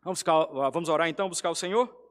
Vamos, 0.03 0.19
ficar, 0.19 0.35
ah, 0.35 0.69
vamos 0.69 0.91
orar 0.91 1.09
então, 1.09 1.29
buscar 1.29 1.49
o 1.49 1.55
Senhor? 1.55 2.04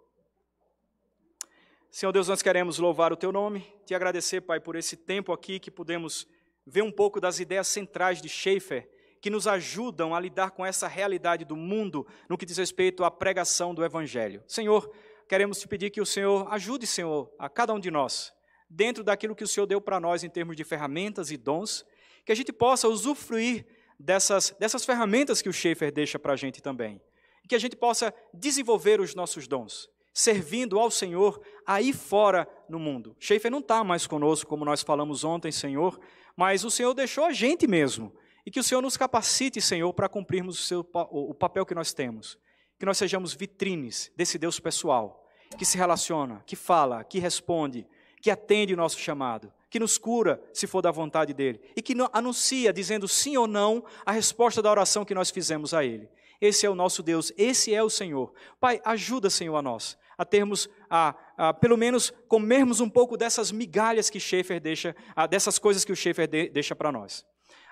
Senhor 1.96 2.12
Deus, 2.12 2.28
nós 2.28 2.42
queremos 2.42 2.80
louvar 2.80 3.14
o 3.14 3.16
Teu 3.16 3.32
nome, 3.32 3.72
te 3.86 3.94
agradecer, 3.94 4.42
Pai, 4.42 4.60
por 4.60 4.76
esse 4.76 4.98
tempo 4.98 5.32
aqui 5.32 5.60
que 5.60 5.70
pudemos 5.70 6.28
ver 6.66 6.82
um 6.82 6.92
pouco 6.92 7.22
das 7.22 7.40
ideias 7.40 7.68
centrais 7.68 8.20
de 8.20 8.28
Schaeffer, 8.28 8.90
que 9.22 9.30
nos 9.30 9.46
ajudam 9.46 10.16
a 10.16 10.20
lidar 10.20 10.50
com 10.50 10.66
essa 10.66 10.88
realidade 10.88 11.46
do 11.46 11.56
mundo 11.56 12.08
no 12.28 12.36
que 12.36 12.48
diz 12.48 12.58
respeito 12.58 13.04
à 13.04 13.12
pregação 13.12 13.76
do 13.76 13.86
Evangelho. 13.86 14.44
Senhor, 14.48 14.92
queremos 15.30 15.60
te 15.60 15.68
pedir 15.68 15.92
que 15.92 16.02
o 16.02 16.06
Senhor 16.06 16.52
ajude, 16.52 16.88
Senhor, 16.88 17.32
a 17.38 17.48
cada 17.48 17.76
um 17.76 17.80
de 17.80 17.92
nós, 17.92 18.34
dentro 18.68 19.04
daquilo 19.04 19.36
que 19.36 19.44
o 19.44 19.48
Senhor 19.48 19.68
deu 19.68 19.80
para 19.80 20.00
nós 20.00 20.24
em 20.24 20.30
termos 20.32 20.56
de 20.56 20.64
ferramentas 20.64 21.30
e 21.30 21.38
dons, 21.38 21.86
que 22.26 22.32
a 22.32 22.36
gente 22.36 22.52
possa 22.52 22.88
usufruir 22.88 23.68
dessas, 24.00 24.50
dessas 24.60 24.84
ferramentas 24.84 25.44
que 25.44 25.50
o 25.50 25.54
Schaeffer 25.54 25.94
deixa 25.94 26.18
para 26.18 26.34
a 26.34 26.38
gente 26.38 26.60
também. 26.60 27.00
Que 27.48 27.54
a 27.54 27.60
gente 27.60 27.76
possa 27.76 28.12
desenvolver 28.34 29.00
os 29.00 29.14
nossos 29.14 29.48
dons, 29.48 29.93
servindo 30.14 30.80
ao 30.80 30.92
Senhor 30.92 31.42
aí 31.66 31.92
fora 31.92 32.48
no 32.70 32.78
mundo. 32.78 33.16
Schaeffer 33.20 33.50
não 33.50 33.60
está 33.60 33.84
mais 33.84 34.06
conosco, 34.06 34.48
como 34.48 34.64
nós 34.64 34.84
falamos 34.84 35.24
ontem, 35.24 35.52
Senhor, 35.52 36.00
mas 36.36 36.64
o 36.64 36.70
Senhor 36.70 36.94
deixou 36.94 37.26
a 37.26 37.34
gente 37.34 37.66
mesmo. 37.66 38.14
E 38.46 38.52
que 38.52 38.60
o 38.60 38.64
Senhor 38.64 38.82
nos 38.82 38.98
capacite, 38.98 39.60
Senhor, 39.62 39.92
para 39.94 40.10
cumprirmos 40.10 40.60
o, 40.60 40.64
seu, 40.64 40.88
o 41.10 41.34
papel 41.34 41.66
que 41.66 41.74
nós 41.74 41.94
temos. 41.94 42.38
Que 42.78 42.86
nós 42.86 42.98
sejamos 42.98 43.34
vitrines 43.34 44.12
desse 44.16 44.38
Deus 44.38 44.60
pessoal, 44.60 45.26
que 45.58 45.66
se 45.66 45.78
relaciona, 45.78 46.44
que 46.46 46.56
fala, 46.56 47.04
que 47.04 47.20
responde, 47.20 47.88
que 48.22 48.30
atende 48.30 48.74
o 48.74 48.78
nosso 48.78 49.00
chamado, 49.00 49.52
que 49.70 49.80
nos 49.80 49.98
cura, 49.98 50.44
se 50.54 50.68
for 50.68 50.82
da 50.82 50.92
vontade 50.92 51.34
dEle, 51.34 51.62
e 51.76 51.82
que 51.82 51.96
anuncia, 52.12 52.74
dizendo 52.74 53.08
sim 53.08 53.38
ou 53.38 53.48
não, 53.48 53.84
a 54.06 54.12
resposta 54.12 54.62
da 54.62 54.70
oração 54.70 55.06
que 55.06 55.16
nós 55.16 55.32
fizemos 55.32 55.74
a 55.74 55.86
Ele. 55.86 56.10
Esse 56.42 56.66
é 56.66 56.70
o 56.70 56.76
nosso 56.76 57.02
Deus, 57.02 57.32
esse 57.38 57.74
é 57.74 57.82
o 57.82 57.90
Senhor. 57.90 58.34
Pai, 58.60 58.82
ajuda, 58.84 59.30
Senhor, 59.30 59.56
a 59.56 59.62
nós 59.62 59.98
a 60.24 60.26
termos, 60.26 60.70
a, 60.90 61.16
a, 61.38 61.54
pelo 61.54 61.78
menos, 61.78 62.12
comermos 62.28 62.80
um 62.80 62.90
pouco 62.90 63.16
dessas 63.16 63.52
migalhas 63.52 64.10
que 64.10 64.20
Schaefer 64.20 64.60
deixa, 64.60 64.96
a, 65.16 65.28
dessas 65.28 65.60
coisas 65.60 65.86
que 65.86 65.92
o 65.92 65.96
Schaefer 65.96 66.28
de, 66.28 66.50
deixa 66.50 66.76
para 66.76 66.92
nós. 66.92 67.26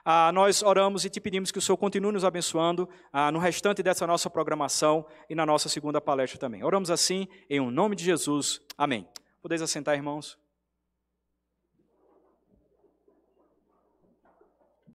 Ah, 0.04 0.32
nós 0.32 0.64
oramos 0.64 1.06
e 1.06 1.10
te 1.10 1.20
pedimos 1.20 1.52
que 1.52 1.60
o 1.60 1.62
Senhor 1.62 1.78
continue 1.78 2.12
nos 2.12 2.26
abençoando 2.26 2.89
ah, 3.14 3.32
no 3.32 3.39
restante 3.39 3.84
dessa 3.84 4.06
nossa 4.06 4.30
programação 4.30 5.06
e 5.30 5.36
na 5.36 5.45
nossa 5.45 5.70
segunda 5.70 6.02
palestra 6.02 6.39
também. 6.39 6.64
Oramos 6.64 6.89
assim, 6.89 7.28
em 7.49 7.60
um 7.60 7.72
nome 7.72 7.95
de 7.95 8.04
Jesus. 8.04 8.60
Amém. 8.78 9.08
Podeis 9.41 9.62
assentar, 9.62 9.95
irmãos. 9.95 10.38